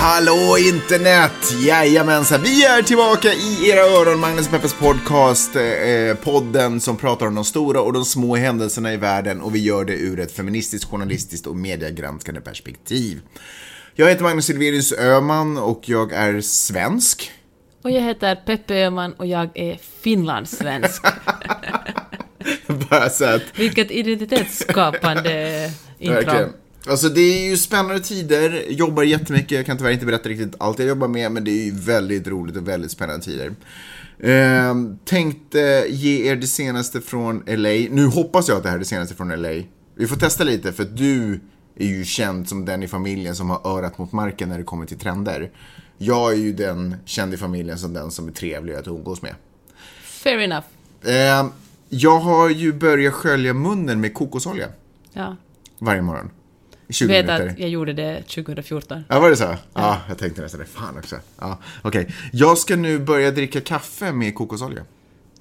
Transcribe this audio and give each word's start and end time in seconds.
Hallå 0.00 0.56
internet! 0.58 1.32
Jajamensan, 1.66 2.42
vi 2.42 2.64
är 2.64 2.82
tillbaka 2.82 3.32
i 3.32 3.70
era 3.70 3.80
öron, 3.80 4.18
Magnus 4.20 4.46
och 4.46 4.52
Peppes 4.52 4.74
podcast. 4.74 5.56
Eh, 5.56 6.14
podden 6.24 6.80
som 6.80 6.96
pratar 6.96 7.26
om 7.26 7.34
de 7.34 7.44
stora 7.44 7.80
och 7.80 7.92
de 7.92 8.04
små 8.04 8.36
händelserna 8.36 8.92
i 8.92 8.96
världen 8.96 9.40
och 9.40 9.54
vi 9.54 9.58
gör 9.58 9.84
det 9.84 9.92
ur 9.92 10.20
ett 10.20 10.32
feministiskt, 10.32 10.90
journalistiskt 10.90 11.46
och 11.46 11.56
mediegranskande 11.56 12.40
perspektiv. 12.40 13.20
Jag 13.94 14.08
heter 14.08 14.22
Magnus 14.22 14.46
Silverius 14.46 14.92
Öhman 14.92 15.58
och 15.58 15.80
jag 15.84 16.12
är 16.12 16.40
svensk. 16.40 17.30
Och 17.82 17.90
jag 17.90 18.00
heter 18.02 18.34
Peppe 18.36 18.74
Öhman 18.74 19.12
och 19.12 19.26
jag 19.26 19.50
är 19.54 19.78
finlandssvensk. 20.02 21.02
Bara 22.90 23.10
så 23.10 23.24
att, 23.24 23.42
Vilket 23.56 23.90
identitetsskapande 23.90 25.70
intro. 25.98 26.14
verkligen. 26.14 26.52
Alltså 26.88 27.08
det 27.08 27.20
är 27.20 27.50
ju 27.50 27.56
spännande 27.56 28.00
tider, 28.00 28.64
jobbar 28.68 29.02
jättemycket, 29.02 29.50
jag 29.50 29.66
kan 29.66 29.76
tyvärr 29.76 29.90
inte 29.90 30.06
berätta 30.06 30.28
riktigt 30.28 30.54
allt 30.58 30.78
jag 30.78 30.88
jobbar 30.88 31.08
med, 31.08 31.32
men 31.32 31.44
det 31.44 31.50
är 31.50 31.64
ju 31.64 31.70
väldigt 31.72 32.26
roligt 32.28 32.56
och 32.56 32.68
väldigt 32.68 32.90
spännande 32.90 33.24
tider. 33.24 33.54
Eh, 34.18 34.74
tänkte 35.04 35.84
ge 35.88 36.30
er 36.30 36.36
det 36.36 36.46
senaste 36.46 37.00
från 37.00 37.42
LA. 37.46 37.68
Nu 37.90 38.06
hoppas 38.06 38.48
jag 38.48 38.56
att 38.56 38.62
det 38.62 38.68
här 38.68 38.76
är 38.76 38.80
det 38.80 38.84
senaste 38.84 39.14
från 39.14 39.28
LA. 39.42 39.62
Vi 39.94 40.06
får 40.06 40.16
testa 40.16 40.44
lite, 40.44 40.72
för 40.72 40.84
du 40.84 41.40
är 41.76 41.86
ju 41.86 42.04
känd 42.04 42.48
som 42.48 42.64
den 42.64 42.82
i 42.82 42.88
familjen 42.88 43.36
som 43.36 43.50
har 43.50 43.76
örat 43.78 43.98
mot 43.98 44.12
marken 44.12 44.48
när 44.48 44.58
det 44.58 44.64
kommer 44.64 44.86
till 44.86 44.98
trender. 44.98 45.50
Jag 45.98 46.32
är 46.32 46.36
ju 46.36 46.52
den 46.52 46.96
känd 47.04 47.34
i 47.34 47.36
familjen 47.36 47.78
som 47.78 47.92
den 47.92 48.10
som 48.10 48.28
är 48.28 48.32
trevlig 48.32 48.74
att 48.74 48.86
umgås 48.86 49.22
med. 49.22 49.34
Fair 50.02 50.38
enough. 50.38 50.66
Eh, 51.04 51.46
jag 51.88 52.18
har 52.18 52.48
ju 52.48 52.72
börjat 52.72 53.14
skölja 53.14 53.54
munnen 53.54 54.00
med 54.00 54.14
kokosolja 54.14 54.66
Ja. 55.12 55.36
varje 55.78 56.02
morgon. 56.02 56.30
I 56.88 56.92
20 56.92 57.06
Du 57.08 57.12
vet 57.14 57.26
minuter. 57.26 57.48
att 57.48 57.58
jag 57.58 57.68
gjorde 57.68 57.92
det 57.92 58.22
2014. 58.22 59.04
Ja, 59.08 59.20
var 59.20 59.30
det 59.30 59.36
så? 59.36 59.54
Ja, 59.74 59.98
jag 60.08 60.18
tänkte 60.18 60.42
nästan 60.42 60.60
det. 60.60 60.66
Fan 60.66 60.98
också. 60.98 61.16
Ja, 61.38 61.58
okej. 61.82 62.14
Jag 62.32 62.58
ska 62.58 62.76
nu 62.76 62.98
börja 62.98 63.30
dricka 63.30 63.60
kaffe 63.60 64.12
med 64.12 64.34
kokosolja. 64.34 64.82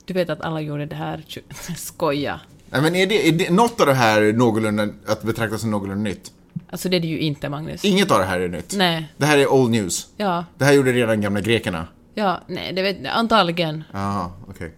Du 0.05 0.13
vet 0.13 0.29
att 0.29 0.41
alla 0.41 0.61
gjorde 0.61 0.85
det 0.85 0.95
här... 0.95 1.25
Skoja. 1.77 2.39
Nej, 2.69 2.81
men 2.81 2.95
är 2.95 3.07
det, 3.07 3.27
är 3.27 3.31
det 3.31 3.49
något 3.49 3.81
av 3.81 3.87
det 3.87 3.93
här 3.93 4.33
någorlunda, 4.33 4.87
att 5.07 5.23
betrakta 5.23 5.57
som 5.57 5.71
någorlunda 5.71 6.03
nytt? 6.09 6.31
Alltså 6.69 6.89
det 6.89 6.95
är 6.97 7.01
det 7.01 7.07
ju 7.07 7.19
inte, 7.19 7.49
Magnus. 7.49 7.85
Inget 7.85 8.11
av 8.11 8.19
det 8.19 8.25
här 8.25 8.39
är 8.39 8.47
nytt. 8.47 8.73
Nej. 8.77 9.13
Det 9.17 9.25
här 9.25 9.37
är 9.37 9.47
old 9.47 9.71
news. 9.71 10.07
Ja. 10.17 10.45
Det 10.57 10.65
här 10.65 10.73
gjorde 10.73 10.91
redan 10.91 11.21
gamla 11.21 11.41
grekerna. 11.41 11.87
Ja, 12.13 12.41
nej, 12.47 12.73
det 12.73 12.81
vet 12.81 12.97
Antagligen. 13.05 13.83
Jaha, 13.91 14.31
okej. 14.49 14.73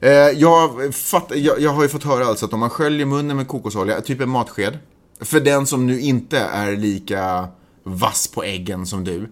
Eh, 0.00 0.10
jag, 0.10 0.94
fatt, 0.94 1.32
jag, 1.34 1.60
jag 1.60 1.70
har 1.70 1.82
ju 1.82 1.88
fått 1.88 2.04
höra 2.04 2.24
alltså 2.24 2.46
att 2.46 2.52
om 2.52 2.60
man 2.60 2.70
sköljer 2.70 3.06
munnen 3.06 3.36
med 3.36 3.48
kokosolja, 3.48 4.00
typ 4.00 4.20
en 4.20 4.28
matsked, 4.28 4.78
för 5.20 5.40
den 5.40 5.66
som 5.66 5.86
nu 5.86 6.00
inte 6.00 6.38
är 6.38 6.76
lika 6.76 7.48
vass 7.82 8.28
på 8.28 8.44
äggen 8.44 8.86
som 8.86 9.04
du, 9.04 9.28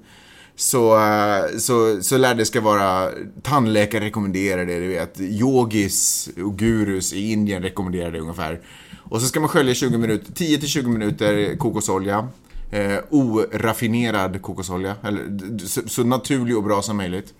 så, 0.56 0.96
eh, 0.96 1.58
så, 1.58 2.02
så 2.02 2.18
lär 2.18 2.34
det 2.34 2.44
ska 2.44 2.60
vara, 2.60 3.10
tandläkare 3.42 4.04
rekommenderar 4.04 4.66
det, 4.66 4.80
du 4.80 4.88
vet, 4.88 5.20
yogis 5.20 6.28
och 6.44 6.58
gurus 6.58 7.12
i 7.12 7.32
Indien 7.32 7.62
rekommenderar 7.62 8.10
det 8.10 8.20
ungefär. 8.20 8.60
Och 8.98 9.20
så 9.20 9.26
ska 9.26 9.40
man 9.40 9.48
skölja 9.48 9.74
20 9.74 9.98
minuter, 9.98 10.32
10-20 10.32 10.86
minuter 10.86 11.56
kokosolja, 11.56 12.28
eh, 12.70 12.98
oraffinerad 13.10 14.42
kokosolja, 14.42 14.96
eller 15.02 15.58
så, 15.66 15.80
så 15.86 16.04
naturlig 16.04 16.56
och 16.56 16.64
bra 16.64 16.82
som 16.82 16.96
möjligt. 16.96 17.34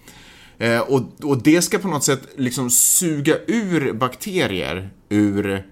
Eh, 0.59 0.81
och, 0.81 1.03
och 1.23 1.43
det 1.43 1.63
ska 1.63 1.79
på 1.79 1.89
något 1.89 2.05
sätt 2.05 2.23
liksom 2.37 2.71
suga 2.71 3.35
ur 3.47 3.93
bakterier 3.93 4.91
ur 5.09 5.67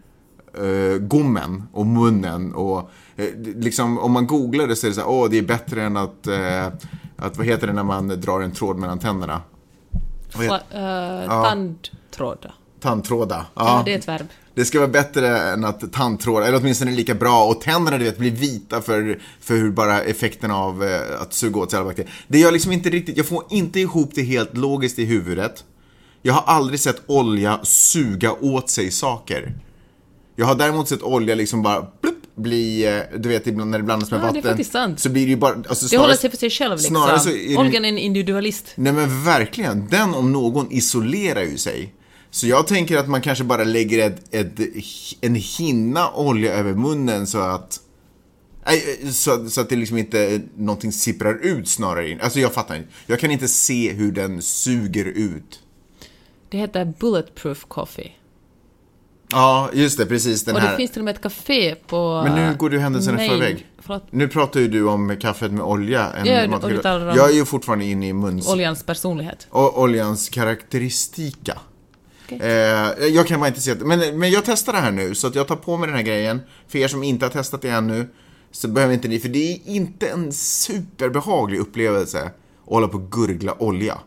eh, 0.58 0.98
gommen 0.98 1.62
och 1.72 1.86
munnen 1.86 2.54
och 2.54 2.90
eh, 3.16 3.26
liksom 3.56 3.98
om 3.98 4.12
man 4.12 4.26
googlar 4.26 4.66
det 4.66 4.76
så 4.76 4.86
är 4.86 4.88
det 4.88 4.94
så 4.94 5.00
här, 5.00 5.10
åh 5.10 5.30
det 5.30 5.38
är 5.38 5.42
bättre 5.42 5.82
än 5.82 5.96
att, 5.96 6.26
eh, 6.26 6.66
att 7.16 7.36
vad 7.36 7.46
heter 7.46 7.66
det 7.66 7.72
när 7.72 7.84
man 7.84 8.08
drar 8.08 8.40
en 8.40 8.52
tråd 8.52 8.78
mellan 8.78 8.98
tänderna? 8.98 9.42
Fla, 10.28 10.56
uh, 10.56 11.42
Tandtråd. 11.42 12.46
Tandtråda. 12.80 13.46
Ja, 13.54 13.82
det 13.84 13.94
är 13.94 13.98
ett 13.98 14.08
verb. 14.08 14.26
Det 14.54 14.64
ska 14.64 14.78
vara 14.78 14.88
bättre 14.88 15.38
än 15.38 15.64
att 15.64 15.92
tandtråd, 15.92 16.42
eller 16.42 16.58
åtminstone 16.58 16.90
lika 16.90 17.14
bra, 17.14 17.44
och 17.44 17.60
tänderna 17.60 17.98
du 17.98 18.04
vet 18.04 18.18
blir 18.18 18.30
vita 18.30 18.80
för, 18.80 19.18
för 19.40 19.54
hur 19.54 19.70
bara 19.70 20.02
effekten 20.02 20.50
av 20.50 20.84
eh, 20.84 21.20
att 21.20 21.32
suga 21.32 21.60
åt 21.60 21.70
sig 21.70 21.76
alla 21.76 21.86
bakterier. 21.86 22.12
Det 22.28 22.38
gör 22.38 22.52
liksom 22.52 22.72
inte 22.72 22.90
riktigt, 22.90 23.16
jag 23.16 23.26
får 23.26 23.44
inte 23.50 23.80
ihop 23.80 24.10
det 24.14 24.22
helt 24.22 24.56
logiskt 24.56 24.98
i 24.98 25.04
huvudet. 25.04 25.64
Jag 26.22 26.34
har 26.34 26.54
aldrig 26.54 26.80
sett 26.80 27.02
olja 27.06 27.60
suga 27.62 28.32
åt 28.32 28.70
sig 28.70 28.90
saker. 28.90 29.54
Jag 30.36 30.46
har 30.46 30.54
däremot 30.54 30.88
sett 30.88 31.02
olja 31.02 31.34
liksom 31.34 31.62
bara 31.62 31.82
plupp, 31.82 32.36
bli, 32.36 32.84
eh, 32.86 33.18
du 33.18 33.28
vet 33.28 33.46
ibland 33.46 33.70
när 33.70 33.78
det 33.78 33.84
blandas 33.84 34.10
med 34.10 34.18
Ja, 34.18 34.22
det 34.22 34.28
är 34.28 34.32
vatten. 34.34 34.50
faktiskt 34.50 34.72
sant. 34.72 35.00
Så 35.00 35.08
blir 35.10 35.24
det 35.24 35.30
ju 35.30 35.36
bara, 35.36 35.54
alltså, 35.68 35.86
Det 35.86 35.96
håller 35.98 36.14
sig 36.14 36.30
för 36.30 36.36
sig 36.36 36.50
själv 36.50 36.72
liksom. 36.76 36.88
snarare 36.96 37.20
så 37.20 37.28
är 37.30 37.48
det- 37.48 37.56
Olgan 37.56 37.84
är 37.84 37.88
en 37.88 37.98
individualist. 37.98 38.72
Nej 38.74 38.92
men 38.92 39.24
verkligen, 39.24 39.86
den 39.90 40.14
om 40.14 40.32
någon 40.32 40.72
isolerar 40.72 41.42
ju 41.42 41.56
sig. 41.58 41.94
Så 42.30 42.46
jag 42.46 42.66
tänker 42.66 42.96
att 42.96 43.08
man 43.08 43.20
kanske 43.22 43.44
bara 43.44 43.64
lägger 43.64 44.06
ett, 44.06 44.34
ett, 44.34 44.60
en 45.20 45.34
hinna 45.34 46.10
olja 46.12 46.52
över 46.54 46.74
munnen 46.74 47.26
så 47.26 47.38
att 47.38 47.80
Nej, 48.66 48.98
så, 49.12 49.50
så 49.50 49.60
att 49.60 49.68
det 49.68 49.76
liksom 49.76 49.98
inte 49.98 50.40
någonting 50.56 50.92
sipprar 50.92 51.38
ut 51.46 51.68
snarare 51.68 52.10
in. 52.10 52.20
Alltså 52.20 52.40
jag 52.40 52.52
fattar 52.52 52.76
inte. 52.76 52.88
Jag 53.06 53.20
kan 53.20 53.30
inte 53.30 53.48
se 53.48 53.92
hur 53.92 54.12
den 54.12 54.42
suger 54.42 55.04
ut. 55.04 55.60
Det 56.48 56.58
heter 56.58 56.92
Bulletproof 57.00 57.64
Coffee. 57.68 58.12
Ja, 59.30 59.70
just 59.72 59.98
det, 59.98 60.06
precis 60.06 60.44
den 60.44 60.54
Och 60.54 60.60
det 60.60 60.66
här. 60.68 60.76
finns 60.76 60.90
till 60.90 61.00
och 61.00 61.04
med 61.04 61.14
ett 61.14 61.22
café 61.22 61.74
på... 61.86 62.22
Men 62.24 62.34
nu 62.34 62.56
går 62.58 62.70
du 62.70 62.78
händelserna 62.78 63.24
i 63.24 63.28
förväg. 63.28 63.66
Förlåt. 63.78 64.04
Nu 64.10 64.28
pratar 64.28 64.60
ju 64.60 64.68
du 64.68 64.84
om 64.88 65.16
kaffet 65.20 65.52
med 65.52 65.64
olja. 65.64 66.12
En 66.12 66.26
Ja, 66.26 66.48
mat- 66.48 66.64
och 66.64 66.70
Jag 67.16 67.30
är 67.30 67.34
ju 67.34 67.44
fortfarande 67.44 67.84
inne 67.84 68.08
i 68.08 68.12
muns... 68.12 68.48
Oljans 68.48 68.82
personlighet. 68.82 69.46
O- 69.50 69.72
oljans 69.74 70.28
karaktäristika. 70.28 71.58
Okej. 72.24 72.38
Eh, 72.42 73.06
jag 73.06 73.26
kan 73.26 73.40
bara 73.40 73.48
inte 73.48 73.60
se 73.60 73.70
att, 73.72 73.78
men, 73.78 74.18
men 74.18 74.30
jag 74.30 74.44
testar 74.44 74.72
det 74.72 74.78
här 74.78 74.90
nu, 74.92 75.14
så 75.14 75.26
att 75.26 75.34
jag 75.34 75.46
tar 75.48 75.56
på 75.56 75.76
mig 75.76 75.86
den 75.86 75.96
här 75.96 76.02
grejen. 76.04 76.40
För 76.68 76.78
er 76.78 76.88
som 76.88 77.02
inte 77.02 77.24
har 77.24 77.30
testat 77.30 77.62
det 77.62 77.68
ännu, 77.68 78.08
så 78.50 78.68
behöver 78.68 78.94
inte 78.94 79.08
ni, 79.08 79.18
för 79.18 79.28
det 79.28 79.52
är 79.52 79.58
inte 79.64 80.08
en 80.08 80.32
superbehaglig 80.32 81.58
upplevelse 81.58 82.22
att 82.22 82.32
hålla 82.72 82.88
på 82.88 82.98
och 82.98 83.10
gurgla 83.12 83.62
olja. 83.62 83.98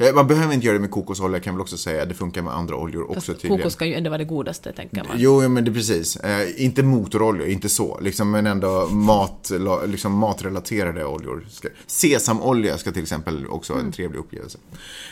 Eh, 0.00 0.14
Man 0.14 0.26
behöver 0.26 0.54
inte 0.54 0.66
göra 0.66 0.74
det 0.74 0.80
med 0.80 0.90
kokosolja 0.90 1.40
kan 1.40 1.50
jag 1.50 1.54
väl 1.56 1.60
också 1.60 1.76
säga, 1.76 2.04
det 2.04 2.14
funkar 2.14 2.42
med 2.42 2.54
andra 2.54 2.76
oljor 2.76 3.02
också 3.02 3.14
Fast 3.14 3.26
tydligen. 3.26 3.58
kokos 3.58 3.72
ska 3.72 3.86
ju 3.86 3.94
ändå 3.94 4.10
vara 4.10 4.18
det 4.18 4.24
godaste, 4.24 4.72
tänker 4.72 4.96
man. 4.96 5.06
Jo, 5.16 5.48
men 5.48 5.64
det 5.64 5.70
är 5.70 5.72
precis. 5.72 6.16
Eh, 6.16 6.64
inte 6.64 6.82
motoroljor, 6.82 7.46
inte 7.48 7.68
så. 7.68 8.00
Liksom, 8.00 8.30
men 8.30 8.46
ändå 8.46 8.86
mat, 8.86 9.50
liksom 9.86 10.12
matrelaterade 10.12 11.04
oljor. 11.04 11.46
Sesamolja 11.86 12.78
ska 12.78 12.92
till 12.92 13.02
exempel 13.02 13.46
också 13.46 13.72
vara 13.72 13.82
en 13.82 13.92
trevlig 13.92 14.18
upplevelse. 14.18 14.58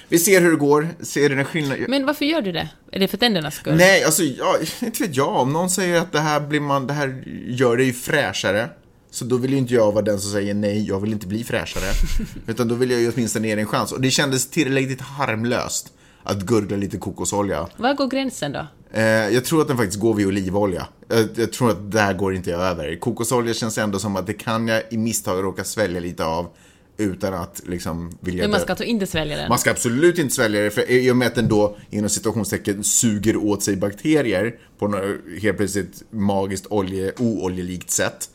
Vi 0.09 0.19
ser 0.19 0.41
hur 0.41 0.50
det 0.50 0.56
går. 0.56 0.88
Ser 1.00 1.28
den 1.28 1.44
skillnad? 1.44 1.78
Men 1.88 2.06
varför 2.06 2.25
gör 2.25 2.41
du 2.43 2.53
det? 2.53 2.69
Är 2.93 3.00
det 3.00 3.09
för 3.09 3.16
tändernas 3.16 3.54
skull? 3.54 3.77
Nej, 3.77 4.04
alltså, 4.04 4.22
ja, 4.22 4.56
inte 4.82 5.03
vet 5.03 5.16
jag. 5.16 5.37
Om 5.37 5.53
någon 5.53 5.71
säger 5.71 6.00
att 6.00 6.12
det 6.12 6.21
här, 6.21 6.41
blir 6.41 6.60
man, 6.60 6.87
det 6.87 6.93
här 6.93 7.22
gör 7.47 7.77
dig 7.77 7.93
fräschare. 7.93 8.69
Så 9.11 9.25
då 9.25 9.37
vill 9.37 9.53
ju 9.53 9.59
inte 9.59 9.75
jag 9.75 9.93
vara 9.93 10.05
den 10.05 10.21
som 10.21 10.33
säger 10.33 10.55
nej, 10.55 10.89
jag 10.89 11.01
vill 11.01 11.13
inte 11.13 11.27
bli 11.27 11.45
fräschare. 11.45 11.85
Utan 12.47 12.69
då 12.69 12.75
vill 12.75 12.91
jag 12.91 13.01
ju 13.01 13.13
åtminstone 13.15 13.49
ge 13.49 13.55
det 13.55 13.61
en 13.61 13.67
chans. 13.67 13.93
Och 13.93 14.01
det 14.01 14.11
kändes 14.11 14.51
tillräckligt 14.51 15.01
harmlöst 15.01 15.93
att 16.23 16.43
gurgla 16.43 16.77
lite 16.77 16.99
kokosolja. 16.99 17.69
Var 17.77 17.95
går 17.95 18.09
gränsen 18.09 18.53
då? 18.53 18.66
Eh, 18.93 19.03
jag 19.05 19.45
tror 19.45 19.60
att 19.63 19.69
den 19.69 19.77
faktiskt 19.77 20.01
går 20.01 20.15
vid 20.15 20.27
olivolja. 20.27 20.89
Jag, 21.09 21.28
jag 21.34 21.53
tror 21.53 21.71
att 21.71 21.93
där 21.93 22.13
går 22.13 22.34
inte 22.34 22.51
jag 22.51 22.60
över. 22.60 22.97
Kokosolja 23.01 23.55
känns 23.55 23.78
ändå 23.78 23.99
som 23.99 24.16
att 24.16 24.27
det 24.27 24.33
kan 24.33 24.69
jag 24.69 24.83
i 24.91 24.99
misstag 24.99 25.45
råka 25.45 25.65
svälja 25.65 26.01
lite 26.01 26.25
av 26.25 26.49
utan 26.97 27.34
att 27.34 27.63
liksom 27.66 28.19
vilja 28.21 28.43
Men 28.43 28.51
man 28.51 28.61
ska 28.61 28.84
inte 28.84 29.07
svälja 29.07 29.37
den? 29.37 29.49
Man 29.49 29.59
ska 29.59 29.71
absolut 29.71 30.19
inte 30.19 30.34
svälja 30.34 30.61
det, 30.61 30.71
för 30.71 30.91
i 30.91 31.11
och 31.11 31.16
med 31.16 31.28
att 31.28 31.34
den 31.34 31.49
då 31.49 31.77
inom 31.91 32.11
situationstecken 32.11 32.84
suger 32.84 33.37
åt 33.37 33.63
sig 33.63 33.77
bakterier 33.77 34.54
på 34.78 34.89
något 34.89 35.16
helt 35.43 35.57
plötsligt 35.57 36.03
magiskt 36.11 36.66
olje, 36.66 37.13
ooljelikt 37.19 37.91
sätt. 37.91 38.31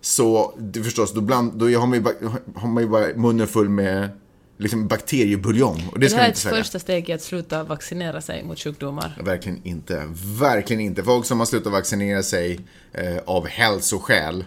Så 0.00 0.54
det 0.58 0.82
förstås, 0.82 1.14
då, 1.14 1.20
bland, 1.20 1.52
då 1.52 1.64
har, 1.78 1.86
man 1.86 1.98
ju, 1.98 2.28
har 2.54 2.68
man 2.68 2.82
ju 2.82 2.88
bara 2.88 3.06
munnen 3.16 3.46
full 3.46 3.68
med 3.68 4.10
liksom 4.58 4.88
bakteriebuljong. 4.88 5.88
Och 5.92 5.98
det 5.98 6.06
det 6.06 6.10
ska 6.10 6.16
här 6.16 6.22
man 6.24 6.28
är 6.28 6.32
ett 6.32 6.38
svälja. 6.38 6.58
första 6.58 6.78
steg 6.78 7.08
i 7.08 7.12
att 7.12 7.22
sluta 7.22 7.64
vaccinera 7.64 8.20
sig 8.20 8.44
mot 8.44 8.58
sjukdomar. 8.58 9.22
Verkligen 9.24 9.60
inte. 9.64 10.02
Verkligen 10.40 10.80
inte. 10.80 11.02
Folk 11.02 11.26
som 11.26 11.38
har 11.38 11.46
slutat 11.46 11.72
vaccinera 11.72 12.22
sig 12.22 12.60
eh, 12.92 13.16
av 13.26 13.46
hälsoskäl, 13.46 14.44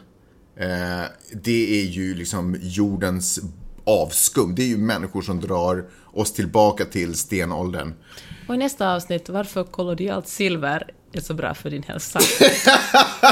eh, 0.56 0.68
det 1.34 1.82
är 1.82 1.86
ju 1.86 2.16
liksom 2.16 2.58
jordens 2.62 3.40
avskum. 3.84 4.56
Det 4.56 4.62
är 4.64 4.68
ju 4.68 4.78
människor 4.78 5.22
som 5.22 5.42
drar 5.42 5.86
oss 6.14 6.34
tillbaka 6.34 6.86
till 6.86 7.16
stenåldern. 7.16 7.94
Och 8.48 8.56
i 8.56 8.58
nästa 8.58 8.96
avsnitt, 8.96 9.30
varför 9.30 9.64
kollodialt 9.64 10.28
silver 10.28 10.94
är 11.14 11.22
så 11.22 11.34
bra 11.34 11.54
för 11.54 11.70
din 11.70 11.84
hälsa. 11.84 12.20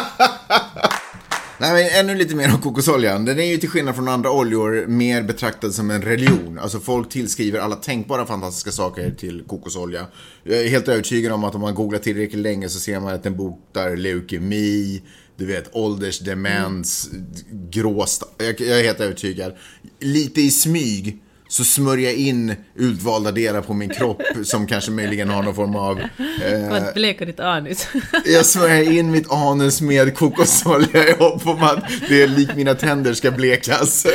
Nej, 1.61 1.73
men 1.73 1.99
ännu 1.99 2.15
lite 2.15 2.35
mer 2.35 2.53
om 2.53 2.61
kokosoljan. 2.61 3.25
Den 3.25 3.39
är 3.39 3.43
ju 3.43 3.57
till 3.57 3.69
skillnad 3.69 3.95
från 3.95 4.07
andra 4.07 4.31
oljor 4.31 4.87
mer 4.87 5.23
betraktad 5.23 5.73
som 5.73 5.91
en 5.91 6.01
religion. 6.01 6.59
Alltså 6.59 6.79
folk 6.79 7.09
tillskriver 7.09 7.59
alla 7.59 7.75
tänkbara 7.75 8.25
fantastiska 8.25 8.71
saker 8.71 9.11
till 9.11 9.43
kokosolja. 9.47 10.05
Jag 10.43 10.59
är 10.59 10.69
helt 10.69 10.87
övertygad 10.87 11.31
om 11.31 11.43
att 11.43 11.55
om 11.55 11.61
man 11.61 11.75
googlar 11.75 11.99
tillräckligt 11.99 12.41
länge 12.41 12.69
så 12.69 12.79
ser 12.79 12.99
man 12.99 13.13
att 13.13 13.23
den 13.23 13.37
botar 13.37 13.95
leukemi, 13.95 15.01
du 15.37 15.45
vet, 15.45 15.75
åldersdemens, 15.75 17.09
mm. 17.11 17.25
gråsta. 17.69 18.25
Jag, 18.37 18.61
jag 18.61 18.79
är 18.79 18.83
helt 18.83 18.99
övertygad. 18.99 19.53
Lite 19.99 20.41
i 20.41 20.51
smyg 20.51 21.21
så 21.49 21.63
smörjer 21.63 22.09
jag 22.09 22.17
in 22.19 22.55
utvalda 22.75 23.31
delar 23.31 23.61
på 23.61 23.73
min 23.73 23.89
kropp 23.89 24.21
som 24.43 24.67
kanske 24.67 24.91
möjligen 24.91 25.29
har 25.29 25.43
någon 25.43 25.55
form 25.55 25.75
av... 25.75 25.99
Eh, 26.45 26.73
att 26.73 26.93
bleka 26.93 27.25
ditt 27.25 27.39
anus. 27.39 27.87
jag 28.25 28.45
smörjer 28.45 28.91
in 28.91 29.11
mitt 29.11 29.31
anus 29.31 29.81
med 29.81 30.17
kokosolja 30.17 31.07
i 31.07 31.11
hopp 31.11 31.47
om 31.47 31.63
att 31.63 31.83
det 32.09 32.27
lik 32.27 32.55
mina 32.55 32.75
tänder 32.75 33.13
ska 33.13 33.31
blekas 33.31 34.07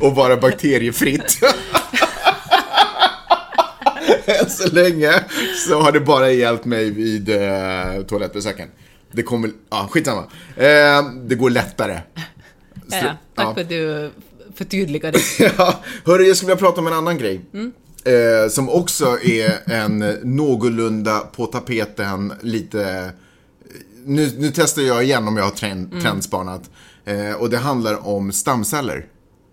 och 0.00 0.14
vara 0.14 0.36
bakteriefritt. 0.36 1.38
Än 4.24 4.50
så 4.50 4.74
länge 4.74 5.12
så 5.68 5.80
har 5.80 5.92
det 5.92 6.00
bara 6.00 6.30
hjälpt 6.30 6.64
mig 6.64 6.90
vid 6.90 7.28
eh, 7.28 8.02
toalettbesöken. 8.08 8.68
Det 9.12 9.22
kommer, 9.22 9.50
ja 9.70 9.88
skitsamma. 9.90 10.24
Eh, 10.56 11.04
det 11.24 11.34
går 11.34 11.50
lättare. 11.50 12.00
Ja. 12.90 13.16
Tack 13.34 13.46
ja. 13.46 13.54
för 13.54 13.60
att 13.60 13.68
du 13.68 14.10
förtydligade. 14.54 15.18
ja, 15.58 15.82
hörru, 16.04 16.24
jag 16.24 16.36
skulle 16.36 16.52
vilja 16.52 16.66
prata 16.66 16.80
om 16.80 16.86
en 16.86 16.92
annan 16.92 17.18
grej. 17.18 17.40
Mm. 17.54 17.72
Eh, 18.04 18.48
som 18.50 18.70
också 18.70 19.18
är 19.22 19.72
en 19.72 19.98
någorlunda 20.22 21.18
på 21.18 21.46
tapeten, 21.46 22.32
lite... 22.42 23.12
Nu, 24.04 24.30
nu 24.38 24.52
testar 24.54 24.82
jag 24.82 25.04
igen 25.04 25.28
om 25.28 25.36
jag 25.36 25.44
har 25.44 25.50
trend, 25.50 25.92
mm. 25.92 26.02
trendspanat. 26.02 26.70
Eh, 27.04 27.32
och 27.32 27.50
det 27.50 27.58
handlar 27.58 28.06
om 28.06 28.32
stamceller. 28.32 29.06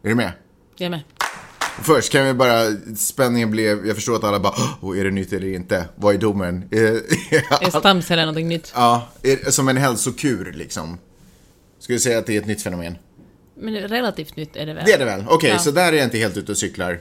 Är 0.04 0.10
du 0.10 0.16
med? 0.16 0.32
Jag 0.78 0.86
är 0.86 0.90
med. 0.90 1.02
Först 1.82 2.12
kan 2.12 2.26
vi 2.26 2.34
bara, 2.34 2.66
spänningen 2.98 3.52
blev, 3.52 3.88
jag 3.88 3.96
förstår 3.96 4.16
att 4.16 4.24
alla 4.24 4.40
bara, 4.40 4.54
oh, 4.82 5.00
är 5.00 5.04
det 5.04 5.12
nytt 5.12 5.34
eller 5.34 5.54
inte? 5.54 5.86
Vad 5.96 6.16
är 6.16 6.20
domen? 6.20 6.64
är 6.72 7.80
stamceller 7.80 8.26
någonting 8.26 8.48
nytt? 8.48 8.72
Ja, 8.76 9.08
är, 9.24 9.52
som 9.52 9.68
en 9.68 9.78
hälsokur 9.78 10.54
liksom. 10.56 10.98
Skulle 11.80 11.96
du 11.96 12.00
säga 12.00 12.20
att 12.20 12.26
det 12.26 12.36
är 12.36 12.42
ett 12.42 12.48
nytt 12.48 12.62
fenomen? 12.62 12.96
Men 13.60 13.74
relativt 13.76 14.36
nytt 14.36 14.56
är 14.56 14.66
det 14.66 14.74
väl? 14.74 14.86
Det 14.86 14.94
är 14.94 15.00
det 15.00 15.06
väl? 15.06 15.22
Okej, 15.22 15.36
okay, 15.36 15.50
ja. 15.50 15.60
så 15.60 15.72
där 15.72 15.94
är 15.94 15.98
jag 15.98 16.06
inte 16.06 16.18
helt 16.18 16.38
ute 16.38 16.52
och 16.52 16.58
cyklar. 16.58 17.00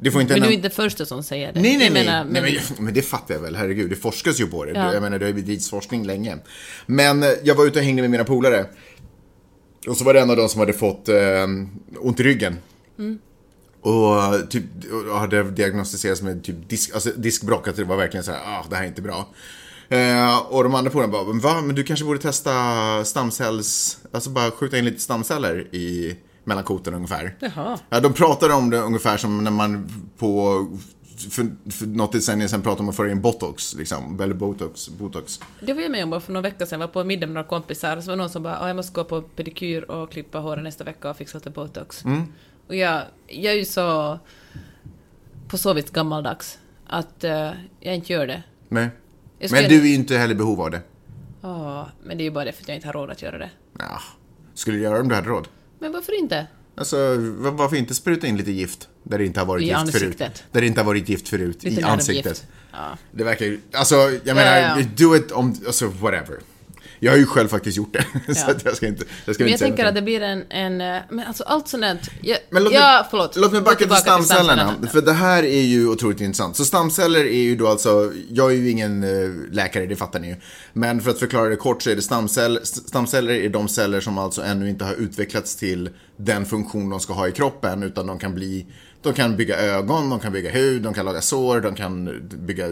Det 0.00 0.10
får 0.10 0.20
inte 0.20 0.34
men 0.34 0.42
du 0.42 0.48
är 0.48 0.52
inte 0.52 0.70
första 0.70 1.06
som 1.06 1.22
säger 1.22 1.52
det. 1.52 1.60
Nej, 1.60 1.76
nej, 1.76 1.90
nej. 1.90 2.04
Menar, 2.04 2.24
men... 2.24 2.42
Nej, 2.42 2.60
men, 2.76 2.84
men, 2.84 2.94
det 2.94 3.02
fattar 3.02 3.34
jag 3.34 3.42
väl. 3.42 3.56
Herregud, 3.56 3.90
det 3.90 3.96
forskas 3.96 4.40
ju 4.40 4.46
på 4.46 4.64
det. 4.64 4.72
Ja. 4.72 4.92
Jag 4.92 5.02
menar, 5.02 5.18
det 5.18 5.24
har 5.24 5.28
ju 5.28 5.34
bedrivits 5.34 5.70
forskning 5.70 6.06
länge. 6.06 6.38
Men 6.86 7.22
eh, 7.22 7.28
jag 7.42 7.54
var 7.54 7.66
ute 7.66 7.78
och 7.78 7.84
hängde 7.84 8.02
med 8.02 8.10
mina 8.10 8.24
polare. 8.24 8.66
Och 9.88 9.96
så 9.96 10.04
var 10.04 10.14
det 10.14 10.20
en 10.20 10.30
av 10.30 10.36
dem 10.36 10.48
som 10.48 10.60
hade 10.60 10.72
fått 10.72 11.08
eh, 11.08 11.46
ont 11.98 12.20
i 12.20 12.22
ryggen. 12.22 12.56
Mm. 12.98 13.18
Och 13.80 14.50
typ, 14.50 14.64
och 15.10 15.18
hade 15.18 15.42
diagnostiserats 15.42 16.22
med 16.22 16.44
typ 16.44 16.68
disk, 16.68 16.94
alltså 16.94 17.10
diskbråck. 17.16 17.68
Att 17.68 17.76
det 17.76 17.84
var 17.84 17.96
verkligen 17.96 18.24
så 18.24 18.32
här, 18.32 18.40
ah, 18.44 18.66
det 18.70 18.76
här 18.76 18.82
är 18.82 18.88
inte 18.88 19.02
bra. 19.02 19.28
Eh, 19.88 20.38
och 20.38 20.64
de 20.64 20.74
andra 20.74 20.90
polarna 20.90 21.12
bara, 21.12 21.24
va? 21.24 21.60
Men 21.60 21.74
du 21.74 21.84
kanske 21.84 22.04
borde 22.04 22.20
testa 22.20 22.50
stamcells... 23.04 23.98
Alltså 24.12 24.30
bara 24.30 24.50
skjuta 24.50 24.78
in 24.78 24.84
lite 24.84 25.00
stamceller 25.00 25.74
i 25.74 26.16
mellankoten 26.44 26.94
ungefär. 26.94 27.36
Jaha. 27.40 27.78
Ja, 27.90 28.00
de 28.00 28.12
pratade 28.12 28.54
om 28.54 28.70
det 28.70 28.78
ungefär 28.78 29.16
som 29.16 29.44
när 29.44 29.50
man 29.50 29.90
på 30.18 30.66
för, 31.18 31.70
för 31.70 31.86
något 31.86 32.12
decennium 32.12 32.48
sedan 32.48 32.62
pratade 32.62 32.82
om 32.82 32.88
att 32.88 32.96
föra 32.96 33.10
in 33.10 33.20
botox, 33.20 33.74
liksom, 33.74 34.20
eller 34.20 34.34
botox, 34.34 34.88
botox. 34.88 35.40
Det 35.60 35.72
var 35.72 35.82
jag 35.82 35.90
med 35.90 36.14
om 36.14 36.20
för 36.20 36.32
några 36.32 36.42
veckor 36.42 36.66
sedan, 36.66 36.80
jag 36.80 36.86
var 36.86 36.92
på 36.92 37.04
middag 37.04 37.26
med 37.26 37.34
några 37.34 37.48
kompisar, 37.48 38.00
så 38.00 38.10
var 38.10 38.16
någon 38.16 38.30
som 38.30 38.42
bara, 38.42 38.68
jag 38.68 38.76
måste 38.76 38.92
gå 38.92 39.04
på 39.04 39.22
pedikyr 39.22 39.82
och 39.82 40.12
klippa 40.12 40.38
håret 40.38 40.64
nästa 40.64 40.84
vecka 40.84 41.10
och 41.10 41.16
fixa 41.16 41.38
lite 41.38 41.50
botox. 41.50 42.04
Mm. 42.04 42.22
Och 42.66 42.76
jag, 42.76 43.02
jag 43.26 43.52
är 43.52 43.58
ju 43.58 43.64
så, 43.64 44.18
på 45.48 45.58
så 45.58 45.72
vis 45.72 45.90
gammaldags, 45.90 46.58
att 46.86 47.24
uh, 47.24 47.50
jag 47.80 47.94
inte 47.94 48.12
gör 48.12 48.26
det. 48.26 48.42
Nej. 48.68 48.90
Men 49.38 49.68
du 49.68 49.80
är 49.80 49.86
ju 49.86 49.94
inte 49.94 50.16
heller 50.18 50.34
i 50.34 50.36
behov 50.36 50.60
av 50.60 50.70
det. 50.70 50.80
Ja, 51.42 51.88
men 52.04 52.18
det 52.18 52.22
är 52.22 52.24
ju 52.24 52.30
bara 52.30 52.44
det 52.44 52.52
för 52.52 52.62
att 52.62 52.68
jag 52.68 52.76
inte 52.76 52.88
har 52.88 52.92
råd 52.92 53.10
att 53.10 53.22
göra 53.22 53.38
det. 53.38 53.50
Ja, 53.78 54.00
skulle 54.54 54.76
du 54.76 54.82
göra 54.82 54.94
det 54.94 55.00
om 55.00 55.08
du 55.08 55.14
hade 55.14 55.28
råd? 55.28 55.48
Men 55.78 55.92
varför 55.92 56.18
inte? 56.18 56.46
Alltså, 56.74 56.96
varför 57.38 57.76
inte 57.76 57.94
spruta 57.94 58.26
in 58.26 58.36
lite 58.36 58.50
gift 58.50 58.88
där 59.02 59.18
det 59.18 59.26
inte 59.26 59.40
har 59.40 59.46
varit 59.46 59.62
I 59.62 59.66
gift 59.66 59.78
ansiktet. 59.78 60.18
förut? 60.18 60.44
Där 60.52 60.60
det 60.60 60.66
inte 60.66 60.80
har 60.80 60.86
varit 60.86 61.08
gift 61.08 61.28
förut. 61.28 61.62
Lite 61.64 61.80
I 61.80 61.84
ansiktet. 61.84 62.46
Ja. 62.72 62.98
Det 63.12 63.24
verkar 63.24 63.46
ju, 63.46 63.60
alltså, 63.72 63.94
jag 64.24 64.34
menar, 64.36 64.56
ja, 64.56 64.80
ja. 64.80 64.86
do 64.96 65.16
it 65.16 65.32
om, 65.32 65.54
alltså 65.66 65.88
whatever. 65.88 66.38
Jag 67.00 67.12
har 67.12 67.18
ju 67.18 67.26
själv 67.26 67.48
faktiskt 67.48 67.76
gjort 67.76 67.92
det. 67.92 68.04
Ja. 68.26 68.34
så 68.34 68.50
att 68.50 68.64
jag 68.64 68.76
ska 68.76 68.86
inte 68.86 69.04
jag 69.24 69.34
ska 69.34 69.44
Men 69.44 69.50
jag 69.50 69.54
inte 69.54 69.64
tänker 69.64 69.84
att 69.84 69.94
det 69.94 70.02
blir 70.02 70.20
en, 70.20 70.44
en 70.50 70.80
eh, 70.80 71.02
men 71.10 71.26
alltså 71.26 71.44
allt 71.44 71.68
sånt 71.68 71.82
där. 71.82 71.98
Jag, 72.22 72.38
men 72.50 72.64
låt 72.64 72.72
ja, 72.72 73.06
förlåt. 73.10 73.36
Låt 73.36 73.52
mig 73.52 73.60
backa 73.60 73.86
till 73.86 73.96
stamcellerna. 73.96 74.18
Till 74.18 74.28
stamcellerna. 74.28 74.88
För 74.92 75.02
det 75.02 75.12
här 75.12 75.42
är 75.42 75.62
ju 75.62 75.88
otroligt 75.88 76.20
intressant. 76.20 76.56
Så 76.56 76.64
stamceller 76.64 77.24
är 77.24 77.42
ju 77.42 77.56
då 77.56 77.68
alltså, 77.68 78.12
jag 78.30 78.52
är 78.52 78.56
ju 78.56 78.70
ingen 78.70 79.04
uh, 79.04 79.52
läkare, 79.52 79.86
det 79.86 79.96
fattar 79.96 80.20
ni 80.20 80.28
ju. 80.28 80.36
Men 80.72 81.00
för 81.00 81.10
att 81.10 81.18
förklara 81.18 81.48
det 81.48 81.56
kort 81.56 81.82
så 81.82 81.90
är 81.90 81.96
det 81.96 82.02
stamceller, 82.02 82.60
stamceller 82.64 83.32
är 83.32 83.48
de 83.48 83.68
celler 83.68 84.00
som 84.00 84.18
alltså 84.18 84.42
ännu 84.42 84.68
inte 84.68 84.84
har 84.84 84.94
utvecklats 84.94 85.56
till 85.56 85.90
den 86.16 86.46
funktion 86.46 86.90
de 86.90 87.00
ska 87.00 87.12
ha 87.12 87.28
i 87.28 87.32
kroppen, 87.32 87.82
utan 87.82 88.06
de 88.06 88.18
kan 88.18 88.34
bli 88.34 88.66
de 89.02 89.14
kan 89.14 89.36
bygga 89.36 89.56
ögon, 89.56 90.10
de 90.10 90.20
kan 90.20 90.32
bygga 90.32 90.50
hud, 90.50 90.82
de 90.82 90.94
kan 90.94 91.04
laga 91.04 91.20
sår, 91.20 91.60
de 91.60 91.74
kan 91.74 92.20
bygga 92.46 92.66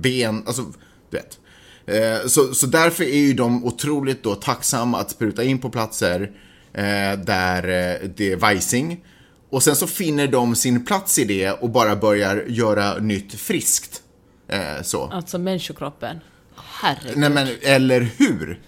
ben, 0.00 0.42
alltså, 0.46 0.62
du 1.10 1.16
vet. 1.16 1.38
Eh, 1.86 2.26
så, 2.26 2.54
så 2.54 2.66
därför 2.66 3.04
är 3.04 3.18
ju 3.18 3.34
de 3.34 3.64
otroligt 3.64 4.22
då 4.22 4.34
tacksamma 4.34 5.00
att 5.00 5.10
spruta 5.10 5.44
in 5.44 5.58
på 5.58 5.70
platser 5.70 6.30
eh, 6.72 7.18
där 7.24 7.62
eh, 7.62 8.08
det 8.16 8.32
är 8.32 8.36
vajsing. 8.36 9.04
Och 9.50 9.62
sen 9.62 9.76
så 9.76 9.86
finner 9.86 10.28
de 10.28 10.54
sin 10.54 10.84
plats 10.84 11.18
i 11.18 11.24
det 11.24 11.50
och 11.50 11.70
bara 11.70 11.96
börjar 11.96 12.44
göra 12.48 12.98
nytt 12.98 13.34
friskt. 13.34 14.02
så. 14.82 15.04
Alltså 15.04 15.38
människokroppen. 15.38 16.20
Herregud. 16.56 17.16
Nej 17.16 17.30
men, 17.30 17.48
eller 17.62 18.00
hur? 18.00 18.60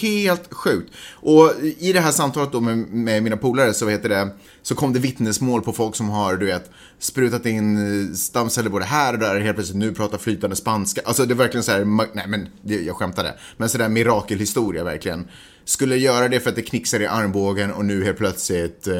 Helt 0.00 0.54
sjukt. 0.54 0.92
Och 1.10 1.52
i 1.78 1.92
det 1.92 2.00
här 2.00 2.12
samtalet 2.12 2.52
då 2.52 2.60
med, 2.60 2.78
med 2.78 3.22
mina 3.22 3.36
polare 3.36 3.74
så, 3.74 3.88
heter 3.88 4.08
det, 4.08 4.28
så 4.62 4.74
kom 4.74 4.92
det 4.92 4.98
vittnesmål 4.98 5.62
på 5.62 5.72
folk 5.72 5.96
som 5.96 6.08
har, 6.08 6.36
du 6.36 6.46
vet, 6.46 6.70
sprutat 6.98 7.46
in 7.46 8.16
stamceller 8.16 8.70
både 8.70 8.84
här 8.84 9.12
och 9.12 9.18
där, 9.18 9.40
helt 9.40 9.56
plötsligt 9.56 9.78
nu 9.78 9.94
pratar 9.94 10.18
flytande 10.18 10.56
spanska. 10.56 11.00
Alltså 11.04 11.26
det 11.26 11.34
är 11.34 11.36
verkligen 11.36 11.64
så 11.64 11.72
här, 11.72 11.84
nej 12.14 12.24
men 12.28 12.48
det, 12.62 12.74
jag 12.74 12.96
skämtade. 12.96 13.34
Men 13.56 13.68
sådär 13.68 13.88
mirakelhistoria 13.88 14.84
verkligen. 14.84 15.28
Skulle 15.64 15.96
göra 15.96 16.28
det 16.28 16.40
för 16.40 16.50
att 16.50 16.56
det 16.56 16.62
knixar 16.62 17.00
i 17.00 17.06
armbågen 17.06 17.72
och 17.72 17.84
nu 17.84 18.04
helt 18.04 18.18
plötsligt, 18.18 18.86
eh, 18.86 18.94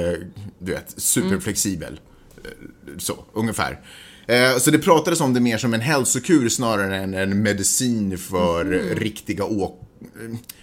du 0.59 0.73
vet, 0.73 0.95
superflexibel. 0.97 2.01
Mm. 2.89 3.01
Så, 3.01 3.25
ungefär. 3.33 3.81
Eh, 4.27 4.57
så 4.59 4.71
det 4.71 4.79
pratades 4.79 5.21
om 5.21 5.35
det 5.35 5.41
mer 5.41 5.59
som 5.59 5.75
en 5.75 5.81
hälsokur 5.81 6.49
snarare 6.49 6.97
än 6.97 7.15
en 7.15 7.43
medicin 7.43 8.19
för 8.19 8.61
mm. 8.61 8.99
riktiga 8.99 9.45
åk 9.45 9.86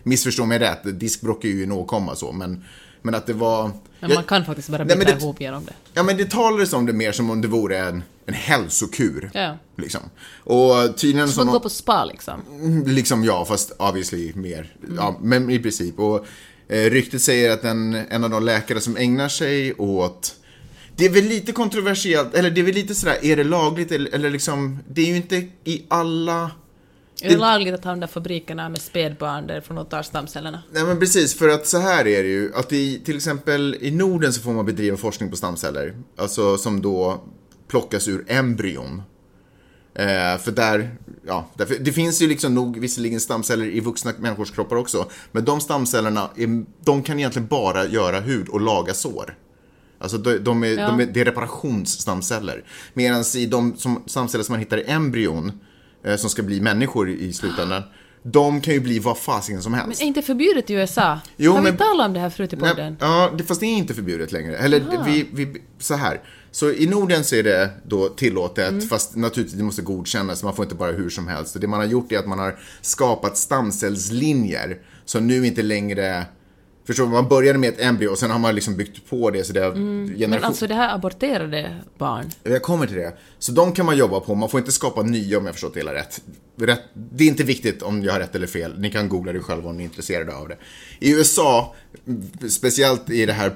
missförstå 0.03 0.45
mig 0.45 0.59
rätt, 0.59 0.99
diskbråck 0.99 1.45
är 1.45 1.49
ju 1.49 1.63
en 1.63 1.71
åkomma 1.71 2.15
så, 2.15 2.31
men, 2.31 2.63
men 3.01 3.15
att 3.15 3.25
det 3.25 3.33
var... 3.33 3.71
Men 3.99 4.13
man 4.13 4.23
kan 4.23 4.45
faktiskt 4.45 4.69
bara 4.69 4.85
bita 4.85 5.17
ihop 5.17 5.41
genom 5.41 5.65
det. 5.65 5.73
Ja, 5.93 6.03
men 6.03 6.17
det 6.17 6.31
talades 6.31 6.73
om 6.73 6.85
det 6.85 6.93
mer 6.93 7.11
som 7.11 7.29
om 7.29 7.41
det 7.41 7.47
vore 7.47 7.79
en, 7.79 8.03
en 8.25 8.33
hälsokur. 8.33 9.31
Ja. 9.33 9.57
Liksom. 9.77 10.01
Och 10.37 10.97
tydligen 10.97 11.29
som... 11.29 11.45
man 11.45 11.53
går 11.53 11.59
på 11.59 11.69
spa 11.69 12.05
liksom? 12.05 12.41
Mm, 12.51 12.87
liksom 12.87 13.23
ja, 13.23 13.45
fast 13.45 13.71
obviously 13.77 14.33
mer. 14.35 14.75
Mm. 14.83 14.95
Ja, 14.95 15.19
men 15.21 15.49
i 15.49 15.59
princip. 15.59 15.99
Och 15.99 16.25
eh, 16.67 16.89
ryktet 16.89 17.21
säger 17.21 17.51
att 17.51 17.63
en, 17.63 17.93
en 17.93 18.23
av 18.23 18.29
de 18.29 18.43
läkare 18.43 18.81
som 18.81 18.97
ägnar 18.97 19.29
sig 19.29 19.73
åt 19.73 20.35
det 20.95 21.05
är 21.05 21.09
väl 21.09 21.23
lite 21.23 21.51
kontroversiellt, 21.51 22.35
eller 22.35 22.51
det 22.51 22.61
är 22.61 22.65
väl 22.65 22.75
lite 22.75 22.95
sådär, 22.95 23.17
är 23.21 23.35
det 23.35 23.43
lagligt 23.43 23.91
eller, 23.91 24.15
eller 24.15 24.29
liksom, 24.29 24.79
det 24.87 25.01
är 25.01 25.05
ju 25.05 25.15
inte 25.15 25.47
i 25.63 25.85
alla 25.87 26.51
är 27.21 27.29
det, 27.29 27.37
lagligt 27.37 27.73
att 27.73 27.83
ha 27.83 27.91
de 27.91 27.99
där 27.99 28.07
fabrikerna 28.07 28.69
med 28.69 28.81
spädbarn 28.81 29.47
därifrån 29.47 29.75
de 29.75 29.85
tar 29.85 30.03
stamcellerna? 30.03 30.63
Nej 30.71 30.83
men 30.83 30.99
precis, 30.99 31.37
för 31.37 31.49
att 31.49 31.67
så 31.67 31.77
här 31.77 32.07
är 32.07 32.23
det 32.23 32.29
ju. 32.29 32.51
Att 32.55 32.73
i, 32.73 33.01
till 33.05 33.15
exempel 33.15 33.77
i 33.81 33.91
Norden 33.91 34.33
så 34.33 34.41
får 34.41 34.53
man 34.53 34.65
bedriva 34.65 34.97
forskning 34.97 35.29
på 35.29 35.35
stamceller. 35.35 35.93
Alltså 36.17 36.57
som 36.57 36.81
då 36.81 37.23
plockas 37.67 38.07
ur 38.07 38.25
embryon. 38.27 39.01
Eh, 39.95 40.37
för 40.37 40.51
där, 40.51 40.95
ja, 41.25 41.49
därför, 41.53 41.75
det 41.79 41.91
finns 41.91 42.21
ju 42.21 42.27
liksom 42.27 42.55
nog 42.55 42.79
visserligen 42.79 43.19
stamceller 43.19 43.65
i 43.65 43.79
vuxna 43.79 44.13
människors 44.19 44.51
kroppar 44.51 44.75
också. 44.75 45.09
Men 45.31 45.45
de 45.45 45.61
stamcellerna, 45.61 46.29
är, 46.35 46.65
de 46.85 47.03
kan 47.03 47.19
egentligen 47.19 47.47
bara 47.47 47.85
göra 47.87 48.19
hud 48.19 48.49
och 48.49 48.61
laga 48.61 48.93
sår. 48.93 49.37
Alltså 49.99 50.17
de, 50.17 50.37
de 50.37 50.63
är, 50.63 50.67
ja. 50.67 50.87
de 50.87 50.99
är, 50.99 51.05
det 51.05 51.21
är 51.21 51.25
reparationsstamceller. 51.25 52.63
Medan 52.93 53.23
i 53.35 53.45
de 53.45 53.77
som, 53.77 54.03
stamceller 54.05 54.43
som 54.43 54.53
man 54.53 54.59
hittar 54.59 54.77
i 54.77 54.83
embryon 54.83 55.51
som 56.17 56.29
ska 56.29 56.43
bli 56.43 56.61
människor 56.61 57.09
i 57.09 57.33
slutändan. 57.33 57.83
De 58.23 58.61
kan 58.61 58.73
ju 58.73 58.79
bli 58.79 58.99
vad 58.99 59.17
fasiken 59.17 59.61
som 59.61 59.73
helst. 59.73 59.99
Men 59.99 60.05
är 60.05 60.07
inte 60.07 60.21
förbjudet 60.21 60.69
i 60.69 60.73
USA? 60.73 61.19
Jo, 61.37 61.53
Har 61.53 61.61
vi 61.61 61.71
talat 61.71 62.07
om 62.07 62.13
det 62.13 62.19
här 62.19 62.29
förut 62.29 62.53
i 62.53 62.55
podden? 62.55 62.97
ja, 62.99 63.31
fast 63.47 63.59
det 63.59 63.65
är 63.65 63.77
inte 63.77 63.93
förbjudet 63.93 64.31
längre. 64.31 64.57
Eller 64.57 65.03
vi, 65.05 65.27
vi, 65.31 65.61
så 65.79 65.93
här. 65.93 66.21
Så 66.51 66.71
i 66.71 66.87
Norden 66.87 67.23
så 67.23 67.35
är 67.35 67.43
det 67.43 67.69
då 67.83 68.09
tillåtet, 68.09 68.69
mm. 68.69 68.87
fast 68.87 69.15
naturligtvis 69.15 69.57
det 69.57 69.63
måste 69.63 69.81
godkännas, 69.81 70.43
man 70.43 70.55
får 70.55 70.65
inte 70.65 70.75
bara 70.75 70.91
hur 70.91 71.09
som 71.09 71.27
helst. 71.27 71.55
Och 71.55 71.61
det 71.61 71.67
man 71.67 71.79
har 71.79 71.87
gjort 71.87 72.11
är 72.11 72.19
att 72.19 72.27
man 72.27 72.39
har 72.39 72.59
skapat 72.81 73.37
stamcellslinjer 73.37 74.77
som 75.05 75.27
nu 75.27 75.47
inte 75.47 75.61
längre 75.61 76.25
Förstår 76.85 77.03
du? 77.03 77.09
Man 77.09 77.27
började 77.27 77.59
med 77.59 77.69
ett 77.69 77.81
embryo 77.81 78.09
och 78.09 78.17
sen 78.17 78.31
har 78.31 78.39
man 78.39 78.55
liksom 78.55 78.75
byggt 78.75 79.09
på 79.09 79.29
det 79.29 79.43
så 79.43 79.53
det 79.53 79.59
har 79.59 79.71
generation... 79.71 80.15
Mm. 80.15 80.29
Men 80.29 80.43
alltså 80.43 80.67
det 80.67 80.73
här 80.73 80.95
aborterade 80.95 81.75
barn. 81.97 82.25
Jag 82.43 82.61
kommer 82.61 82.87
till 82.87 82.95
det. 82.95 83.17
Så 83.39 83.51
de 83.51 83.71
kan 83.71 83.85
man 83.85 83.97
jobba 83.97 84.19
på, 84.19 84.35
man 84.35 84.49
får 84.49 84.59
inte 84.59 84.71
skapa 84.71 85.03
nya 85.03 85.37
om 85.37 85.45
jag 85.45 85.55
förstått 85.55 85.73
det 85.73 85.79
hela 85.79 85.93
rätt. 85.93 86.21
rätt. 86.55 86.81
Det 86.93 87.23
är 87.23 87.27
inte 87.27 87.43
viktigt 87.43 87.81
om 87.81 88.03
jag 88.03 88.13
har 88.13 88.19
rätt 88.19 88.35
eller 88.35 88.47
fel, 88.47 88.79
ni 88.79 88.91
kan 88.91 89.09
googla 89.09 89.33
det 89.33 89.39
själva 89.39 89.69
om 89.69 89.77
ni 89.77 89.83
är 89.83 89.87
intresserade 89.87 90.35
av 90.35 90.47
det. 90.47 90.57
I 90.99 91.11
USA, 91.13 91.75
speciellt 92.49 93.09
i 93.09 93.25
det 93.25 93.33
här 93.33 93.49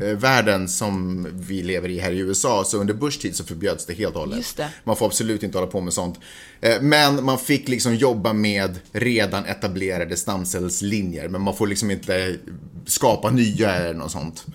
pro-life-världen 0.00 0.68
som 0.68 1.26
vi 1.32 1.62
lever 1.62 1.88
i 1.88 1.98
här 1.98 2.12
i 2.12 2.18
USA, 2.18 2.64
så 2.64 2.78
under 2.78 2.94
Bush 2.94 3.18
tid 3.20 3.36
så 3.36 3.44
förbjöds 3.44 3.86
det 3.86 3.94
helt 3.94 4.14
och 4.14 4.20
hållet. 4.20 4.38
Man 4.84 4.96
får 4.96 5.06
absolut 5.06 5.42
inte 5.42 5.58
hålla 5.58 5.70
på 5.70 5.80
med 5.80 5.92
sånt. 5.92 6.18
Eh, 6.60 6.82
Men 6.82 7.24
man 7.24 7.38
fick 7.38 7.68
liksom 7.68 7.94
jobba 7.94 8.32
med 8.32 8.78
redan 8.92 9.44
etablerade 9.44 10.16
stamcellslinjer, 10.16 11.28
men 11.28 11.40
man 11.40 11.56
får 11.56 11.66
liksom 11.66 11.90
inte 11.90 12.36
skapa 12.86 13.30
nya 13.30 13.74
eller 13.74 13.94
något 13.94 14.12
sånt. 14.12 14.46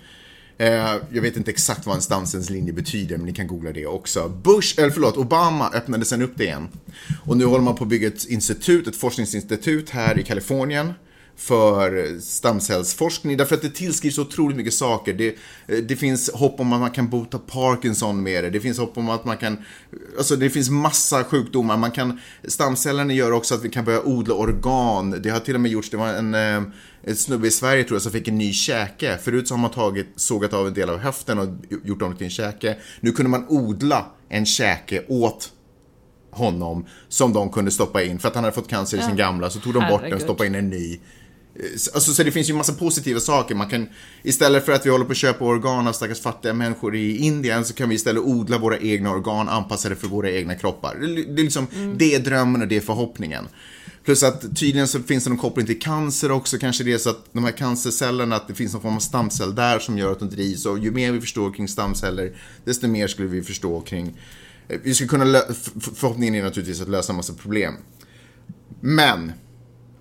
Eh, 0.58 0.94
Jag 1.12 1.22
vet 1.22 1.36
inte 1.36 1.50
exakt 1.50 1.86
vad 1.86 1.96
en 1.96 2.02
stamcellslinje 2.02 2.72
betyder, 2.72 3.16
men 3.16 3.26
ni 3.26 3.32
kan 3.32 3.46
googla 3.46 3.72
det 3.72 3.86
också. 3.86 4.28
Bush, 4.28 4.78
eller 4.80 4.90
förlåt, 4.90 5.16
Obama 5.16 5.70
öppnade 5.74 6.04
sen 6.04 6.22
upp 6.22 6.32
det 6.36 6.44
igen. 6.44 6.68
Och 7.24 7.36
nu 7.36 7.44
håller 7.44 7.64
man 7.64 7.74
på 7.76 7.84
att 7.84 7.90
bygga 7.90 8.08
ett 8.08 8.24
institut, 8.28 8.86
ett 8.86 8.96
forskningsinstitut 8.96 9.90
här 9.90 10.18
i 10.18 10.22
Kalifornien 10.22 10.92
för 11.36 12.20
stamcellsforskning 12.20 13.36
därför 13.36 13.54
att 13.54 13.62
det 13.62 13.70
tillskrivs 13.70 14.18
otroligt 14.18 14.56
mycket 14.56 14.74
saker. 14.74 15.14
Det, 15.14 15.28
eh, 15.66 15.78
det 15.78 15.96
finns 15.96 16.30
hopp 16.32 16.60
om 16.60 16.72
att 16.72 16.80
man 16.80 16.90
kan 16.90 17.08
bota 17.08 17.38
Parkinson 17.38 18.22
med 18.22 18.44
det. 18.44 18.50
Det 18.50 18.60
finns 18.60 18.78
hopp 18.78 18.98
om 18.98 19.08
att 19.08 19.24
man 19.24 19.36
kan, 19.36 19.64
alltså 20.18 20.36
det 20.36 20.50
finns 20.50 20.70
massa 20.70 21.24
sjukdomar. 21.24 21.76
Man 21.76 21.90
kan, 21.90 22.20
stamcellerna 22.44 23.12
gör 23.12 23.32
också 23.32 23.54
att 23.54 23.64
vi 23.64 23.68
kan 23.68 23.84
börja 23.84 24.02
odla 24.02 24.34
organ. 24.34 25.22
Det 25.22 25.30
har 25.30 25.40
till 25.40 25.54
och 25.54 25.60
med 25.60 25.70
gjorts, 25.70 25.90
det 25.90 25.96
var 25.96 26.08
en, 26.08 26.34
eh, 26.34 26.62
en 27.02 27.16
snubbe 27.16 27.46
i 27.46 27.50
Sverige 27.50 27.84
tror 27.84 27.94
jag 27.94 28.02
som 28.02 28.12
fick 28.12 28.28
en 28.28 28.38
ny 28.38 28.52
käke. 28.52 29.18
Förut 29.22 29.48
så 29.48 29.54
har 29.54 29.58
man 29.58 29.70
tagit, 29.70 30.06
sågat 30.16 30.52
av 30.52 30.66
en 30.66 30.74
del 30.74 30.90
av 30.90 30.98
höften 30.98 31.38
och 31.38 31.48
gjort 31.84 32.02
om 32.02 32.16
till 32.16 32.24
en 32.24 32.30
käke. 32.30 32.76
Nu 33.00 33.12
kunde 33.12 33.30
man 33.30 33.46
odla 33.48 34.06
en 34.28 34.46
käke 34.46 35.04
åt 35.08 35.52
honom 36.30 36.86
som 37.08 37.32
de 37.32 37.50
kunde 37.50 37.70
stoppa 37.70 38.02
in 38.02 38.18
för 38.18 38.28
att 38.28 38.34
han 38.34 38.44
hade 38.44 38.54
fått 38.54 38.68
cancer 38.68 38.98
i 38.98 39.02
sin 39.02 39.16
gamla 39.16 39.50
så 39.50 39.60
tog 39.60 39.74
de 39.74 39.88
bort 39.88 40.02
den 40.02 40.14
och 40.14 40.20
stoppade 40.20 40.46
in 40.46 40.54
en 40.54 40.70
ny. 40.70 41.00
Alltså, 41.94 42.12
så 42.14 42.22
det 42.22 42.30
finns 42.32 42.50
ju 42.50 42.54
massa 42.54 42.72
positiva 42.72 43.20
saker. 43.20 43.54
Man 43.54 43.68
kan, 43.68 43.86
istället 44.22 44.64
för 44.64 44.72
att 44.72 44.86
vi 44.86 44.90
håller 44.90 45.04
på 45.04 45.10
att 45.12 45.16
köpa 45.16 45.44
organ 45.44 45.88
av 45.88 45.92
stackars 45.92 46.20
fattiga 46.20 46.52
människor 46.52 46.96
i 46.96 47.16
Indien 47.16 47.64
så 47.64 47.74
kan 47.74 47.88
vi 47.88 47.94
istället 47.94 48.22
odla 48.22 48.58
våra 48.58 48.78
egna 48.78 49.10
organ 49.10 49.48
anpassade 49.48 49.96
för 49.96 50.08
våra 50.08 50.30
egna 50.30 50.54
kroppar. 50.54 50.94
Det, 51.00 51.40
är 51.40 51.44
liksom, 51.44 51.66
det 51.98 52.14
är 52.14 52.20
drömmen 52.20 52.62
och 52.62 52.68
det 52.68 52.76
är 52.76 52.80
förhoppningen. 52.80 53.48
Plus 54.04 54.22
att 54.22 54.56
tydligen 54.56 54.88
så 54.88 55.02
finns 55.02 55.24
det 55.24 55.30
någon 55.30 55.38
koppling 55.38 55.66
till 55.66 55.80
cancer 55.80 56.30
också. 56.30 56.58
Kanske 56.58 56.84
det 56.84 56.92
är 56.92 56.98
så 56.98 57.10
att 57.10 57.24
de 57.32 57.44
här 57.44 57.52
cancercellerna, 57.52 58.36
att 58.36 58.48
det 58.48 58.54
finns 58.54 58.72
någon 58.72 58.82
form 58.82 58.96
av 58.96 59.00
stamcell 59.00 59.54
där 59.54 59.78
som 59.78 59.98
gör 59.98 60.12
att 60.12 60.18
de 60.18 60.30
drivs. 60.30 60.66
Och 60.66 60.78
ju 60.78 60.90
mer 60.90 61.12
vi 61.12 61.20
förstår 61.20 61.52
kring 61.52 61.68
stamceller, 61.68 62.32
desto 62.64 62.88
mer 62.88 63.08
skulle 63.08 63.28
vi 63.28 63.42
förstå 63.42 63.80
kring... 63.80 64.20
eh, 64.68 64.78
Vi 64.84 64.94
skulle 64.94 65.08
kunna, 65.08 65.24
lö- 65.24 65.52
förhoppningen 65.94 66.34
är 66.34 66.42
naturligtvis 66.42 66.80
att 66.80 66.88
lösa 66.88 67.12
en 67.12 67.16
massa 67.16 67.32
problem. 67.34 67.74
Men, 68.80 69.32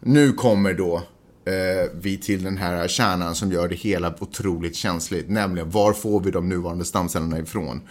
nu 0.01 0.33
kommer 0.33 0.73
då 0.73 1.03
eh, 1.45 1.89
vi 1.93 2.17
till 2.17 2.43
den 2.43 2.57
här 2.57 2.87
kärnan 2.87 3.35
som 3.35 3.51
gör 3.51 3.67
det 3.67 3.75
hela 3.75 4.15
otroligt 4.19 4.75
känsligt. 4.75 5.29
Nämligen, 5.29 5.69
var 5.69 5.93
får 5.93 6.19
vi 6.19 6.31
de 6.31 6.49
nuvarande 6.49 6.85
stamcellerna 6.85 7.39
ifrån? 7.39 7.81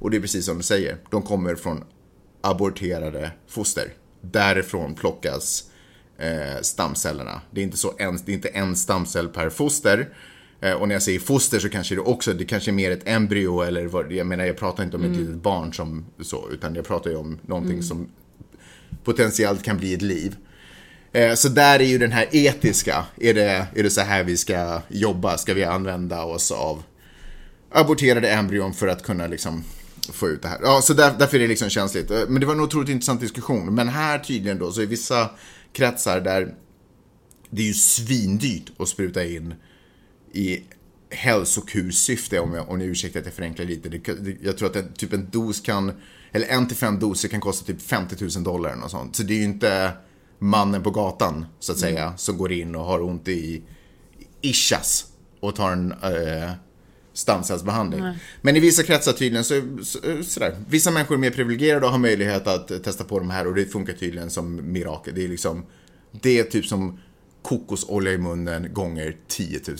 Och 0.00 0.10
det 0.10 0.16
är 0.16 0.20
precis 0.20 0.46
som 0.46 0.56
du 0.56 0.62
säger, 0.62 0.96
de 1.10 1.22
kommer 1.22 1.54
från 1.54 1.84
aborterade 2.40 3.30
foster. 3.48 3.92
Därifrån 4.20 4.94
plockas 4.94 5.64
eh, 6.18 6.62
stamcellerna. 6.62 7.40
Det 7.50 7.60
är 7.60 7.64
inte, 7.64 7.76
så 7.76 7.94
en, 7.98 8.18
det 8.24 8.32
är 8.32 8.34
inte 8.34 8.48
en 8.48 8.76
stamcell 8.76 9.28
per 9.28 9.50
foster. 9.50 10.08
Eh, 10.60 10.72
och 10.72 10.88
när 10.88 10.94
jag 10.94 11.02
säger 11.02 11.18
foster 11.18 11.58
så 11.58 11.68
kanske 11.68 11.94
det 11.94 12.00
också, 12.00 12.32
det 12.32 12.44
kanske 12.44 12.70
är 12.70 12.72
mer 12.72 12.90
ett 12.90 13.08
embryo 13.08 13.60
eller 13.60 13.86
vad, 13.86 14.12
jag 14.12 14.26
menar 14.26 14.44
jag 14.44 14.56
pratar 14.56 14.84
inte 14.84 14.96
om 14.96 15.04
ett 15.04 15.16
litet 15.16 15.42
barn 15.42 15.74
som 15.74 16.06
så, 16.20 16.48
utan 16.50 16.74
jag 16.74 16.84
pratar 16.84 17.10
ju 17.10 17.16
om 17.16 17.38
någonting 17.46 17.82
som 17.82 18.08
potentiellt 19.04 19.62
kan 19.62 19.78
bli 19.78 19.94
ett 19.94 20.02
liv. 20.02 20.36
Eh, 21.12 21.34
så 21.34 21.48
där 21.48 21.80
är 21.80 21.84
ju 21.84 21.98
den 21.98 22.12
här 22.12 22.26
etiska, 22.32 23.04
är 23.16 23.34
det, 23.34 23.66
är 23.74 23.82
det 23.82 23.90
så 23.90 24.00
här 24.00 24.24
vi 24.24 24.36
ska 24.36 24.80
jobba? 24.88 25.38
Ska 25.38 25.54
vi 25.54 25.64
använda 25.64 26.24
oss 26.24 26.50
av 26.50 26.82
aborterade 27.70 28.30
embryon 28.30 28.74
för 28.74 28.88
att 28.88 29.02
kunna 29.02 29.26
liksom 29.26 29.64
få 30.12 30.28
ut 30.28 30.42
det 30.42 30.48
här? 30.48 30.58
Ja, 30.62 30.80
så 30.82 30.94
där, 30.94 31.14
därför 31.18 31.36
är 31.36 31.40
det 31.40 31.48
liksom 31.48 31.70
känsligt. 31.70 32.10
Eh, 32.10 32.20
men 32.28 32.40
det 32.40 32.46
var 32.46 32.54
en 32.54 32.60
otroligt 32.60 32.88
intressant 32.88 33.20
diskussion. 33.20 33.74
Men 33.74 33.88
här 33.88 34.18
tydligen 34.18 34.58
då, 34.58 34.72
så 34.72 34.82
i 34.82 34.86
vissa 34.86 35.30
kretsar 35.72 36.20
där 36.20 36.54
det 37.50 37.62
är 37.62 37.66
ju 37.66 37.74
svindyrt 37.74 38.72
att 38.78 38.88
spruta 38.88 39.24
in 39.24 39.54
i 40.32 40.62
hälsokursyfte, 41.10 42.40
om, 42.40 42.54
jag, 42.54 42.68
om 42.68 42.78
ni 42.78 42.84
ursäktar 42.84 43.20
att 43.20 43.26
jag 43.26 43.34
förenklar 43.34 43.66
lite. 43.66 43.88
Det, 43.88 43.98
det, 43.98 44.36
jag 44.42 44.58
tror 44.58 44.70
att 44.70 44.76
en, 44.76 44.92
typ 44.92 45.12
en 45.12 45.30
dos 45.30 45.60
kan, 45.60 45.92
eller 46.32 46.46
en 46.46 46.68
till 46.68 46.76
fem 46.76 46.98
doser 46.98 47.28
kan 47.28 47.40
kosta 47.40 47.66
typ 47.66 47.82
50 47.82 48.16
000 48.20 48.44
dollar 48.44 48.70
eller 48.70 48.80
något 48.80 48.90
sånt. 48.90 49.16
Så 49.16 49.22
det 49.22 49.32
är 49.32 49.38
ju 49.38 49.44
inte 49.44 49.92
mannen 50.38 50.82
på 50.82 50.90
gatan, 50.90 51.46
så 51.58 51.72
att 51.72 51.78
säga, 51.78 52.16
som 52.16 52.38
går 52.38 52.52
in 52.52 52.76
och 52.76 52.84
har 52.84 53.02
ont 53.02 53.28
i 53.28 53.62
ischias 54.40 55.06
och 55.40 55.54
tar 55.54 55.72
en 55.72 55.92
eh, 55.92 56.50
stamcellsbehandling. 57.12 58.04
Men 58.40 58.56
i 58.56 58.60
vissa 58.60 58.82
kretsar 58.82 59.12
tydligen 59.12 59.44
så, 59.44 59.62
så, 59.84 59.98
sådär. 60.22 60.56
Vissa 60.68 60.90
människor 60.90 61.14
är 61.14 61.18
mer 61.18 61.30
privilegierade 61.30 61.86
och 61.86 61.92
har 61.92 61.98
möjlighet 61.98 62.46
att 62.46 62.70
eh, 62.70 62.78
testa 62.78 63.04
på 63.04 63.18
de 63.18 63.30
här 63.30 63.46
och 63.46 63.54
det 63.54 63.66
funkar 63.66 63.92
tydligen 63.92 64.30
som 64.30 64.72
mirakel. 64.72 65.14
Det 65.14 65.24
är 65.24 65.28
liksom, 65.28 65.66
det 66.12 66.38
är 66.38 66.44
typ 66.44 66.66
som 66.66 66.98
kokosolja 67.42 68.12
i 68.12 68.18
munnen 68.18 68.74
gånger 68.74 69.16
10 69.28 69.60
000. 69.68 69.76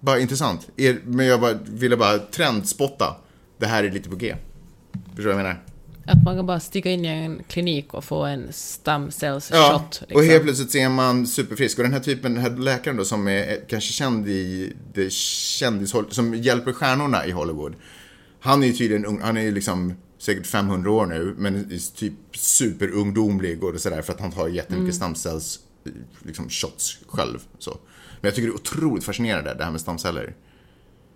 Bara 0.00 0.18
intressant. 0.18 0.68
Er, 0.76 1.00
men 1.04 1.26
jag 1.26 1.40
bara, 1.40 1.54
ville 1.54 1.96
bara 1.96 2.18
trendspotta. 2.18 3.16
Det 3.58 3.66
här 3.66 3.84
är 3.84 3.90
lite 3.90 4.08
på 4.08 4.16
G. 4.16 4.36
Förstår 4.92 5.14
du 5.16 5.22
vad 5.22 5.32
jag 5.32 5.36
menar? 5.36 5.64
Att 6.08 6.24
man 6.24 6.36
kan 6.36 6.46
bara 6.46 6.60
stiga 6.60 6.90
in 6.90 7.04
i 7.04 7.08
en 7.08 7.42
klinik 7.48 7.94
och 7.94 8.04
få 8.04 8.24
en 8.24 8.52
stamcellsshot. 8.52 9.58
Ja, 9.58 9.88
liksom. 9.90 10.16
och 10.16 10.24
helt 10.24 10.42
plötsligt 10.42 10.70
så 10.70 10.78
är 10.78 10.88
man 10.88 11.26
superfrisk. 11.26 11.78
Och 11.78 11.84
den 11.84 11.92
här 11.92 12.00
typen, 12.00 12.34
den 12.34 12.42
här 12.42 12.50
läkaren 12.50 12.96
då 12.96 13.04
som 13.04 13.28
är 13.28 13.68
kanske 13.68 13.92
känd 13.92 14.28
i 14.28 14.72
det 14.94 15.12
kändishåll, 15.12 16.06
som 16.10 16.34
hjälper 16.34 16.72
stjärnorna 16.72 17.26
i 17.26 17.30
Hollywood. 17.30 17.74
Han 18.40 18.62
är 18.62 18.66
ju 18.66 18.72
tydligen 18.72 19.06
ung, 19.06 19.20
han 19.22 19.36
är 19.36 19.40
ju 19.40 19.50
liksom 19.50 19.94
säkert 20.18 20.46
500 20.46 20.90
år 20.90 21.06
nu, 21.06 21.34
men 21.38 21.56
är 21.56 21.96
typ 21.96 22.14
superungdomlig 22.32 23.64
och 23.64 23.80
sådär 23.80 24.02
för 24.02 24.12
att 24.12 24.20
han 24.20 24.32
tar 24.32 24.48
jättemycket 24.48 24.94
stamcells, 24.94 25.60
liksom 26.22 26.48
shots 26.48 26.98
själv. 27.06 27.38
Så. 27.58 27.70
Men 28.20 28.28
jag 28.28 28.34
tycker 28.34 28.48
det 28.48 28.52
är 28.52 28.54
otroligt 28.54 29.04
fascinerande 29.04 29.54
det 29.54 29.64
här 29.64 29.70
med 29.70 29.80
stamceller. 29.80 30.34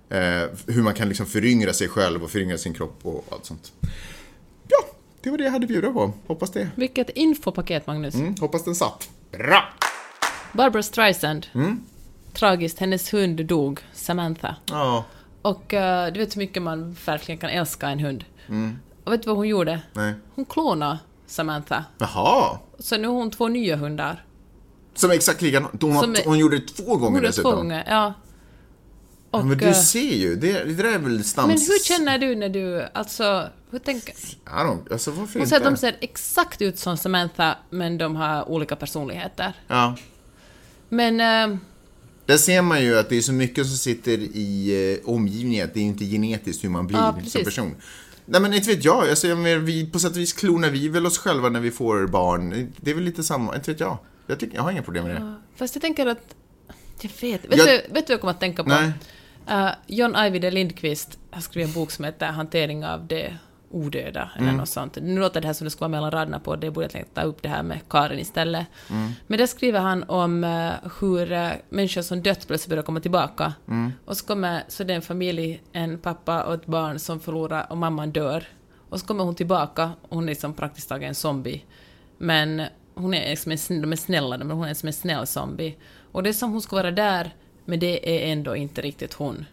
Eh, 0.08 0.48
hur 0.66 0.82
man 0.82 0.94
kan 0.94 1.08
liksom 1.08 1.26
föryngra 1.26 1.72
sig 1.72 1.88
själv 1.88 2.24
och 2.24 2.30
föryngra 2.30 2.58
sin 2.58 2.74
kropp 2.74 2.98
och 3.02 3.26
allt 3.30 3.46
sånt. 3.46 3.72
Det 5.22 5.30
var 5.30 5.38
det 5.38 5.44
jag 5.44 5.50
hade 5.50 5.64
att 5.64 5.68
bjuda 5.68 5.92
på. 5.92 6.12
Hoppas 6.26 6.50
det. 6.50 6.70
Vilket 6.74 7.10
infopaket, 7.10 7.86
Magnus. 7.86 8.14
Mm, 8.14 8.34
hoppas 8.40 8.64
den 8.64 8.74
satt. 8.74 9.08
Bra! 9.32 9.64
Barbara 10.52 10.82
Streisand. 10.82 11.46
Mm. 11.54 11.80
Tragiskt, 12.32 12.78
hennes 12.78 13.14
hund 13.14 13.46
dog, 13.46 13.80
Samantha. 13.92 14.56
Ja, 14.66 15.04
Och 15.42 15.74
eh, 15.74 16.12
du 16.12 16.20
vet 16.20 16.36
hur 16.36 16.38
mycket 16.38 16.62
man 16.62 16.96
verkligen 17.06 17.38
kan 17.38 17.50
älska 17.50 17.88
en 17.88 17.98
hund. 18.00 18.24
Mm. 18.48 18.78
Och 19.04 19.12
vet 19.12 19.22
du 19.22 19.28
vad 19.28 19.36
hon 19.36 19.48
gjorde? 19.48 19.80
nej. 19.92 20.14
Hon 20.34 20.44
klonade 20.44 20.98
Samantha. 21.26 21.84
Jaha! 21.98 22.58
Så 22.78 22.96
nu 22.98 23.08
har 23.08 23.14
hon 23.14 23.30
två 23.30 23.48
nya 23.48 23.76
hundar. 23.76 24.24
Som 24.94 25.10
är 25.10 25.14
exakt 25.14 25.42
likadant. 25.42 25.82
Hon, 25.82 26.16
hon 26.24 26.38
gjorde 26.38 26.58
det 26.58 26.66
två 26.66 26.84
gånger 26.84 27.00
Hon 27.04 27.14
gjorde 27.14 27.26
dessutom. 27.26 27.50
två 27.52 27.56
gånger, 27.56 27.84
ja. 27.88 28.12
Ja, 29.32 29.38
Och, 29.38 29.46
men 29.46 29.58
du 29.58 29.66
eh, 29.66 29.72
ser 29.74 30.00
ju, 30.14 30.36
det, 30.36 30.52
det 30.64 30.74
där 30.74 30.84
är 30.84 30.98
väl 30.98 31.24
stams... 31.24 31.46
men 31.48 31.56
hur 31.58 31.84
känner 31.84 32.18
du 32.18 32.34
när 32.36 32.48
du, 32.48 32.86
alltså, 32.94 33.48
hur 33.70 33.78
tänker... 33.78 34.12
I 34.12 34.36
don't, 34.46 34.92
alltså 34.92 35.10
varför 35.10 35.32
Hon 35.32 35.42
inte? 35.42 35.48
säger 35.48 35.66
att 35.66 35.74
de 35.74 35.80
ser 35.80 35.96
exakt 36.00 36.62
ut 36.62 36.78
som 36.78 36.96
Samantha, 36.96 37.58
men 37.70 37.98
de 37.98 38.16
har 38.16 38.48
olika 38.48 38.76
personligheter. 38.76 39.52
Ja. 39.68 39.96
Men... 40.88 41.20
eh, 41.52 41.58
Där 42.26 42.36
ser 42.36 42.62
man 42.62 42.82
ju 42.82 42.98
att 42.98 43.08
det 43.08 43.16
är 43.16 43.20
så 43.20 43.32
mycket 43.32 43.66
som 43.66 43.76
sitter 43.76 44.18
i 44.18 44.70
eh, 45.04 45.08
omgivningen, 45.10 45.70
det 45.74 45.80
är 45.80 45.84
inte 45.84 46.04
genetiskt 46.04 46.64
hur 46.64 46.68
man 46.68 46.86
blir 46.86 46.98
Ja, 46.98 47.16
som 47.26 47.44
person. 47.44 47.74
Nej 48.26 48.40
men 48.40 48.54
inte 48.54 48.70
vet 48.70 48.84
jag, 48.84 49.08
alltså, 49.08 49.26
jag 49.28 49.58
vi, 49.58 49.86
på 49.90 49.98
sätt 49.98 50.10
och 50.10 50.16
vis 50.16 50.32
klonar 50.32 50.70
vi 50.70 50.88
väl 50.88 51.06
oss 51.06 51.18
själva 51.18 51.48
när 51.48 51.60
vi 51.60 51.70
får 51.70 52.06
barn. 52.06 52.72
Det 52.76 52.90
är 52.90 52.94
väl 52.94 53.04
lite 53.04 53.22
samma, 53.22 53.54
inte 53.56 53.70
vet 53.70 53.80
jag. 53.80 53.98
Jag, 54.26 54.40
tycker, 54.40 54.54
jag 54.56 54.62
har 54.62 54.70
inga 54.70 54.82
problem 54.82 55.04
med 55.04 55.16
det. 55.16 55.34
Fast 55.56 55.74
jag 55.74 55.82
tänker 55.82 56.06
att... 56.06 56.34
Jag 57.00 57.10
vet. 57.20 57.44
Vet, 57.44 57.58
Jag- 57.58 57.66
du, 57.66 57.72
vet 57.72 57.88
du 57.88 57.92
vad 57.94 58.10
jag 58.10 58.20
kommer 58.20 58.30
att 58.32 58.40
tänka 58.40 58.62
på? 58.64 58.68
Nej. 58.68 58.92
Eh, 59.48 59.70
John 59.86 60.16
Ajvide 60.16 60.50
Lindqvist 60.50 61.18
har 61.30 61.40
skrivit 61.40 61.68
en 61.68 61.74
bok 61.82 61.90
som 61.90 62.04
heter 62.04 62.26
Hantering 62.26 62.86
av 62.86 63.06
det 63.06 63.36
odöda, 63.70 64.30
eller 64.36 64.46
Mm. 64.48 64.56
något 64.56 64.68
sånt. 64.68 64.98
Nu 65.02 65.20
låter 65.20 65.40
det 65.40 65.46
här 65.46 65.54
som 65.54 65.64
det 65.64 65.70
ska 65.70 65.80
vara 65.80 65.88
mellan 65.88 66.10
raderna 66.10 66.40
på, 66.40 66.56
det 66.56 66.70
borde 66.70 66.84
jag 66.84 66.90
tänka 66.90 67.08
ta 67.14 67.22
upp 67.22 67.42
det 67.42 67.48
här 67.48 67.62
med 67.62 67.80
Karin 67.88 68.18
istället. 68.18 68.66
Mm. 68.90 69.12
Men 69.26 69.38
där 69.38 69.46
skriver 69.46 69.80
han 69.80 70.02
om 70.02 70.44
eh, 70.44 70.72
hur 71.00 71.32
uh, 71.32 71.50
människor 71.68 72.02
som 72.02 72.22
dött 72.22 72.46
plötsligt 72.46 72.68
börjar 72.68 72.82
komma 72.82 73.00
tillbaka. 73.00 73.52
Mm. 73.68 73.92
Och 74.04 74.16
så 74.16 74.26
kommer, 74.26 74.62
så 74.68 74.84
det 74.84 74.92
är 74.92 74.96
en 74.96 75.02
familj, 75.02 75.62
en 75.72 75.98
pappa 75.98 76.42
och 76.42 76.54
ett 76.54 76.66
barn 76.66 76.98
som 76.98 77.20
förlorar 77.20 77.66
och 77.70 77.76
mamman 77.76 78.10
dör. 78.12 78.44
Och 78.88 79.00
så 79.00 79.06
kommer 79.06 79.24
hon 79.24 79.34
tillbaka, 79.34 79.90
och 80.02 80.16
hon 80.16 80.28
är 80.28 80.34
som 80.34 80.54
praktiskt 80.54 80.88
taget 80.88 81.08
en 81.08 81.14
zombie. 81.14 81.64
Men 82.18 82.62
hon 82.94 83.14
är 83.14 83.30
liksom 83.30 83.52
en, 83.52 83.82
de 83.82 83.92
är 83.92 83.96
snälla, 83.96 84.38
men 84.38 84.50
hon 84.50 84.68
är 84.68 84.74
som 84.74 84.86
en 84.86 84.92
snäll 84.92 85.26
zombie. 85.26 85.76
Och 86.12 86.22
det 86.22 86.28
är 86.28 86.32
som 86.32 86.52
hon 86.52 86.62
ska 86.62 86.76
vara 86.76 86.90
där, 86.90 87.34
men 87.64 87.80
det 87.80 88.26
är 88.26 88.32
ändå 88.32 88.56
inte 88.56 88.80
riktigt 88.80 89.12
hon. 89.12 89.46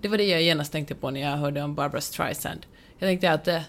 Det 0.00 0.08
var 0.08 0.18
det 0.18 0.24
jag 0.24 0.42
genast 0.42 0.72
tänkte 0.72 0.94
på 0.94 1.10
när 1.10 1.20
jag 1.20 1.36
hörde 1.36 1.62
om 1.62 1.74
Barbara 1.74 2.00
Streisand. 2.00 2.66
Jag 2.98 3.08
tänkte 3.08 3.32
att 3.32 3.44
det, 3.44 3.64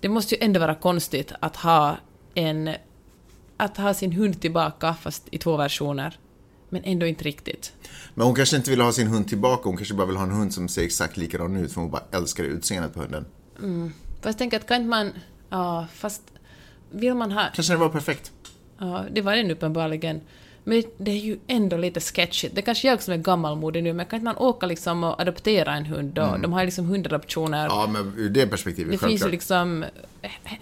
det 0.00 0.08
måste 0.08 0.34
ju 0.34 0.44
ändå 0.44 0.60
vara 0.60 0.74
konstigt 0.74 1.32
att 1.40 1.56
ha 1.56 1.96
en... 2.34 2.70
Att 3.56 3.76
ha 3.76 3.94
sin 3.94 4.12
hund 4.12 4.40
tillbaka, 4.40 4.94
fast 4.94 5.28
i 5.30 5.38
två 5.38 5.56
versioner. 5.56 6.18
Men 6.68 6.84
ändå 6.84 7.06
inte 7.06 7.24
riktigt. 7.24 7.72
Men 8.14 8.26
hon 8.26 8.34
kanske 8.34 8.56
inte 8.56 8.70
vill 8.70 8.80
ha 8.80 8.92
sin 8.92 9.06
hund 9.06 9.28
tillbaka, 9.28 9.68
hon 9.68 9.76
kanske 9.76 9.94
bara 9.94 10.06
vill 10.06 10.16
ha 10.16 10.24
en 10.24 10.30
hund 10.30 10.54
som 10.54 10.68
ser 10.68 10.84
exakt 10.84 11.16
likadan 11.16 11.56
ut 11.56 11.72
för 11.72 11.80
hon 11.80 11.90
bara 11.90 12.02
älskar 12.10 12.44
utseendet 12.44 12.94
på 12.94 13.00
hunden. 13.00 13.24
Fast 14.14 14.24
jag 14.24 14.38
tänker 14.38 14.56
att 14.56 14.66
kan 14.66 14.76
inte 14.76 14.88
man... 14.88 15.12
Ja, 15.50 15.86
fast... 15.94 16.22
Vill 16.90 17.14
man 17.14 17.32
ha... 17.32 17.48
Kanske 17.54 17.72
det 17.72 17.76
var 17.76 17.88
perfekt. 17.88 18.32
Ja, 18.78 19.04
det 19.12 19.20
var 19.20 19.36
den 19.36 19.50
uppenbarligen. 19.50 20.20
Men 20.64 20.82
det 20.98 21.10
är 21.10 21.16
ju 21.16 21.38
ändå 21.46 21.76
lite 21.76 22.00
sketchigt. 22.00 22.54
Det 22.54 22.60
är 22.60 22.62
kanske 22.62 22.88
jag 22.88 23.02
som 23.02 23.14
är 23.14 23.18
gammalmodig 23.18 23.82
nu, 23.82 23.92
men 23.92 24.06
kan 24.06 24.16
inte 24.16 24.24
man 24.24 24.36
åka 24.36 24.66
liksom 24.66 25.04
och 25.04 25.20
adoptera 25.20 25.74
en 25.74 25.86
hund 25.86 26.14
då? 26.14 26.36
De 26.42 26.52
har 26.52 26.60
ju 26.60 26.66
liksom 26.66 26.86
hundadoptioner. 26.86 27.66
Ja, 27.66 27.86
men 27.92 28.12
ur 28.16 28.30
det 28.30 28.46
perspektivet, 28.46 28.92
det 28.92 28.98
finns 28.98 29.02
ju 29.02 29.08
självklart. 29.18 29.30
liksom... 29.30 29.84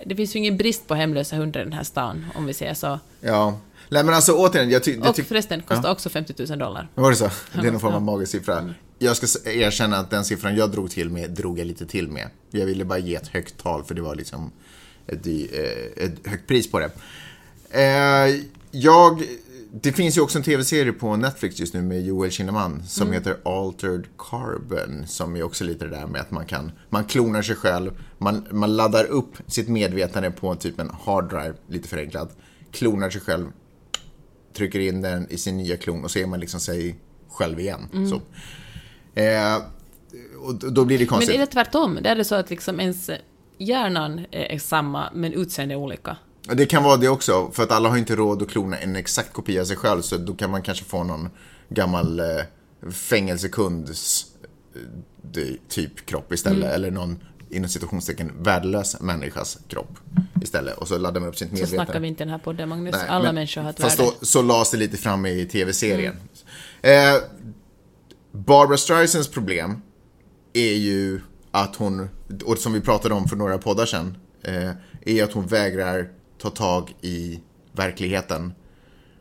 Det 0.07 0.17
finns 0.17 0.35
ju 0.35 0.39
ingen 0.39 0.57
brist 0.57 0.87
på 0.89 0.95
hemlösa 0.95 1.37
hundar 1.37 1.61
i 1.61 1.65
den 1.65 1.73
här 1.73 1.85
stan, 1.85 2.27
om 2.35 2.47
vi 2.47 2.55
säger 2.55 2.75
så. 2.75 2.99
Ja. 3.21 3.59
Nej, 3.89 4.05
men 4.05 4.15
alltså 4.15 4.33
återigen, 4.33 4.71
jag, 4.71 4.85
ty- 4.85 4.97
jag 4.97 5.09
Och 5.09 5.15
tycker... 5.15 5.29
förresten, 5.29 5.63
kostar 5.63 5.91
också 5.93 6.09
50 6.09 6.35
000 6.49 6.59
dollar. 6.59 6.89
Var 6.95 7.11
det 7.11 7.17
så? 7.17 7.31
Det 7.53 7.67
är 7.67 7.71
någon 7.71 7.81
form 7.81 7.95
av 7.95 8.03
magisk 8.03 8.33
siffra. 8.33 8.75
Jag 8.99 9.17
ska 9.17 9.51
erkänna 9.51 9.97
att 9.97 10.11
den 10.11 10.25
siffran 10.25 10.57
jag 10.57 10.71
drog 10.71 10.91
till 10.91 11.11
med, 11.11 11.31
drog 11.31 11.59
jag 11.59 11.67
lite 11.67 11.87
till 11.87 12.09
med. 12.09 12.29
Jag 12.51 12.67
ville 12.67 12.85
bara 12.85 12.99
ge 12.99 13.15
ett 13.15 13.29
högt 13.29 13.63
tal 13.63 13.85
för 13.85 13.95
det 13.95 14.03
var 14.03 14.15
liksom 14.15 14.53
ett, 15.07 15.27
eh, 15.27 16.05
ett 16.05 16.27
högt 16.27 16.47
pris 16.47 16.71
på 16.71 16.79
det. 16.79 16.91
Eh, 17.71 18.35
jag, 18.71 19.23
det 19.73 19.93
finns 19.93 20.17
ju 20.17 20.21
också 20.21 20.39
en 20.39 20.45
tv-serie 20.45 20.93
på 20.93 21.17
Netflix 21.17 21.61
just 21.61 21.75
nu 21.75 21.83
med 21.83 22.07
Joel 22.07 22.31
Kinnaman 22.31 22.83
som 22.87 23.13
heter 23.13 23.37
Altered 23.45 24.05
Carbon. 24.19 25.07
Som 25.07 25.37
är 25.37 25.43
också 25.43 25.65
lite 25.65 25.85
det 25.85 25.91
där 25.91 26.07
med 26.07 26.21
att 26.21 26.31
man 26.31 26.47
kan, 26.47 26.73
man 26.89 27.05
klonar 27.05 27.43
sig 27.43 27.57
själv, 27.57 27.91
man, 28.19 28.47
man 28.51 28.77
laddar 28.77 29.05
upp 29.05 29.37
sitt 29.47 29.69
medvetande 29.69 30.31
på 30.31 30.55
typ 30.55 30.81
en 30.81 30.91
hard 30.91 31.29
drive, 31.31 31.55
lite 31.67 31.89
förenklat, 31.89 32.37
klonar 32.73 33.11
sig 33.11 33.21
själv, 33.21 33.47
trycker 34.57 34.81
in 34.81 35.03
den 35.03 35.31
i 35.31 35.39
sin 35.39 35.57
nya 35.57 35.77
klon 35.77 36.05
och 36.05 36.11
så 36.11 36.19
är 36.19 36.27
man 36.27 36.41
liksom 36.41 36.61
sig 36.61 36.97
själv 37.29 37.61
igen. 37.61 37.89
Så. 38.11 38.21
Eh, 39.21 39.57
och 40.39 40.73
då 40.73 40.85
blir 40.85 40.99
det 40.99 41.03
Men 41.03 41.09
konstigt. 41.09 41.35
är 41.35 41.39
det 41.39 41.47
tvärtom? 41.47 41.99
Där 42.03 42.11
är 42.11 42.17
det 42.17 42.25
så 42.25 42.35
att 42.35 42.51
liksom 42.51 42.81
ens 42.81 43.11
hjärnan 43.59 44.27
är 44.31 44.59
samma, 44.59 45.11
men 45.15 45.33
utseendet 45.33 45.77
är 45.77 45.79
olika. 45.79 46.17
Det 46.49 46.67
kan 46.67 46.83
vara 46.83 46.97
det 46.97 47.09
också, 47.09 47.51
för 47.53 47.63
att 47.63 47.71
alla 47.71 47.89
har 47.89 47.97
inte 47.97 48.17
råd 48.17 48.43
att 48.43 48.49
klona 48.51 48.79
en 48.79 48.97
exakt 48.97 49.33
kopia 49.33 49.61
av 49.61 49.65
sig 49.65 49.77
själv, 49.77 50.03
så 50.03 50.17
då 50.17 50.35
kan 50.35 50.51
man 50.51 50.63
kanske 50.63 50.85
få 50.85 51.05
någon 51.05 51.29
gammal 51.69 52.21
eh, 52.21 52.27
fängelsekunds 52.93 54.27
eh, 55.37 55.43
typ 55.69 56.07
kropp 56.07 56.33
istället, 56.33 56.59
Mm. 56.65 56.75
eller 56.75 56.91
någon 56.91 57.19
inom 57.51 57.69
situationstecken 57.69 58.33
värdelös 58.43 59.01
människas 59.01 59.59
kropp 59.69 59.99
istället. 60.43 60.79
Och 60.79 60.89
så 60.89 60.99
laddar 60.99 61.21
man 61.21 61.29
upp 61.29 61.37
sitt 61.37 61.49
Så 61.49 61.55
medvetande. 61.55 61.85
snackar 61.87 62.01
vi 62.01 62.09
inte 62.09 62.25
den 62.25 62.31
här 62.31 62.39
podden, 62.39 62.69
Magnus. 62.69 62.95
Nej, 62.99 63.09
Alla 63.09 63.25
men- 63.25 63.35
människor 63.35 63.63
har 63.63 63.71
ett 63.71 63.81
Fast 63.81 63.99
värde. 64.01 64.11
då, 64.21 64.27
så 64.27 64.43
lades 64.43 64.71
det 64.71 64.77
lite 64.77 64.97
fram 64.97 65.27
i 65.27 65.47
tv-serien. 65.47 66.17
Eh, 66.83 66.93
Barbara 68.33 68.77
Streisands 68.77 69.29
problem 69.29 69.83
är 70.53 70.73
ju 70.75 71.21
att 71.51 71.77
hon, 71.77 72.09
och 72.45 72.59
som 72.59 72.73
vi 72.73 72.81
pratade 72.81 73.15
om 73.15 73.29
för 73.29 73.37
några 73.37 73.59
poddar 73.59 73.87
sedan, 73.87 74.17
eh, 74.43 74.71
är 75.07 75.25
att 75.25 75.33
hon 75.33 75.47
vägrar 75.47 76.09
ta 76.41 76.51
tag 76.51 76.95
i 77.01 77.41
verkligheten 77.73 78.55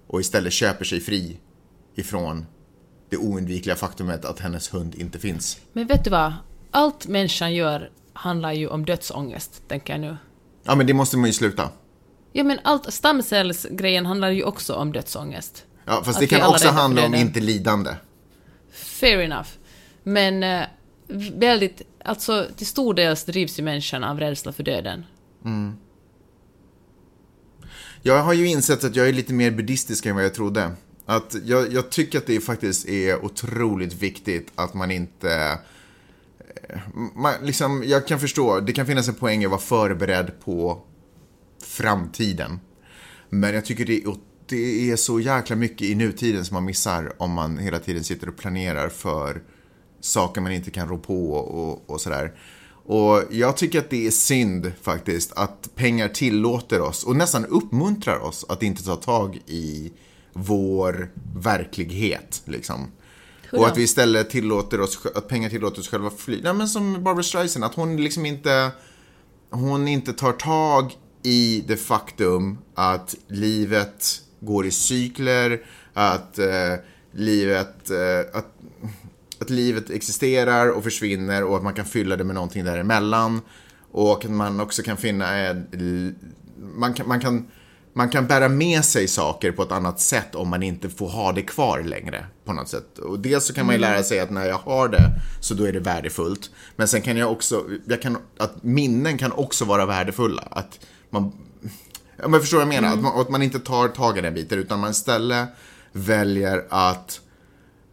och 0.07 0.21
istället 0.21 0.53
köper 0.53 0.85
sig 0.85 0.99
fri 0.99 1.39
ifrån 1.95 2.45
det 3.09 3.17
oundvikliga 3.17 3.75
faktumet 3.75 4.25
att 4.25 4.39
hennes 4.39 4.73
hund 4.73 4.95
inte 4.95 5.19
finns. 5.19 5.57
Men 5.73 5.87
vet 5.87 6.03
du 6.03 6.09
vad? 6.09 6.33
Allt 6.71 7.07
människan 7.07 7.53
gör 7.53 7.91
handlar 8.13 8.53
ju 8.53 8.67
om 8.67 8.85
dödsångest, 8.85 9.63
tänker 9.67 9.93
jag 9.93 9.99
nu. 9.99 10.17
Ja, 10.63 10.75
men 10.75 10.87
det 10.87 10.93
måste 10.93 11.17
man 11.17 11.29
ju 11.29 11.33
sluta. 11.33 11.69
Ja, 12.33 12.43
men 12.43 12.59
allt 12.63 12.93
stamcellsgrejen 12.93 14.05
handlar 14.05 14.29
ju 14.29 14.43
också 14.43 14.73
om 14.73 14.91
dödsångest. 14.91 15.65
Ja, 15.85 16.03
fast 16.03 16.09
Att 16.09 16.19
det 16.19 16.27
kan 16.27 16.49
också 16.49 16.67
handla 16.67 17.05
om 17.05 17.15
inte 17.15 17.39
lidande. 17.39 17.91
Fair 18.71 19.19
enough. 19.19 19.49
Men 20.03 20.43
eh, 20.43 20.65
väldigt, 21.33 21.81
alltså 22.05 22.45
till 22.55 22.67
stor 22.67 22.93
del 22.93 23.15
drivs 23.15 23.59
ju 23.59 23.63
människan 23.63 24.03
av 24.03 24.19
rädsla 24.19 24.51
för 24.51 24.63
döden. 24.63 25.05
Jag 28.01 28.23
har 28.23 28.33
ju 28.33 28.47
insett 28.47 28.83
att 28.83 28.95
jag 28.95 29.09
är 29.09 29.13
lite 29.13 29.33
mer 29.33 29.51
buddhistisk 29.51 30.05
än 30.05 30.15
vad 30.15 30.25
jag 30.25 30.33
trodde. 30.33 30.71
Att 31.05 31.35
jag, 31.43 31.73
jag 31.73 31.89
tycker 31.89 32.17
att 32.17 32.25
det 32.25 32.39
faktiskt 32.39 32.87
är 32.87 33.25
otroligt 33.25 33.93
viktigt 33.93 34.51
att 34.55 34.73
man 34.73 34.91
inte... 34.91 35.59
Eh, 36.69 36.79
man, 37.15 37.33
liksom, 37.43 37.83
jag 37.85 38.07
kan 38.07 38.19
förstå, 38.19 38.59
det 38.59 38.73
kan 38.73 38.85
finnas 38.85 39.07
en 39.07 39.15
poäng 39.15 39.41
i 39.43 39.45
att 39.45 39.51
vara 39.51 39.61
förberedd 39.61 40.31
på 40.45 40.81
framtiden. 41.63 42.59
Men 43.29 43.53
jag 43.53 43.65
tycker 43.65 43.85
det 43.85 44.03
är, 44.03 44.15
det 44.45 44.91
är 44.91 44.95
så 44.95 45.19
jäkla 45.19 45.55
mycket 45.55 45.81
i 45.81 45.95
nutiden 45.95 46.45
som 46.45 46.55
man 46.55 46.65
missar 46.65 47.13
om 47.17 47.31
man 47.31 47.57
hela 47.57 47.79
tiden 47.79 48.03
sitter 48.03 48.29
och 48.29 48.37
planerar 48.37 48.89
för 48.89 49.41
saker 49.99 50.41
man 50.41 50.51
inte 50.51 50.71
kan 50.71 50.87
rå 50.87 50.97
på 50.97 51.31
och, 51.31 51.89
och 51.89 52.01
sådär. 52.01 52.33
Och 52.89 53.23
jag 53.31 53.57
tycker 53.57 53.79
att 53.79 53.89
det 53.89 54.07
är 54.07 54.11
synd 54.11 54.71
faktiskt 54.81 55.33
att 55.35 55.69
pengar 55.75 56.07
tillåter 56.07 56.81
oss 56.81 57.03
och 57.03 57.15
nästan 57.15 57.45
uppmuntrar 57.45 58.19
oss 58.19 58.45
att 58.49 58.63
inte 58.63 58.83
ta 58.83 58.95
tag 58.95 59.41
i 59.45 59.91
vår 60.33 61.11
verklighet. 61.35 62.41
Liksom. 62.45 62.91
Och 63.51 63.67
att 63.67 63.77
vi 63.77 63.83
istället 63.83 64.29
tillåter 64.29 64.81
oss, 64.81 65.05
att 65.15 65.27
pengar 65.27 65.49
tillåter 65.49 65.79
oss 65.79 65.89
själva 65.89 66.09
fly. 66.09 66.39
Nej, 66.43 66.53
men 66.53 66.69
som 66.69 67.03
Barbara 67.03 67.23
Streisand, 67.23 67.65
att 67.65 67.75
hon 67.75 67.97
liksom 67.97 68.25
inte, 68.25 68.71
hon 69.49 69.87
inte 69.87 70.13
tar 70.13 70.33
tag 70.33 70.97
i 71.23 71.63
det 71.67 71.77
faktum 71.77 72.57
att 72.75 73.15
livet 73.27 74.21
går 74.39 74.65
i 74.65 74.71
cykler, 74.71 75.65
att 75.93 76.39
eh, 76.39 76.73
livet, 77.11 77.89
eh, 77.89 78.37
att, 78.37 78.55
att 79.41 79.49
livet 79.49 79.89
existerar 79.89 80.69
och 80.69 80.83
försvinner 80.83 81.43
och 81.43 81.57
att 81.57 81.63
man 81.63 81.73
kan 81.73 81.85
fylla 81.85 82.15
det 82.15 82.23
med 82.23 82.35
någonting 82.35 82.65
däremellan. 82.65 83.41
Och 83.91 84.25
att 84.25 84.31
man 84.31 84.59
också 84.59 84.83
kan 84.83 84.97
finna 84.97 85.37
en, 85.37 86.15
man 86.75 86.93
kan, 86.93 87.07
man 87.07 87.19
kan 87.19 87.47
man 87.93 88.09
kan 88.09 88.27
bära 88.27 88.49
med 88.49 88.85
sig 88.85 89.07
saker 89.07 89.51
på 89.51 89.63
ett 89.63 89.71
annat 89.71 89.99
sätt 89.99 90.35
om 90.35 90.49
man 90.49 90.63
inte 90.63 90.89
får 90.89 91.09
ha 91.09 91.31
det 91.31 91.41
kvar 91.41 91.83
längre 91.83 92.25
på 92.45 92.53
något 92.53 92.69
sätt. 92.69 92.97
Och 92.97 93.19
dels 93.19 93.45
så 93.45 93.53
kan 93.53 93.65
man 93.65 93.75
ju 93.75 93.81
lära 93.81 94.03
sig 94.03 94.19
att 94.19 94.29
när 94.29 94.45
jag 94.45 94.57
har 94.57 94.87
det 94.87 95.11
så 95.41 95.53
då 95.53 95.63
är 95.63 95.73
det 95.73 95.79
värdefullt. 95.79 96.49
Men 96.75 96.87
sen 96.87 97.01
kan 97.01 97.17
jag 97.17 97.31
också, 97.31 97.65
jag 97.85 98.01
kan, 98.01 98.17
att 98.37 98.63
minnen 98.63 99.17
kan 99.17 99.31
också 99.31 99.65
vara 99.65 99.85
värdefulla. 99.85 100.47
Att 100.51 100.79
man, 101.09 101.31
men 102.27 102.39
förstår 102.39 102.57
vad 102.57 102.67
jag 102.67 102.81
menar? 102.81 102.93
Att, 102.93 103.01
man, 103.01 103.21
att 103.21 103.29
man 103.29 103.41
inte 103.41 103.59
tar 103.59 103.87
tag 103.87 104.17
i 104.17 104.21
den 104.21 104.33
biten 104.33 104.59
utan 104.59 104.79
man 104.79 104.91
istället 104.91 105.49
väljer 105.91 106.65
att 106.69 107.21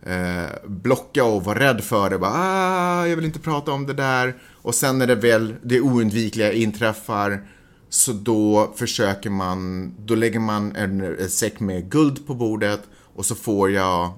eh, 0.07 0.51
blocka 0.67 1.25
och 1.25 1.45
vara 1.45 1.59
rädd 1.59 1.85
för 1.85 2.11
det. 2.11 2.19
Bara, 2.19 2.33
ah, 2.35 3.07
jag 3.07 3.17
vill 3.17 3.25
inte 3.25 3.39
prata 3.39 3.73
om 3.73 3.87
det 3.87 3.93
där. 3.93 4.35
Och 4.53 4.75
sen 4.75 4.99
när 4.99 5.07
det 5.07 5.15
väl, 5.15 5.55
det 5.63 5.81
oundvikliga 5.81 6.53
inträffar 6.53 7.49
så 7.89 8.13
då 8.13 8.73
försöker 8.77 9.31
man, 9.31 9.93
då 9.99 10.15
lägger 10.15 10.41
man 10.41 10.77
en, 10.77 11.01
en 11.01 11.31
säck 11.31 11.61
med 11.61 11.91
guld 11.91 12.27
på 12.27 12.35
bordet 12.35 12.81
och 12.95 13.27
så 13.27 13.35
får 13.35 13.71
jag 13.71 14.13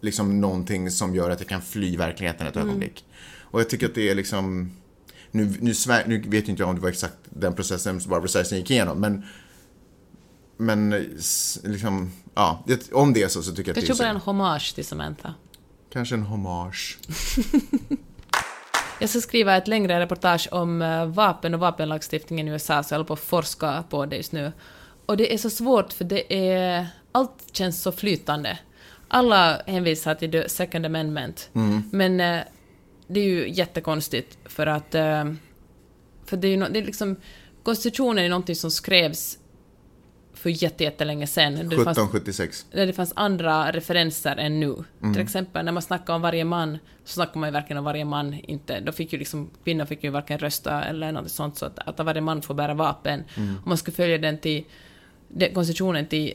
liksom 0.00 0.40
någonting 0.40 0.90
som 0.90 1.14
gör 1.14 1.30
att 1.30 1.40
jag 1.40 1.48
kan 1.48 1.62
fly 1.62 1.96
verkligheten 1.96 2.46
ett 2.46 2.56
ögonblick. 2.56 3.04
Och 3.40 3.60
jag 3.60 3.68
tycker 3.68 3.86
att 3.86 3.94
det 3.94 4.10
är 4.10 4.14
liksom, 4.14 4.70
nu, 5.30 5.54
nu, 5.60 5.74
svär, 5.74 6.04
nu 6.06 6.22
vet 6.26 6.48
inte 6.48 6.62
jag 6.62 6.68
om 6.68 6.74
det 6.74 6.80
var 6.80 6.88
exakt 6.88 7.16
den 7.24 7.54
processen 7.54 8.00
som 8.00 8.10
Barbara 8.10 8.28
Streisand 8.28 8.58
gick 8.58 8.70
igenom, 8.70 9.00
men 9.00 9.24
men 10.62 10.90
liksom, 11.64 12.12
ja, 12.34 12.64
om 12.92 13.12
det 13.12 13.22
är 13.22 13.28
så 13.28 13.42
så 13.42 13.50
tycker 13.54 13.70
jag 13.70 13.78
att 13.78 13.86
Kanske 13.86 13.92
det 13.94 13.98
bara 13.98 14.08
är 14.08 14.14
en 14.14 14.20
synd. 14.20 14.24
hommage 14.24 14.74
till 14.74 14.84
Samantha. 14.84 15.34
Kanske 15.92 16.14
en 16.14 16.22
hommage. 16.22 16.98
Jag 19.00 19.10
ska 19.10 19.20
skriva 19.20 19.56
ett 19.56 19.68
längre 19.68 20.00
reportage 20.00 20.48
om 20.52 20.82
eh, 20.82 21.06
vapen 21.06 21.54
och 21.54 21.60
vapenlagstiftningen 21.60 22.48
i 22.48 22.50
USA, 22.50 22.82
så 22.82 22.94
jag 22.94 22.98
håller 22.98 23.06
på 23.08 23.12
att 23.14 23.20
forska 23.20 23.84
på 23.90 24.06
det 24.06 24.16
just 24.16 24.32
nu. 24.32 24.52
Och 25.06 25.16
det 25.16 25.34
är 25.34 25.38
så 25.38 25.50
svårt 25.50 25.92
för 25.92 26.04
det 26.04 26.34
är... 26.54 26.86
Allt 27.12 27.32
känns 27.52 27.82
så 27.82 27.92
flytande. 27.92 28.58
Alla 29.08 29.62
hänvisar 29.66 30.14
till 30.14 30.30
the 30.32 30.48
second 30.48 30.86
amendment, 30.86 31.50
men 31.92 32.20
eh, 32.20 32.40
det 33.06 33.20
är 33.20 33.24
ju 33.24 33.50
jättekonstigt 33.52 34.38
för 34.44 34.66
att... 34.66 34.94
eh, 34.94 35.24
För 36.26 36.36
det 36.36 36.46
är 36.46 36.50
ju 36.50 36.56
no, 36.56 36.66
det 36.70 36.78
är 36.78 36.84
liksom... 36.84 37.16
Konstitutionen 37.62 38.24
är 38.24 38.28
någonting 38.28 38.56
som 38.56 38.70
skrevs 38.70 39.38
för 40.42 40.50
jätte- 40.50 40.84
jättelänge 40.84 41.26
sedan. 41.26 41.52
Det 41.54 41.60
fanns- 41.60 41.70
1776. 41.70 42.66
där 42.72 42.86
det 42.86 42.92
fanns 42.92 43.12
andra 43.16 43.72
referenser 43.72 44.36
än 44.36 44.60
nu. 44.60 44.74
Mm. 45.02 45.14
Till 45.14 45.22
exempel 45.22 45.64
när 45.64 45.72
man 45.72 45.82
snackar 45.82 46.14
om 46.14 46.22
varje 46.22 46.44
man, 46.44 46.78
så 47.04 47.12
snackar 47.12 47.40
man 47.40 47.48
ju 47.48 47.52
verkligen 47.52 47.78
om 47.78 47.84
varje 47.84 48.04
man. 48.04 48.34
Inte, 48.34 48.80
då 48.80 48.92
fick 48.92 49.12
ju 49.12 49.18
liksom, 49.18 49.50
kvinnor 49.64 49.84
fick 49.84 50.04
ju 50.04 50.10
varken 50.10 50.38
rösta 50.38 50.84
eller 50.84 51.12
något 51.12 51.30
sånt, 51.30 51.56
så 51.58 51.66
att, 51.66 51.78
att 51.78 51.98
varje 52.06 52.20
man 52.20 52.42
får 52.42 52.54
bära 52.54 52.74
vapen. 52.74 53.24
Mm. 53.36 53.48
Om 53.48 53.62
man 53.64 53.78
skulle 53.78 53.94
följa 53.94 54.18
den 54.18 54.38
till 54.38 54.64
det, 55.28 55.50
konstitutionen 55.50 56.06
till 56.06 56.34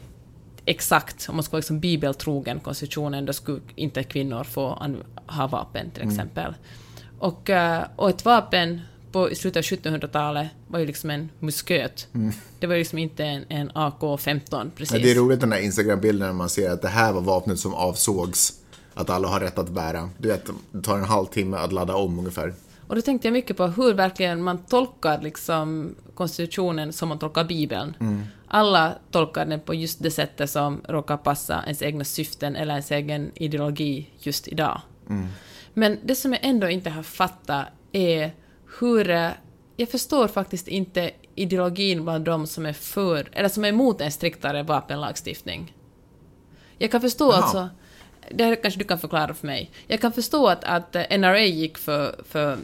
exakt, 0.65 1.29
om 1.29 1.35
man 1.35 1.43
ska 1.43 1.51
vara 1.51 1.59
liksom 1.59 1.79
bibeltrogen 1.79 2.59
konstitutionen, 2.59 3.25
då 3.25 3.33
skulle 3.33 3.61
inte 3.75 4.03
kvinnor 4.03 4.43
få 4.43 4.85
ha 5.27 5.47
vapen 5.47 5.91
till 5.91 6.03
exempel. 6.07 6.53
Och, 7.19 7.49
eh, 7.49 7.83
och 7.95 8.09
ett 8.09 8.25
vapen 8.25 8.81
på, 9.11 9.29
slutet 9.35 9.57
av 9.57 9.77
1700-talet 9.77 10.47
var 10.67 10.79
ju 10.79 10.85
liksom 10.85 11.09
en 11.09 11.29
musköt. 11.39 12.07
Det 12.59 12.67
var 12.67 12.75
ju 12.75 12.79
liksom 12.79 12.97
inte 12.97 13.25
en, 13.25 13.45
en 13.49 13.71
AK-15 13.71 14.71
precis. 14.75 14.91
Men 14.91 15.01
det 15.01 15.11
är 15.11 15.15
roligt 15.15 15.39
den 15.39 15.51
här 15.51 15.59
Instagram-bilden 15.59 16.27
när 16.27 16.33
man 16.33 16.49
ser 16.49 16.69
att 16.69 16.81
det 16.81 16.87
här 16.87 17.13
var 17.13 17.21
vapnet 17.21 17.59
som 17.59 17.73
avsågs 17.73 18.53
att 18.93 19.09
alla 19.09 19.27
har 19.27 19.39
rätt 19.39 19.57
att 19.57 19.69
bära. 19.69 20.09
Du 20.17 20.27
vet, 20.27 20.49
det 20.71 20.81
tar 20.81 20.97
en 20.97 21.03
halvtimme 21.03 21.57
att 21.57 21.73
ladda 21.73 21.95
om 21.95 22.19
ungefär. 22.19 22.53
Och 22.87 22.95
då 22.95 23.01
tänkte 23.01 23.27
jag 23.27 23.33
mycket 23.33 23.57
på 23.57 23.67
hur 23.67 23.93
verkligen 23.93 24.43
man 24.43 24.57
tolkar 24.57 25.21
liksom 25.21 25.95
konstitutionen 26.15 26.93
som 26.93 27.09
man 27.09 27.19
tolkar 27.19 27.43
Bibeln. 27.43 27.95
Alla 28.47 28.93
tolkar 29.11 29.45
den 29.45 29.59
på 29.59 29.73
just 29.73 30.03
det 30.03 30.11
sättet 30.11 30.49
som 30.49 30.81
råkar 30.87 31.17
passa 31.17 31.63
ens 31.63 31.81
egna 31.81 32.03
syften 32.03 32.55
eller 32.55 32.73
ens 32.73 32.91
egen 32.91 33.31
ideologi 33.35 34.09
just 34.19 34.47
idag. 34.47 34.81
Men 35.73 35.97
det 36.03 36.15
som 36.15 36.33
jag 36.33 36.39
ändå 36.43 36.69
inte 36.69 36.89
har 36.89 37.03
fattat 37.03 37.65
är 37.91 38.31
hur... 38.79 39.09
eh, 39.09 39.29
Jag 39.75 39.89
förstår 39.89 40.27
faktiskt 40.27 40.67
inte 40.67 41.11
ideologin 41.35 42.03
bland 42.03 42.25
de 42.25 42.47
som 42.47 42.65
är 42.65 42.73
för, 42.73 43.27
eller 43.31 43.49
som 43.49 43.63
är 43.65 43.69
emot 43.69 44.01
en 44.01 44.11
striktare 44.11 44.63
vapenlagstiftning. 44.63 45.73
Jag 46.77 46.91
kan 46.91 47.01
förstå 47.01 47.31
Jaha. 47.31 47.35
alltså... 47.41 47.69
Det 48.31 48.43
här 48.43 48.55
kanske 48.55 48.79
du 48.79 48.83
kan 48.85 48.99
förklara 48.99 49.33
för 49.33 49.47
mig. 49.47 49.71
Jag 49.87 50.01
kan 50.01 50.11
förstå 50.13 50.47
att, 50.47 50.63
att 50.63 50.95
eh, 50.95 51.17
NRA 51.17 51.39
gick 51.39 51.77
för, 51.77 52.15
för 52.29 52.57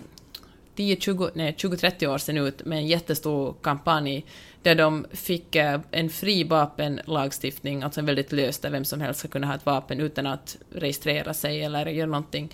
10, 0.76 0.96
20, 0.96 1.30
nej, 1.34 1.56
20-30 1.58 2.08
år 2.08 2.18
sedan 2.18 2.38
ut 2.38 2.66
med 2.66 2.78
en 2.78 2.88
jättestor 2.88 3.56
kampanj 3.62 4.26
där 4.62 4.76
de 4.76 5.06
fick 5.12 5.56
eh, 5.56 5.80
en 5.92 6.10
fri 6.10 6.44
vapenlagstiftning, 6.44 7.84
alltså 7.84 8.00
en 8.00 8.06
väldigt 8.06 8.32
lös 8.32 8.60
där 8.60 8.70
vem 8.70 8.86
som 8.86 9.02
helst 9.02 9.20
ska 9.20 9.28
kunna 9.28 9.48
ha 9.48 9.56
ett 9.56 9.66
vapen 9.66 10.00
utan 10.00 10.28
att 10.28 10.58
registrera 10.72 11.34
sig 11.34 11.64
eller 11.64 11.86
göra 11.86 12.08
någonting. 12.10 12.50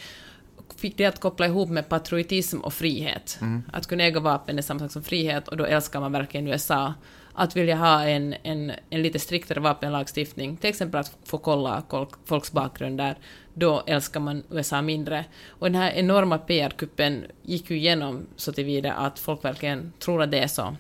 Fick 0.79 0.97
det 0.97 1.05
att 1.05 1.19
koppla 1.19 1.45
ihop 1.45 1.69
med 1.69 1.89
patriotism 1.89 2.59
och 2.59 2.73
frihet. 2.73 3.39
Att 3.73 3.87
kunna 3.87 4.03
äga 4.03 4.19
vapen 4.19 4.57
är 4.57 4.61
samma 4.61 4.79
sak 4.79 4.91
som 4.91 5.03
frihet 5.03 5.47
och 5.47 5.57
då 5.57 5.65
älskar 5.65 5.99
man 5.99 6.11
verkligen 6.11 6.47
USA. 6.47 6.93
Att 7.33 7.55
vilja 7.55 7.75
ha 7.75 8.03
en, 8.03 8.35
en, 8.43 8.71
en 8.89 9.01
lite 9.01 9.19
striktare 9.19 9.59
vapenlagstiftning, 9.59 10.57
till 10.57 10.69
exempel 10.69 10.99
att 10.99 11.17
få 11.25 11.37
kolla 11.37 11.83
folk, 11.89 12.09
folks 12.25 12.51
bakgrunder, 12.51 13.17
då 13.53 13.83
älskar 13.87 14.19
man 14.19 14.43
USA 14.51 14.81
mindre. 14.81 15.25
Och 15.47 15.71
den 15.71 15.81
här 15.81 15.91
enorma 15.91 16.37
PR-kuppen 16.37 17.25
gick 17.43 17.69
ju 17.69 17.77
igenom 17.77 18.25
så 18.35 18.51
tillvida 18.51 18.93
att 18.93 19.19
folk 19.19 19.45
verkligen 19.45 19.93
tror 19.99 20.21
att 20.21 20.31
det 20.31 20.39
är 20.39 20.47
så. 20.47 20.75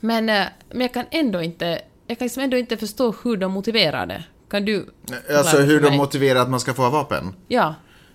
Men, 0.00 0.28
eh, 0.28 0.44
men 0.70 0.80
jag 0.80 0.94
kan 0.94 1.06
ändå 1.10 1.42
inte, 1.42 1.80
jag 2.06 2.18
kan 2.18 2.24
liksom 2.24 2.42
ändå 2.42 2.56
inte 2.56 2.76
förstå 2.76 3.14
hur 3.24 3.36
de 3.36 3.52
motiverar 3.52 4.06
det. 4.06 4.24
Kan 4.48 4.64
du 4.64 4.86
Alltså 5.36 5.58
hur 5.58 5.80
de 5.80 5.96
motiverar 5.96 6.40
att 6.40 6.50
man 6.50 6.60
ska 6.60 6.74
få 6.74 6.82
ha 6.82 6.90
vapen. 6.90 7.34
Ja. 7.48 7.74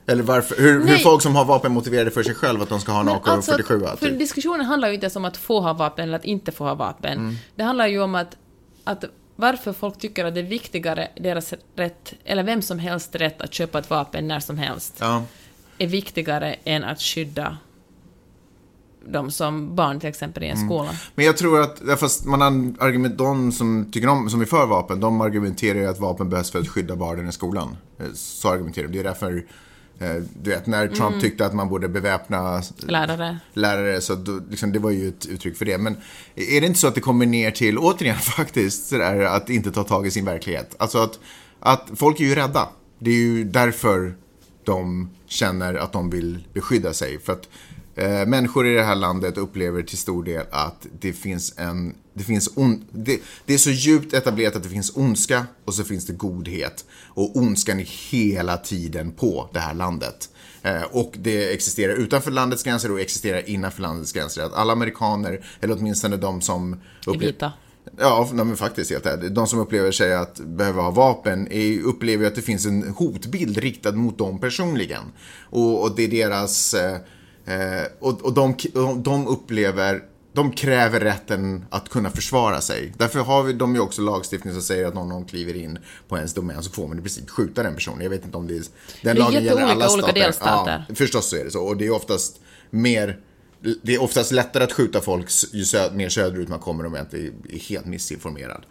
Eller 0.09 0.23
varför, 0.23 0.55
hur, 0.61 0.87
hur 0.87 0.97
folk 0.97 1.21
som 1.21 1.35
har 1.35 1.45
vapen 1.45 1.71
motiverade 1.71 2.11
för 2.11 2.23
sig 2.23 2.35
själv 2.35 2.61
att 2.61 2.69
de 2.69 2.79
ska 2.79 2.91
ha 2.91 2.99
en 2.99 3.05
Men 3.05 3.15
AK47. 3.15 3.29
alltså, 3.31 3.57
typ. 3.57 3.99
för 3.99 4.11
diskussionen 4.11 4.65
handlar 4.65 4.87
ju 4.87 4.93
inte 4.93 5.05
ens 5.05 5.15
om 5.15 5.25
att 5.25 5.37
få 5.37 5.61
ha 5.61 5.73
vapen 5.73 6.03
eller 6.03 6.15
att 6.15 6.25
inte 6.25 6.51
få 6.51 6.63
ha 6.63 6.75
vapen. 6.75 7.37
Det 7.55 7.63
handlar 7.63 7.87
ju 7.87 8.01
om 8.01 8.15
att, 8.15 8.37
att 8.83 9.03
varför 9.35 9.73
folk 9.73 9.97
tycker 9.99 10.25
att 10.25 10.33
det 10.33 10.39
är 10.39 10.43
viktigare, 10.43 11.07
deras 11.21 11.53
rätt, 11.75 12.13
eller 12.23 12.43
vem 12.43 12.61
som 12.61 12.79
helst 12.79 13.15
rätt 13.15 13.41
att 13.41 13.53
köpa 13.53 13.79
ett 13.79 13.89
vapen 13.89 14.27
när 14.27 14.39
som 14.39 14.57
helst, 14.57 14.97
Ja. 14.99 15.23
är 15.77 15.87
viktigare 15.87 16.55
än 16.63 16.83
att 16.83 17.01
skydda 17.01 17.57
de 19.07 19.31
som 19.31 19.75
barn 19.75 19.99
till 19.99 20.09
exempel 20.09 20.43
i 20.43 20.47
en 20.47 20.57
skola. 20.57 20.89
Men 21.15 21.25
jag 21.25 21.37
tror 21.37 21.61
att, 21.61 21.81
fast 21.99 22.25
man 22.25 22.41
argument, 22.79 23.17
de 23.17 23.51
som 23.51 23.91
tycker 23.91 24.07
om, 24.07 24.29
som 24.29 24.41
är 24.41 24.45
för 24.45 24.65
vapen, 24.65 24.99
de 24.99 25.21
argumenterar 25.21 25.79
ju 25.79 25.85
att 25.87 25.99
vapen 25.99 26.29
behövs 26.29 26.51
för 26.51 26.59
att 26.59 26.67
skydda 26.67 26.95
barnen 26.95 27.29
i 27.29 27.31
skolan. 27.31 27.77
Eh, 27.99 28.05
Så 28.13 28.49
argumenterar 28.49 28.87
de. 28.87 28.93
Det 28.93 28.99
är 28.99 29.03
därför, 29.03 29.45
du 30.41 30.49
vet, 30.49 30.67
när 30.67 30.87
Trump 30.87 31.09
Mm. 31.09 31.19
tyckte 31.21 31.45
att 31.45 31.53
man 31.53 31.69
borde 31.69 31.87
beväpna 31.89 32.61
Lärare. 32.77 33.39
lärare, 33.53 34.01
så 34.01 34.15
då, 34.15 34.39
liksom, 34.49 34.71
det 34.71 34.79
var 34.79 34.91
ju 34.91 35.07
ett 35.07 35.25
uttryck 35.25 35.57
för 35.57 35.65
det. 35.65 35.77
Men 35.77 35.97
är 36.35 36.61
det 36.61 36.67
inte 36.67 36.79
så 36.79 36.87
att 36.87 36.95
det 36.95 37.01
kommer 37.01 37.25
ner 37.25 37.51
till, 37.51 37.77
återigen 37.77 38.17
faktiskt, 38.37 38.87
sådär, 38.87 39.21
att 39.21 39.49
inte 39.49 39.71
ta 39.71 39.83
tag 39.83 40.07
i 40.07 40.11
sin 40.11 40.25
verklighet? 40.25 40.75
Alltså 40.79 40.97
att, 40.97 41.19
att 41.59 41.89
folk 41.95 42.19
är 42.19 42.23
ju 42.25 42.35
rädda. 42.35 42.69
Det 42.99 43.11
är 43.11 43.15
ju 43.15 43.43
därför 43.43 44.15
de 44.63 45.09
känner 45.27 45.73
att 45.75 45.93
de 45.93 46.09
vill 46.09 46.47
beskydda 46.53 46.93
sig. 46.93 47.19
För 47.19 47.33
att 47.33 47.49
eh, 47.95 48.25
människor 48.25 48.67
i 48.67 48.73
det 48.73 48.83
här 48.83 48.95
landet 48.95 49.37
upplever 49.37 49.81
till 49.81 49.97
stor 49.97 50.23
del 50.23 50.45
att 50.51 50.85
det 50.99 51.13
finns 51.13 51.53
en, 51.57 51.95
det 52.19 52.25
finns 52.25 52.49
on, 52.55 52.85
det, 52.91 53.21
det 53.45 53.53
är 53.53 53.57
så 53.57 53.69
djupt 53.69 54.13
etablerat 54.13 54.55
att 54.55 54.63
det 54.63 54.69
finns 54.69 54.95
ondska 54.95 55.45
och 55.65 55.73
så 55.73 55.83
finns 55.83 56.05
det 56.05 56.13
godhet. 56.13 56.85
Och 57.07 57.37
ondskan 57.37 57.79
är 57.79 58.11
hela 58.11 58.57
tiden 58.57 59.11
på 59.11 59.49
det 59.53 59.59
här 59.59 59.73
landet. 59.73 60.29
Eh, 60.61 60.81
och 60.81 61.13
det 61.17 61.53
existerar 61.53 61.93
utanför 61.93 62.31
landets 62.31 62.63
gränser 62.63 62.91
och 62.91 62.99
existerar 62.99 63.49
innanför 63.49 63.81
landets 63.81 64.11
gränser. 64.11 64.43
Att 64.43 64.53
alla 64.53 64.73
amerikaner, 64.73 65.45
eller 65.61 65.77
åtminstone 65.77 66.17
de 66.17 66.41
som 66.41 66.81
vita. 67.19 67.51
Ja, 67.97 68.29
men 68.33 68.57
faktiskt 68.57 68.91
helt 68.91 69.05
ärligt. 69.05 69.35
De 69.35 69.47
som 69.47 69.59
upplever 69.59 69.91
sig 69.91 70.13
att 70.13 70.39
behöva 70.39 70.81
ha 70.81 70.91
vapen 70.91 71.51
är, 71.51 71.81
upplever 71.81 72.27
att 72.27 72.35
det 72.35 72.41
finns 72.41 72.65
en 72.65 72.89
hotbild 72.89 73.57
riktad 73.57 73.91
mot 73.91 74.17
dem 74.17 74.39
personligen. 74.39 75.03
Och, 75.49 75.83
och 75.83 75.95
det 75.95 76.03
är 76.03 76.07
deras... 76.07 76.73
Eh, 76.73 76.97
eh, 77.45 77.83
och 77.99 78.21
och 78.21 78.33
de, 78.33 78.55
och 78.73 78.97
de 78.97 79.27
upplever... 79.27 80.08
De 80.33 80.51
kräver 80.51 80.99
rätten 80.99 81.65
att 81.69 81.89
kunna 81.89 82.09
försvara 82.09 82.61
sig. 82.61 82.93
Därför 82.97 83.19
har 83.19 83.43
vi, 83.43 83.53
de 83.53 83.75
ju 83.75 83.81
också 83.81 84.01
lagstiftning 84.01 84.53
som 84.53 84.61
säger 84.61 84.85
att 84.85 84.95
om 84.95 85.09
någon 85.09 85.25
kliver 85.25 85.55
in 85.55 85.79
på 86.07 86.17
ens 86.17 86.33
domän 86.33 86.63
så 86.63 86.71
får 86.71 86.87
man 86.87 86.99
i 86.99 87.01
princip 87.01 87.29
skjuta 87.29 87.63
den 87.63 87.75
personen. 87.75 88.01
Jag 88.01 88.09
vet 88.09 88.25
inte 88.25 88.37
om 88.37 88.47
det 88.47 88.53
är... 88.53 88.57
Den 88.57 88.65
Det 89.01 89.09
är 89.09 89.13
lagen 89.15 89.43
gäller 89.43 89.61
alla 89.61 89.93
olika 89.93 90.07
stater. 90.07 90.21
delstater. 90.21 90.85
Ja, 90.89 90.95
förstås 90.95 91.29
så 91.29 91.35
är 91.35 91.43
det 91.45 91.51
så. 91.51 91.63
Och 91.63 91.77
det 91.77 91.85
är 91.85 91.91
oftast 91.91 92.39
mer... 92.69 93.19
Det 93.81 93.95
är 93.95 94.01
oftast 94.01 94.31
lättare 94.31 94.63
att 94.63 94.71
skjuta 94.71 95.01
folk 95.01 95.29
ju 95.51 95.63
sö- 95.63 95.93
mer 95.93 96.09
söderut 96.09 96.49
man 96.49 96.59
kommer 96.59 96.85
om 96.85 96.91
man 96.91 97.01
inte 97.01 97.17
är 97.17 97.59
helt 97.59 97.85
missinformerad. 97.85 98.65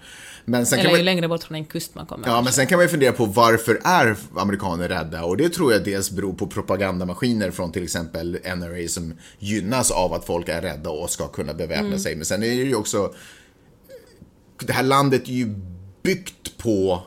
Men 0.48 0.66
sen 0.66 0.76
kan 0.76 0.80
Eller 0.80 0.90
man, 0.90 0.98
ju 0.98 1.04
längre 1.04 1.28
bort 1.28 1.42
från 1.42 1.54
en 1.54 1.64
kust 1.64 1.94
man 1.94 2.06
kommer. 2.06 2.28
Ja, 2.28 2.42
men 2.42 2.52
sen 2.52 2.66
kan 2.66 2.78
man 2.78 2.84
ju 2.84 2.88
fundera 2.88 3.12
på 3.12 3.24
varför 3.24 3.80
är 3.84 4.16
amerikaner 4.36 4.88
rädda? 4.88 5.24
Och 5.24 5.36
det 5.36 5.48
tror 5.48 5.72
jag 5.72 5.84
dels 5.84 6.10
beror 6.10 6.32
på 6.32 6.46
propagandamaskiner 6.46 7.50
från 7.50 7.72
till 7.72 7.82
exempel 7.84 8.38
NRA 8.56 8.88
som 8.88 9.14
gynnas 9.38 9.90
av 9.90 10.12
att 10.12 10.24
folk 10.24 10.48
är 10.48 10.62
rädda 10.62 10.90
och 10.90 11.10
ska 11.10 11.28
kunna 11.28 11.54
beväpna 11.54 11.98
sig. 11.98 12.16
Men 12.16 12.24
sen 12.24 12.42
är 12.42 12.46
det 12.46 12.54
ju 12.54 12.74
också... 12.74 13.14
Det 14.66 14.72
här 14.72 14.82
landet 14.82 15.28
är 15.28 15.32
ju 15.32 15.54
byggt 16.02 16.58
på 16.58 17.02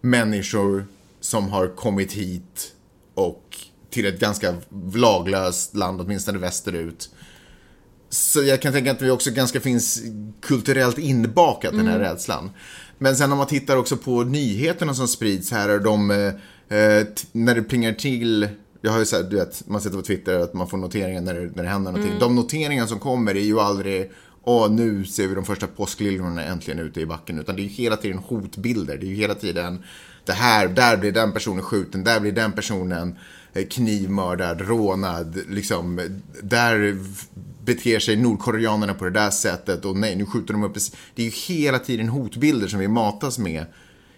människor 0.00 0.86
som 1.20 1.48
har 1.48 1.68
kommit 1.76 2.12
hit 2.12 2.72
och 3.14 3.56
till 3.90 4.06
ett 4.06 4.20
ganska 4.20 4.54
laglöst 4.94 5.76
land, 5.76 6.00
åtminstone 6.00 6.38
västerut. 6.38 7.10
Så 8.16 8.42
jag 8.42 8.62
kan 8.62 8.72
tänka 8.72 8.90
att 8.90 8.98
det 8.98 9.10
också 9.10 9.30
ganska 9.30 9.60
finns 9.60 10.02
kulturellt 10.40 10.98
inbakat, 10.98 11.72
den 11.72 11.86
här 11.86 11.98
rädslan. 11.98 12.50
Men 12.98 13.16
sen 13.16 13.32
om 13.32 13.38
man 13.38 13.46
tittar 13.46 13.76
också 13.76 13.96
på 13.96 14.24
nyheterna 14.24 14.94
som 14.94 15.08
sprids 15.08 15.50
här, 15.50 15.68
är 15.68 15.78
de, 15.78 16.10
eh, 16.10 17.06
när 17.32 17.54
det 17.54 17.62
plingar 17.62 17.92
till, 17.92 18.48
jag 18.80 18.92
har 18.92 18.98
ju 18.98 19.04
så 19.04 19.16
här, 19.16 19.22
du 19.22 19.36
vet, 19.36 19.68
man 19.68 19.80
sitter 19.80 19.96
på 19.96 20.02
Twitter 20.02 20.40
att 20.40 20.54
man 20.54 20.68
får 20.68 20.78
noteringar 20.78 21.20
när 21.20 21.34
det, 21.34 21.50
när 21.54 21.62
det 21.62 21.68
händer 21.68 21.92
någonting. 21.92 22.18
De 22.20 22.36
noteringar 22.36 22.86
som 22.86 22.98
kommer 22.98 23.34
är 23.34 23.40
ju 23.40 23.60
aldrig, 23.60 24.10
åh 24.44 24.70
nu 24.70 25.04
ser 25.04 25.28
vi 25.28 25.34
de 25.34 25.44
första 25.44 25.66
påskliljorna 25.66 26.44
äntligen 26.44 26.80
ute 26.80 27.00
i 27.00 27.06
backen, 27.06 27.38
utan 27.38 27.56
det 27.56 27.62
är 27.62 27.64
ju 27.64 27.68
hela 27.68 27.96
tiden 27.96 28.18
hotbilder. 28.18 28.96
Det 28.96 29.06
är 29.06 29.08
ju 29.08 29.14
hela 29.14 29.34
tiden, 29.34 29.82
det 30.24 30.32
här, 30.32 30.68
där 30.68 30.96
blir 30.96 31.12
den 31.12 31.32
personen 31.32 31.62
skjuten, 31.62 32.04
där 32.04 32.20
blir 32.20 32.32
den 32.32 32.52
personen 32.52 33.18
knivmördad, 33.64 34.60
rånad, 34.60 35.38
liksom, 35.48 36.00
där 36.42 36.98
beter 37.64 37.98
sig 37.98 38.16
nordkoreanerna 38.16 38.94
på 38.94 39.04
det 39.04 39.10
där 39.10 39.30
sättet 39.30 39.84
och 39.84 39.96
nej, 39.96 40.16
nu 40.16 40.26
skjuter 40.26 40.54
de 40.54 40.64
upp. 40.64 40.74
Det 41.14 41.22
är 41.22 41.26
ju 41.26 41.32
hela 41.32 41.78
tiden 41.78 42.08
hotbilder 42.08 42.68
som 42.68 42.78
vi 42.78 42.88
matas 42.88 43.38
med 43.38 43.66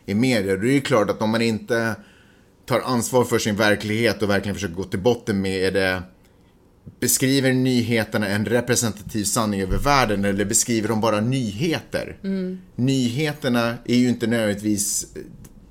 i 0.06 0.14
media. 0.14 0.56
Det 0.56 0.68
är 0.68 0.72
ju 0.72 0.80
klart 0.80 1.10
att 1.10 1.22
om 1.22 1.30
man 1.30 1.42
inte 1.42 1.94
tar 2.66 2.80
ansvar 2.80 3.24
för 3.24 3.38
sin 3.38 3.56
verklighet 3.56 4.22
och 4.22 4.30
verkligen 4.30 4.54
försöker 4.54 4.74
gå 4.74 4.84
till 4.84 5.00
botten 5.00 5.40
med 5.40 5.74
det 5.74 6.02
Beskriver 7.00 7.52
nyheterna 7.52 8.28
en 8.28 8.46
representativ 8.46 9.24
sanning 9.24 9.60
över 9.60 9.78
världen 9.78 10.24
eller 10.24 10.44
beskriver 10.44 10.88
de 10.88 11.00
bara 11.00 11.20
nyheter? 11.20 12.16
Nyheterna 12.76 13.74
är 13.84 13.96
ju 13.96 14.08
inte 14.08 14.26
nödvändigtvis 14.26 15.06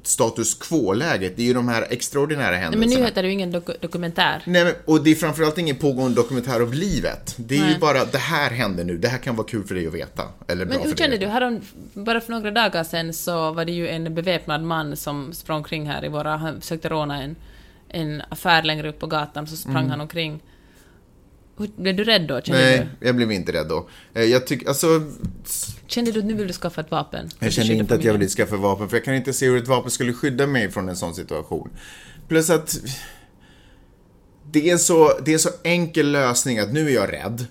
status 0.08 0.54
quo-läget, 0.56 1.34
det 1.38 1.42
är 1.42 1.46
ju 1.46 1.54
de 1.54 1.68
här 1.68 1.88
extraordinära 1.90 2.52
Nej, 2.52 2.60
händelserna. 2.60 2.90
men 2.90 3.00
nyheter 3.00 3.24
är 3.24 3.28
ju 3.28 3.34
ingen 3.34 3.54
doku- 3.56 3.78
dokumentär. 3.82 4.42
Nej, 4.46 4.64
men, 4.64 4.74
och 4.86 5.04
det 5.04 5.12
är 5.12 5.16
framförallt 5.16 5.58
ingen 5.58 5.76
pågående 5.76 6.16
dokumentär 6.16 6.60
av 6.60 6.74
livet. 6.74 7.36
Det 7.38 7.56
är 7.56 7.60
ju 7.60 7.64
Nej. 7.66 7.78
bara, 7.80 8.06
det 8.06 8.18
här 8.18 8.50
händer 8.52 8.84
nu, 8.84 8.98
det 8.98 9.08
här 9.08 9.18
kan 9.18 9.36
vara 9.36 9.48
kul 9.48 9.64
för 9.64 9.76
dig 9.76 9.88
att 9.88 9.94
veta. 9.94 10.24
Eller 10.48 10.66
bra 10.66 10.74
Men 10.76 10.84
hur 10.84 10.90
för 10.92 10.98
känner 10.98 11.10
dig. 11.10 11.20
du? 11.20 11.28
Härom, 11.28 11.62
bara 11.94 12.22
för 12.22 12.32
några 12.32 12.52
dagar 12.52 12.84
sedan 12.84 13.14
så 13.14 13.52
var 13.52 13.66
det 13.66 13.72
ju 13.72 13.88
en 13.88 14.16
beväpnad 14.16 14.64
man 14.64 14.96
som 14.98 15.34
sprang 15.34 15.58
omkring 15.58 15.90
här 15.90 16.06
i 16.06 16.08
våra... 16.08 16.38
Han 16.38 16.62
försökte 16.62 16.90
råna 16.90 17.24
en, 17.24 17.36
en 17.90 18.22
affär 18.30 18.64
längre 18.64 18.90
upp 18.90 19.00
på 19.00 19.08
gatan, 19.08 19.48
så 19.48 19.58
sprang 19.58 19.76
Mm. 19.78 19.90
han 19.90 20.02
omkring. 20.02 20.40
Blev 21.58 21.96
du 21.96 22.04
rädd 22.04 22.28
då? 22.28 22.42
Kände, 22.42 22.62
Nej, 22.62 22.88
jag 23.00 23.16
blev 23.16 23.32
inte 23.32 23.52
rädd 23.52 23.68
då. 23.68 23.90
Eh, 24.14 24.24
Jag 24.24 24.48
tycker, 24.48 24.68
alltså, 24.68 25.00
du, 25.00 25.12
kände 25.88 26.12
du 26.12 26.20
att 26.20 26.26
nu 26.26 26.34
vill 26.34 26.48
du 26.48 26.54
skaffa 26.54 26.82
ett 26.82 26.92
vapen? 26.92 27.30
jag 27.40 27.54
känner 27.54 27.68
skydda 27.68 27.80
inte 27.82 27.94
att 27.94 28.00
jag 28.04 28.04
familjen? 28.04 28.20
vill 28.20 28.30
skaffa 28.30 28.58
vapen, 28.58 28.90
för 28.90 28.98
jag 28.98 29.04
kan 29.06 29.16
inte 29.16 29.34
se 29.34 29.46
hur 29.46 29.58
ett 29.58 29.68
vapen 29.68 29.92
skulle 29.92 30.14
skydda 30.14 30.48
mig 30.48 30.72
från 30.72 30.90
en 30.90 30.96
sån 30.96 31.16
situation. 31.16 31.70
Plus 32.28 32.50
att 32.50 32.78
det 34.52 34.70
är 34.70 34.78
så, 34.78 35.20
det 35.26 35.34
är 35.34 35.38
så 35.38 35.50
enkel 35.64 36.12
lösning 36.12 36.60
att 36.60 36.74
nu 36.74 36.90
är 36.90 36.94
jag 36.94 37.14
rädd. 37.14 37.46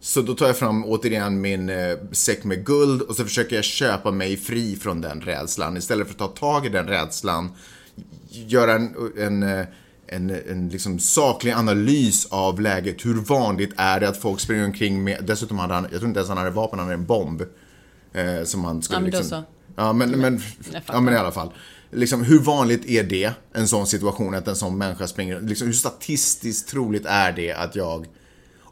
Så 0.00 0.22
då 0.22 0.34
tar 0.34 0.46
jag 0.46 0.56
fram 0.56 0.84
återigen 0.84 1.40
min 1.40 1.68
eh, 1.70 1.96
säck 2.12 2.44
med 2.44 2.64
guld 2.66 3.02
och 3.02 3.16
så 3.16 3.24
försöker 3.24 3.56
jag 3.56 3.64
köpa 3.64 4.10
mig 4.10 4.36
fri 4.36 4.76
från 4.76 5.00
den 5.00 5.20
rädslan. 5.20 5.76
Istället 5.76 6.06
för 6.06 6.14
att 6.14 6.18
ta 6.18 6.28
tag 6.28 6.66
i 6.66 6.68
den 6.68 6.86
rädslan, 6.88 7.50
göra 8.30 8.72
en, 8.74 8.94
en, 9.18 9.42
eh, 9.42 9.66
en, 10.08 10.30
en 10.30 10.68
liksom 10.68 10.98
saklig 10.98 11.52
analys 11.52 12.26
av 12.30 12.60
läget. 12.60 13.06
Hur 13.06 13.14
vanligt 13.14 13.70
är 13.76 14.00
det 14.00 14.08
att 14.08 14.16
folk 14.16 14.40
springer 14.40 14.64
omkring 14.64 15.04
med, 15.04 15.24
dessutom 15.26 15.58
hade 15.58 15.74
han, 15.74 15.82
jag 15.82 16.00
tror 16.00 16.08
inte 16.08 16.18
ens 16.18 16.28
han 16.28 16.38
hade 16.38 16.50
vapen, 16.50 16.78
han 16.78 16.88
hade 16.88 17.00
en 17.00 17.06
bomb. 17.06 17.42
Eh, 18.12 18.44
som 18.44 18.64
han 18.64 18.82
skulle 18.82 18.96
Ja, 18.96 19.02
men 19.02 19.10
då 19.10 19.18
liksom, 19.18 19.42
så. 19.42 19.44
Ja, 19.76 19.92
men, 19.92 20.10
men, 20.10 20.42
ja, 20.86 21.00
men 21.00 21.14
i 21.14 21.16
alla 21.16 21.32
fall. 21.32 21.52
Liksom, 21.90 22.24
hur 22.24 22.38
vanligt 22.38 22.86
är 22.86 23.02
det, 23.02 23.32
en 23.52 23.68
sån 23.68 23.86
situation, 23.86 24.34
att 24.34 24.48
en 24.48 24.56
sån 24.56 24.78
människa 24.78 25.06
springer? 25.06 25.40
Liksom, 25.40 25.66
hur 25.66 25.74
statistiskt 25.74 26.68
troligt 26.68 27.06
är 27.06 27.32
det 27.32 27.52
att 27.52 27.76
jag... 27.76 28.06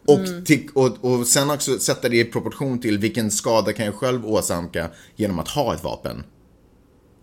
Och, 0.09 0.19
Mm. 0.19 0.45
till, 0.45 0.69
och, 0.75 1.05
och 1.05 1.27
sen 1.27 1.51
också 1.51 1.79
sätta 1.79 2.09
det 2.09 2.17
i 2.17 2.25
proportion 2.25 2.79
till 2.79 2.99
vilken 2.99 3.31
skada 3.31 3.73
kan 3.73 3.87
jag 3.87 3.95
själv 3.95 4.27
åsamka 4.27 4.91
genom 5.17 5.39
att 5.39 5.49
ha 5.49 5.75
ett 5.75 5.85
vapen. 5.85 6.25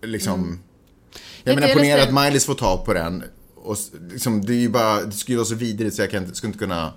Liksom... 0.01 0.39
Jag 0.39 0.47
Mm. 0.47 0.59
Jag 1.43 1.55
menar, 1.55 1.73
ponera 1.73 2.03
att 2.03 2.09
Miley's 2.09 2.45
får 2.45 2.55
tag 2.55 2.85
på 2.85 2.93
den. 2.93 3.23
Och, 3.63 3.77
liksom, 4.11 4.45
det 4.45 4.53
är 4.53 4.57
ju 4.57 4.69
bara, 4.69 5.01
det 5.05 5.11
skulle 5.11 5.33
ju 5.33 5.37
vara 5.37 5.45
så 5.45 5.55
vidrigt 5.55 5.95
så 5.95 6.01
jag 6.01 6.11
kan, 6.11 6.35
skulle 6.35 6.47
inte 6.49 6.59
kunna 6.59 6.93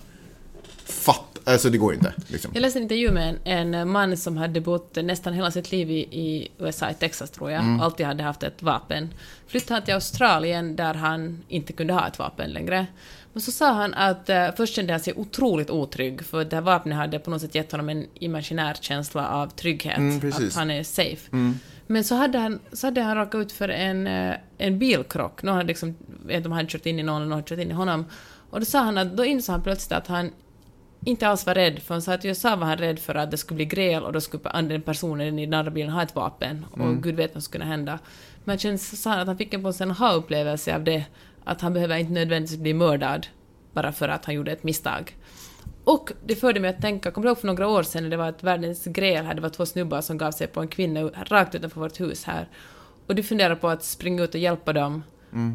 fatta, 0.84 1.52
alltså 1.52 1.70
det 1.70 1.78
går 1.78 1.94
inte. 1.94 2.12
Liksom. 2.26 2.50
Jag 2.54 2.60
läste 2.60 2.78
en 2.78 2.82
intervju 2.82 3.10
med 3.10 3.38
en, 3.44 3.74
en 3.74 3.88
man 3.88 4.16
som 4.16 4.36
hade 4.36 4.60
bott 4.60 4.96
nästan 5.02 5.32
hela 5.32 5.50
sitt 5.50 5.72
liv 5.72 5.90
i, 5.90 5.98
i 5.98 6.48
USA, 6.58 6.90
i 6.90 6.94
Texas 6.94 7.30
tror 7.30 7.50
jag, 7.50 7.60
Mm. 7.62 7.80
alltid 7.80 8.06
hade 8.06 8.22
haft 8.22 8.42
ett 8.42 8.62
vapen. 8.62 9.08
Flyttade 9.46 9.74
han 9.74 9.82
till 9.84 9.94
Australien 9.94 10.76
där 10.76 10.94
han 10.94 11.42
inte 11.48 11.72
kunde 11.72 11.92
ha 11.92 12.08
ett 12.08 12.18
vapen 12.18 12.50
längre. 12.50 12.86
Men 13.32 13.42
så 13.42 13.52
sa 13.52 13.72
han 13.72 13.94
att 13.94 14.30
uh, 14.30 14.48
först 14.56 14.74
kände 14.74 14.92
han 14.92 15.00
sig 15.00 15.12
otroligt 15.16 15.70
otrygg, 15.70 16.22
för 16.24 16.44
det 16.44 16.56
här 16.56 16.62
vapnet 16.62 16.96
hade 16.96 17.18
på 17.18 17.30
något 17.30 17.40
sätt 17.40 17.54
gett 17.54 17.72
honom 17.72 17.88
en 17.88 18.06
imaginär 18.14 18.76
känsla 18.80 19.28
av 19.28 19.46
trygghet, 19.46 19.98
Mm, 19.98 20.32
att 20.32 20.54
han 20.54 20.70
är 20.70 20.82
safe. 20.82 21.52
Men 21.86 22.04
så 22.04 22.14
hade 22.14 22.38
han, 22.38 22.60
så 22.72 22.86
hade 22.86 23.02
han 23.02 23.16
råkat 23.16 23.40
ut 23.40 23.52
för 23.52 23.68
en, 23.68 24.06
eh, 24.06 24.36
en 24.58 24.78
bilkrock. 24.78 25.42
Någon 25.42 25.54
hade 25.54 25.68
liksom, 25.68 25.96
vet 26.26 26.46
om 26.46 26.52
han 26.52 26.58
hade 26.58 26.68
kört 26.68 26.86
in 26.86 26.98
i 26.98 27.02
någon 27.02 27.16
eller 27.16 27.26
någon 27.26 27.38
hade 27.38 27.48
kört 27.48 27.58
in 27.58 27.70
i 27.70 27.74
honom. 27.74 28.04
Och 28.50 28.60
då 28.60 28.66
sa 28.66 28.78
han 28.78 28.98
att, 28.98 29.16
då 29.16 29.24
insåg 29.24 29.52
han 29.52 29.62
plötsligt 29.62 29.92
att 29.92 30.06
han 30.06 30.30
inte 31.04 31.28
alls 31.28 31.46
var 31.46 31.54
rädd, 31.54 31.78
för 31.78 31.94
han 31.94 32.02
sa 32.02 32.14
att 32.14 32.24
i 32.24 32.28
USA 32.28 32.56
var 32.56 32.66
han 32.66 32.78
rädd 32.78 32.98
för 32.98 33.14
att 33.14 33.30
det 33.30 33.36
skulle 33.36 33.56
bli 33.56 33.64
gräl 33.64 34.02
och 34.02 34.12
då 34.12 34.20
skulle 34.20 34.42
den 34.62 34.82
personen 34.82 35.38
i 35.38 35.46
den 35.46 35.54
andra 35.54 35.70
bilen 35.70 35.92
ha 35.92 36.02
ett 36.02 36.14
vapen 36.14 36.66
och 36.70 37.02
gud 37.02 37.16
vet 37.16 37.34
vad 37.34 37.42
som 37.42 37.48
skulle 37.48 37.64
hända. 37.64 37.98
Men 38.44 38.58
sen 38.58 38.78
sa 38.78 39.10
han 39.10 39.18
att 39.20 39.26
han 39.26 39.38
fick 39.38 39.54
en 39.54 39.66
en 39.80 39.90
ha-upplevelse 39.90 40.74
av 40.74 40.84
det, 40.84 41.04
att 41.44 41.60
han 41.60 41.72
behöver 41.72 41.96
inte 41.96 42.12
nödvändigtvis 42.12 42.60
bli 42.60 42.74
mördad 42.74 43.26
bara 43.72 43.92
för 43.92 44.08
att 44.08 44.24
han 44.24 44.34
gjorde 44.34 44.52
ett 44.52 44.62
misstag. 44.62 45.16
Och 45.86 46.12
det 46.24 46.36
förde 46.36 46.60
mig 46.60 46.70
att 46.70 46.80
tänka, 46.80 47.10
kommer 47.10 47.26
du 47.26 47.28
ihåg 47.28 47.38
för 47.38 47.46
några 47.46 47.68
år 47.68 47.82
sedan 47.82 48.02
när 48.02 48.10
det 48.10 48.16
var 48.16 48.28
ett 48.28 48.42
världens 48.42 48.84
gräl 48.84 49.24
här, 49.24 49.34
det 49.34 49.40
var 49.40 49.48
två 49.48 49.66
snubbar 49.66 50.00
som 50.00 50.18
gav 50.18 50.32
sig 50.32 50.46
på 50.46 50.60
en 50.60 50.68
kvinna 50.68 51.00
rakt 51.02 51.54
utanför 51.54 51.80
vårt 51.80 52.00
hus 52.00 52.24
här. 52.24 52.48
Och 53.06 53.14
du 53.14 53.22
funderar 53.22 53.54
på 53.54 53.68
att 53.68 53.84
springa 53.84 54.22
ut 54.22 54.34
och 54.34 54.40
hjälpa 54.40 54.72
dem. 54.72 55.02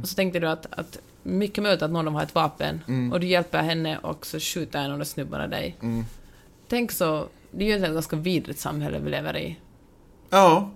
Och 0.02 0.10
så 0.10 0.16
tänkte 0.16 0.40
du 0.40 0.48
att, 0.48 0.68
att 0.70 0.98
mycket 1.24 1.64
möjligt 1.64 1.82
att 1.82 1.92
någon 1.92 2.00
av 2.00 2.06
dem 2.06 2.16
har 2.16 2.24
ett 2.24 2.36
vapen 2.36 2.82
och 3.14 3.20
du 3.20 3.28
hjälper 3.28 3.64
henne 3.64 3.98
och 3.98 4.26
så 4.26 4.40
skjuter 4.40 4.80
en 4.80 4.92
av 4.92 5.00
de 5.00 5.06
snubbarna 5.06 5.48
dig. 5.48 5.78
Tänk 6.68 6.92
så, 6.92 7.28
det 7.52 7.64
är 7.64 7.80
ju 7.80 7.86
ett 7.86 7.94
ganska 7.94 8.16
vidrigt 8.16 8.60
samhälle 8.60 9.00
vi 9.00 9.10
lever 9.10 9.38
i. 9.38 9.60
Ja. 10.30 10.72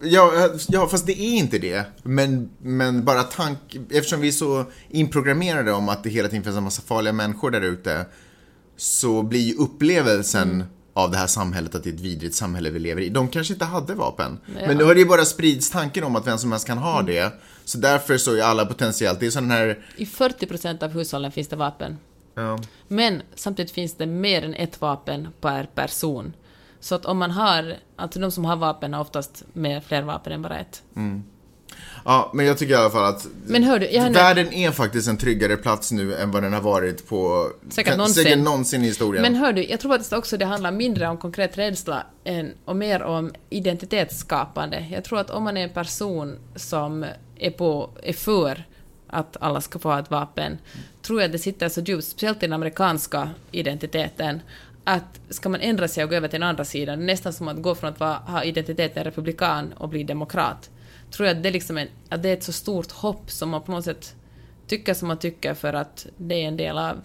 Ja, 0.00 0.32
ja, 0.68 0.88
fast 0.88 1.06
det 1.06 1.20
är 1.20 1.36
inte 1.36 1.58
det. 1.58 1.86
Men, 2.02 2.50
men 2.58 3.04
bara 3.04 3.22
tank... 3.22 3.76
Eftersom 3.90 4.20
vi 4.20 4.28
är 4.28 4.32
så 4.32 4.64
inprogrammerade 4.88 5.72
om 5.72 5.88
att 5.88 6.04
det 6.04 6.10
hela 6.10 6.28
tiden 6.28 6.44
finns 6.44 6.56
en 6.56 6.64
massa 6.64 6.82
farliga 6.82 7.12
människor 7.12 7.50
där 7.50 7.60
ute 7.60 8.06
så 8.76 9.22
blir 9.22 9.40
ju 9.40 9.54
upplevelsen 9.54 10.64
av 10.92 11.10
det 11.10 11.16
här 11.16 11.26
samhället 11.26 11.74
att 11.74 11.84
det 11.84 11.90
är 11.90 11.94
ett 11.94 12.00
vidrigt 12.00 12.34
samhälle 12.34 12.70
vi 12.70 12.78
lever 12.78 13.02
i. 13.02 13.08
De 13.08 13.28
kanske 13.28 13.52
inte 13.52 13.64
hade 13.64 13.94
vapen. 13.94 14.38
Ja. 14.46 14.66
Men 14.66 14.76
nu 14.76 14.84
har 14.84 14.94
det 14.94 15.00
ju 15.00 15.06
bara 15.06 15.24
sprids 15.24 15.70
tanken 15.70 16.04
om 16.04 16.16
att 16.16 16.26
vem 16.26 16.38
som 16.38 16.52
helst 16.52 16.66
kan 16.66 16.78
ha 16.78 17.02
det. 17.02 17.32
Så 17.64 17.78
därför 17.78 18.18
så 18.18 18.34
är 18.34 18.42
alla 18.42 18.66
potentiellt... 18.66 19.20
Det 19.20 19.26
är 19.26 19.30
sån 19.30 19.50
här... 19.50 19.86
I 19.96 20.04
40% 20.04 20.84
av 20.84 20.90
hushållen 20.90 21.32
finns 21.32 21.48
det 21.48 21.56
vapen. 21.56 21.98
Ja. 22.34 22.58
Men 22.88 23.22
samtidigt 23.34 23.72
finns 23.72 23.94
det 23.94 24.06
mer 24.06 24.44
än 24.44 24.54
ett 24.54 24.80
vapen 24.80 25.28
per 25.40 25.64
person. 25.64 26.32
Så 26.80 26.94
att 26.94 27.04
om 27.04 27.18
man 27.18 27.30
har, 27.30 27.76
alltså 27.96 28.20
de 28.20 28.30
som 28.30 28.44
har 28.44 28.56
vapen 28.56 28.94
har 28.94 29.00
oftast 29.00 29.44
mer 29.52 29.80
fler 29.80 30.02
vapen 30.02 30.32
än 30.32 30.42
bara 30.42 30.58
ett. 30.58 30.82
Ja, 32.04 32.30
men 32.34 32.46
jag 32.46 32.58
tycker 32.58 32.72
i 32.74 32.76
alla 32.76 32.90
fall 32.90 33.04
att 33.14 33.26
Men 33.46 33.62
hör 33.62 33.78
du, 33.78 33.90
jag 33.90 34.02
har 34.02 34.08
nu- 34.10 34.14
världen 34.14 34.52
är 34.52 34.70
faktiskt 34.70 35.08
en 35.08 35.16
tryggare 35.16 35.56
plats 35.56 35.92
nu 35.92 36.14
än 36.16 36.30
vad 36.30 36.42
den 36.42 36.52
har 36.52 36.60
varit 36.60 37.08
på 37.08 37.50
Säkert 37.70 37.96
någonsin. 37.96 38.24
säkert 38.24 38.38
någonsin 38.38 38.82
i 38.82 38.86
historien. 38.86 39.22
Men 39.22 39.34
hör 39.34 39.52
du, 39.52 39.64
jag 39.64 39.80
tror 39.80 39.92
faktiskt 39.92 40.12
också 40.12 40.36
det 40.36 40.44
handlar 40.44 40.70
mindre 40.72 41.08
om 41.08 41.16
konkret 41.16 41.58
rädsla 41.58 42.02
än, 42.24 42.52
och 42.64 42.76
mer 42.76 43.02
om 43.02 43.32
identitetsskapande. 43.50 44.86
Jag 44.92 45.04
tror 45.04 45.18
att 45.20 45.30
om 45.30 45.44
man 45.44 45.56
är 45.56 45.62
en 45.64 45.70
person 45.70 46.38
som 46.56 47.04
är, 47.38 47.50
på, 47.50 47.90
är 48.02 48.12
för 48.12 48.64
att 49.08 49.36
alla 49.40 49.60
ska 49.60 49.78
få 49.78 49.88
ha 49.88 49.98
ett 49.98 50.10
vapen, 50.10 50.58
tror 51.02 51.22
jag 51.22 51.32
det 51.32 51.38
sitter 51.38 51.68
så 51.68 51.80
djupt, 51.80 52.04
speciellt 52.04 52.38
i 52.42 52.46
den 52.46 52.52
amerikanska 52.52 53.30
identiteten, 53.50 54.40
att 54.84 55.20
ska 55.30 55.48
man 55.48 55.60
ändra 55.60 55.88
sig 55.88 56.04
och 56.04 56.10
gå 56.10 56.16
över 56.16 56.28
till 56.28 56.40
den 56.40 56.48
andra 56.48 56.64
sidan, 56.64 56.98
det 56.98 57.04
är 57.04 57.06
nästan 57.06 57.32
som 57.32 57.48
att 57.48 57.62
gå 57.62 57.74
från 57.74 57.90
att 57.90 58.00
vara, 58.00 58.14
ha 58.14 58.44
identiteten 58.44 59.04
republikan 59.04 59.72
och 59.76 59.88
bli 59.88 60.04
demokrat, 60.04 60.70
tror 61.10 61.28
jag 61.28 61.36
att 61.36 61.42
det, 61.42 61.48
är 61.48 61.52
liksom 61.52 61.78
är, 61.78 61.88
att 62.08 62.22
det 62.22 62.28
är 62.28 62.32
ett 62.32 62.44
så 62.44 62.52
stort 62.52 62.90
hopp 62.90 63.30
som 63.30 63.48
man 63.50 63.62
på 63.62 63.72
något 63.72 63.84
sätt 63.84 64.14
tycker 64.66 64.94
som 64.94 65.08
man 65.08 65.18
tycker 65.18 65.54
för 65.54 65.72
att 65.72 66.06
det 66.16 66.34
är 66.34 66.48
en 66.48 66.56
del 66.56 66.78
av 66.78 66.96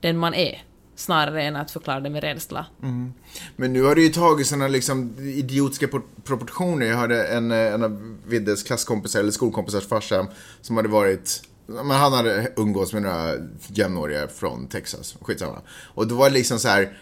den 0.00 0.18
man 0.18 0.34
är, 0.34 0.64
snarare 0.96 1.42
än 1.42 1.56
att 1.56 1.70
förklara 1.70 2.00
det 2.00 2.10
med 2.10 2.22
rädsla. 2.22 2.66
Mm. 2.82 3.12
Men 3.56 3.72
nu 3.72 3.82
har 3.82 3.94
det 3.94 4.02
ju 4.02 4.08
tagit 4.08 4.46
sådana 4.46 4.68
liksom 4.68 5.16
idiotiska 5.18 5.88
proportioner. 6.24 6.86
Jag 6.86 6.96
hörde 6.96 7.26
en, 7.26 7.50
eh, 7.50 7.58
en 7.58 7.82
av 7.82 8.16
Viddes 8.26 8.62
klasskompisar, 8.62 9.20
eller 9.20 9.30
skolkompisars 9.30 9.88
farsa, 9.88 10.26
som 10.60 10.76
hade 10.76 10.88
varit 10.88 11.42
men 11.66 11.90
han 11.90 12.12
hade 12.12 12.52
umgås 12.56 12.92
med 12.92 13.02
några 13.02 13.32
jämnåriga 13.66 14.28
från 14.28 14.66
Texas, 14.66 15.16
skitsamma. 15.20 15.60
Och 15.68 16.06
då 16.06 16.14
var 16.14 16.28
det 16.28 16.34
liksom 16.34 16.58
så 16.58 16.68
här, 16.68 16.96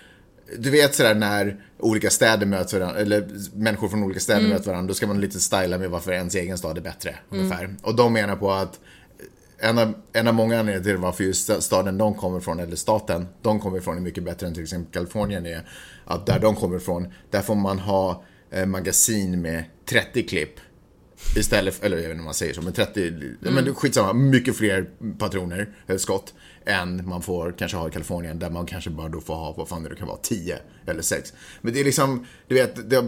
du 0.59 0.71
vet 0.71 0.95
sådär 0.95 1.15
när 1.15 1.57
olika 1.79 2.11
städer 2.11 2.47
möter 2.47 2.81
varandra, 2.81 3.01
eller 3.01 3.29
människor 3.55 3.89
från 3.89 4.03
olika 4.03 4.21
städer 4.21 4.49
möter 4.49 4.67
varandra, 4.71 4.89
då 4.89 4.95
ska 4.95 5.07
man 5.07 5.21
lite 5.21 5.41
styla 5.41 5.79
med 5.79 5.91
varför 5.91 6.13
ens 6.13 6.35
egen 6.35 6.59
stad 6.59 6.79
är 6.79 6.83
bättre, 6.83 7.15
ungefär. 7.31 7.77
Och 7.83 7.97
de 7.97 8.13
menar 8.13 8.37
på 8.37 8.53
att 8.53 8.81
en 9.59 9.79
av, 9.79 9.95
en 10.13 10.29
av 10.29 10.35
många 10.35 10.61
anledningar 10.61 10.85
till 10.85 10.97
varför 10.97 11.25
just 11.25 11.63
staden 11.63 11.99
de 11.99 12.15
kommer 12.15 12.39
ifrån, 12.39 12.61
eller 12.61 12.77
staten 12.77 13.27
de 13.43 13.61
kommer 13.61 13.79
ifrån, 13.79 13.97
är 13.97 14.01
mycket 14.01 14.25
bättre 14.25 14.47
än 14.47 14.55
till 14.55 14.63
exempel 14.63 14.93
Kalifornien 14.93 15.47
är. 15.47 15.69
Att 16.05 16.27
där 16.27 16.39
de 16.39 16.57
kommer 16.57 16.77
ifrån, 16.77 17.13
där 17.31 17.41
får 17.41 17.55
man 17.55 17.79
ha 17.79 18.25
eh, 18.51 18.67
magasin 18.67 19.41
med 19.41 19.65
30 19.87 20.23
klipp. 20.23 20.61
Istället 21.37 21.75
för, 21.75 21.87
eller 21.87 21.97
jag 21.97 22.03
vet 22.03 22.11
inte 22.11 22.21
om 22.21 22.25
man 22.25 22.35
säger 22.35 22.55
så, 22.55 22.63
men 22.63 22.73
30, 22.73 23.13
men 23.41 23.75
skitsamma, 23.75 24.13
mycket 24.13 24.57
fler 24.57 24.91
patroner, 25.19 25.69
eller 25.87 25.99
skott, 25.99 26.35
än 26.67 27.09
man 27.09 27.23
får 27.23 27.55
kanske 27.59 27.77
ha 27.77 27.89
i 27.89 27.91
Kalifornien, 27.91 28.39
där 28.39 28.51
man 28.51 28.67
kanske 28.67 28.91
bara 28.91 29.09
då 29.09 29.21
får 29.21 29.35
ha, 29.35 29.55
vad 29.57 29.69
fan 29.69 29.83
det 29.83 29.97
kan 29.97 30.09
vara, 30.09 30.19
10 30.23 30.59
eller 30.87 31.03
6. 31.03 31.33
Men 31.61 31.75
det 31.75 31.81
är 31.81 31.85
liksom, 31.85 32.27
du 32.49 32.55
vet, 32.55 32.91
det, 32.91 33.05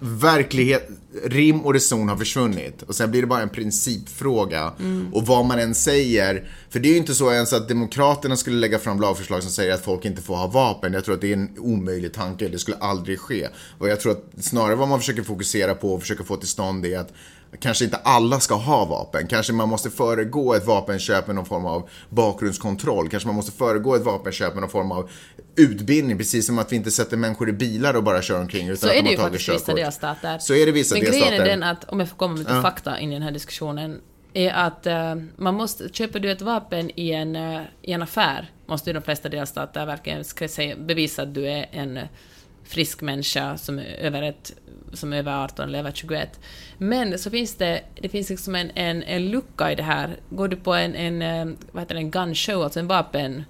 verklighet, 0.00 0.88
rim 1.24 1.60
och 1.60 1.74
reson 1.74 2.08
har 2.08 2.16
försvunnit. 2.16 2.82
Och 2.82 2.94
sen 2.94 3.10
blir 3.10 3.20
det 3.20 3.26
bara 3.26 3.42
en 3.42 3.48
principfråga. 3.48 4.72
Och 5.12 5.26
vad 5.26 5.46
man 5.46 5.58
än 5.58 5.74
säger, 5.74 6.50
för 6.70 6.80
det 6.80 6.88
är 6.88 6.90
ju 6.90 6.96
inte 6.96 7.14
så 7.14 7.32
ens 7.32 7.52
att 7.52 7.68
Demokraterna 7.68 8.36
skulle 8.36 8.56
lägga 8.56 8.78
fram 8.78 9.00
lagförslag 9.00 9.42
som 9.42 9.52
säger 9.52 9.74
att 9.74 9.84
folk 9.84 10.04
inte 10.04 10.22
får 10.22 10.36
ha 10.36 10.46
vapen. 10.46 10.92
Jag 10.92 11.04
tror 11.04 11.14
att 11.14 11.20
det 11.20 11.28
är 11.28 11.36
en 11.36 11.58
omöjlig 11.58 12.12
tanke, 12.12 12.48
det 12.48 12.58
skulle 12.58 12.76
aldrig 12.76 13.18
ske. 13.18 13.48
Och 13.78 13.88
jag 13.88 14.00
tror 14.00 14.12
att 14.12 14.44
snarare 14.44 14.74
vad 14.74 14.88
man 14.88 14.98
försöker 14.98 15.22
fokusera 15.22 15.74
på 15.74 15.94
och 15.94 16.00
försöker 16.00 16.24
få 16.24 16.36
till 16.36 16.48
stånd 16.48 16.86
är 16.86 16.98
att 16.98 17.12
kanske 17.60 17.84
inte 17.84 17.96
alla 17.96 18.40
ska 18.40 18.54
ha 18.54 18.84
vapen. 18.84 19.26
Kanske 19.26 19.52
man 19.52 19.68
måste 19.68 19.90
föregå 19.90 20.54
ett 20.54 20.66
vapenköp 20.66 21.26
med 21.26 21.36
någon 21.36 21.44
form 21.46 21.66
av 21.66 21.88
bakgrundskontroll. 22.08 23.08
Kanske 23.08 23.26
man 23.26 23.36
måste 23.36 23.52
föregå 23.52 23.94
ett 23.94 24.02
vapenköp 24.02 24.54
med 24.54 24.60
någon 24.60 24.70
form 24.70 24.92
av 24.92 25.10
utbildning. 25.56 26.18
Precis 26.18 26.46
som 26.46 26.58
att 26.58 26.72
vi 26.72 26.76
inte 26.76 26.90
sätter 26.90 27.16
människor 27.16 27.48
i 27.48 27.52
bilar 27.52 27.94
och 27.96 28.02
bara 28.04 28.22
kör 28.22 28.40
omkring 28.40 28.66
utan 28.66 28.76
Så 28.76 28.86
att 28.86 28.92
är 28.92 28.96
de 28.96 29.02
det 29.02 29.06
har 29.08 29.12
ju 29.12 29.18
faktiskt 29.18 29.48
vissa 29.48 29.58
körkort. 29.66 29.76
delstater. 29.76 30.38
Så 30.38 30.54
är 30.54 30.66
det 30.66 30.72
vissa 30.72 30.94
Men 30.94 31.04
delstater. 31.04 31.30
grejen 31.30 31.42
är 31.42 31.46
den 31.50 31.62
att, 31.62 31.84
om 31.84 32.00
jag 32.00 32.08
får 32.08 32.16
komma 32.16 32.32
med 32.32 32.38
lite 32.38 32.62
fakta 32.62 32.98
in 32.98 33.10
i 33.10 33.14
den 33.14 33.22
här 33.22 33.30
diskussionen, 33.30 34.00
är 34.34 34.52
att 34.52 34.86
eh, 34.86 35.14
man 35.36 35.54
måste, 35.54 35.88
köper 35.92 36.20
du 36.20 36.30
ett 36.30 36.42
vapen 36.42 36.90
i 36.96 37.10
en, 37.12 37.36
eh, 37.36 37.60
i 37.82 37.92
en 37.92 38.02
affär, 38.02 38.50
måste 38.66 38.90
ju 38.90 38.94
de 38.94 39.02
flesta 39.02 39.28
delstater 39.28 39.86
verkligen 39.86 40.24
ska 40.24 40.48
säga, 40.48 40.76
bevisa 40.76 41.22
att 41.22 41.34
du 41.34 41.48
är 41.48 41.66
en 41.72 41.98
frisk 42.70 43.00
människa 43.00 43.56
som 43.56 43.78
är 43.78 43.84
över, 43.84 44.22
ett, 44.22 44.52
som 44.92 45.12
är 45.12 45.16
över 45.16 45.44
18 45.44 45.68
eller 45.68 45.78
över 45.78 45.92
21. 45.92 46.40
Men 46.78 47.18
så 47.18 47.30
finns 47.30 47.54
det, 47.54 47.80
det 48.00 48.08
finns 48.08 48.30
liksom 48.30 48.54
en, 48.54 48.70
en, 48.74 49.02
en 49.02 49.30
lucka 49.30 49.72
i 49.72 49.74
det 49.74 49.82
här. 49.82 50.16
Går 50.30 50.48
du 50.48 50.56
på 50.56 50.74
en, 50.74 50.94
en, 50.94 51.22
eh, 51.22 51.56
vad 51.72 51.82
heter 51.82 51.94
det, 51.94 52.00
en 52.00 52.10
gun 52.10 52.34
show, 52.34 52.62
alltså 52.62 52.80
en 52.80 52.86
vapen 52.86 53.44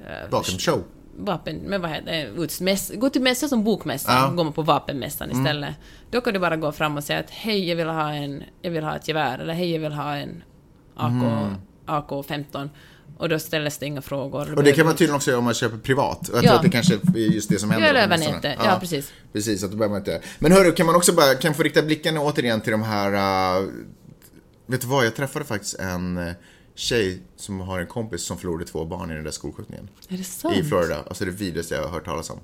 eh, 0.00 0.30
Vapenshow. 0.30 0.82
vapen, 1.18 1.56
men 1.56 1.80
vad 1.82 1.90
heter 1.90 2.12
det, 2.12 2.22
utmäss, 2.42 2.92
gå 2.94 3.10
till 3.10 3.22
mässan 3.22 3.48
som 3.48 3.64
bokmässan, 3.64 4.14
Ja. 4.14 4.30
går 4.36 4.44
man 4.44 4.52
på 4.52 4.62
vapenmässan 4.62 5.30
istället. 5.30 5.74
Då 6.10 6.20
kan 6.20 6.32
du 6.32 6.38
bara 6.38 6.56
gå 6.56 6.72
fram 6.72 6.96
och 6.96 7.04
säga 7.04 7.18
att 7.18 7.30
hej, 7.30 7.68
jag 7.68 7.76
vill 7.76 7.88
ha, 7.88 8.12
en, 8.12 8.42
jag 8.62 8.70
vill 8.70 8.84
ha 8.84 8.96
ett 8.96 9.08
gevär, 9.08 9.38
eller 9.38 9.54
hej, 9.54 9.72
jag 9.72 9.80
vill 9.80 9.92
ha 9.92 10.16
en 10.16 10.42
AK, 10.96 11.22
AK-15. 11.86 12.68
Och 13.16 13.28
då 13.28 13.38
ställs 13.38 13.78
det 13.78 13.86
inga 13.86 14.02
frågor. 14.02 14.54
Och 14.54 14.64
det 14.64 14.72
kan 14.72 14.86
man 14.86 14.94
tydligen 14.94 15.16
också 15.16 15.30
göra 15.30 15.38
om 15.38 15.44
man 15.44 15.54
köper 15.54 15.78
privat. 15.78 16.30
Jag 16.32 16.44
Ja. 16.44 16.48
tror 16.48 16.56
att 16.56 16.62
det 16.62 16.68
kanske 16.70 16.94
är 16.94 17.16
just 17.16 17.48
det 17.48 17.58
som 17.58 17.70
händer. 17.70 17.92
På 17.92 17.98
över 17.98 18.18
nätet. 18.18 18.58
Ja, 18.64 18.78
precis. 18.80 19.12
Precis, 19.32 19.64
att 19.64 19.70
då 19.70 19.76
behöver 19.76 19.92
man 19.92 20.00
inte... 20.00 20.20
Men 20.38 20.52
hörru, 20.52 20.72
kan 20.72 20.86
man 20.86 20.94
också 20.94 21.12
bara, 21.12 21.34
kan 21.34 21.54
få 21.54 21.62
rikta 21.62 21.82
blicken 21.82 22.18
återigen 22.18 22.60
till 22.60 22.72
de 22.72 22.82
här... 22.82 23.60
Uh, 23.60 23.68
vet 24.66 24.80
du 24.80 24.86
vad, 24.86 25.06
jag 25.06 25.14
träffade 25.16 25.44
faktiskt 25.44 25.74
en 25.74 26.18
uh, 26.18 26.32
tjej 26.74 27.22
som 27.36 27.60
har 27.60 27.80
en 27.80 27.86
kompis 27.86 28.22
som 28.22 28.38
förlorade 28.38 28.64
två 28.64 28.84
barn 28.84 29.10
i 29.10 29.14
den 29.14 29.24
där 29.24 29.30
skolskjutningen. 29.30 29.88
Är 30.08 30.16
det 30.16 30.24
sant? 30.24 30.56
I 30.56 30.64
Florida. 30.64 31.04
Alltså 31.06 31.24
det 31.24 31.30
vidrigaste 31.30 31.74
jag 31.74 31.82
har 31.82 31.90
hört 31.90 32.04
talas 32.04 32.30
om. 32.30 32.38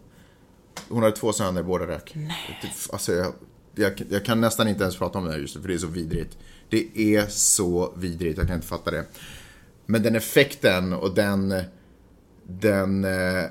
Hon 0.88 1.02
hade 1.02 1.16
två 1.16 1.32
söner, 1.32 1.62
båda 1.62 1.86
rök. 1.86 2.12
Nej. 2.14 2.72
Alltså 2.92 3.12
jag, 3.12 3.32
jag, 3.74 4.02
jag 4.10 4.24
kan 4.24 4.40
nästan 4.40 4.68
inte 4.68 4.82
ens 4.82 4.96
prata 4.96 5.18
om 5.18 5.24
det 5.24 5.30
här 5.32 5.38
just 5.38 5.56
nu, 5.56 5.60
för 5.60 5.68
det 5.68 5.74
är 5.74 5.78
så 5.78 5.86
vidrigt. 5.86 6.38
Det 6.68 7.16
är 7.16 7.26
så 7.28 7.92
vidrigt, 7.96 8.38
jag 8.38 8.46
kan 8.46 8.56
inte 8.56 8.68
fatta 8.68 8.90
det. 8.90 9.04
Men 9.86 10.02
den 10.02 10.16
effekten 10.16 10.92
och 10.92 11.14
den, 11.14 11.54
den 12.46 13.04
eh, 13.04 13.44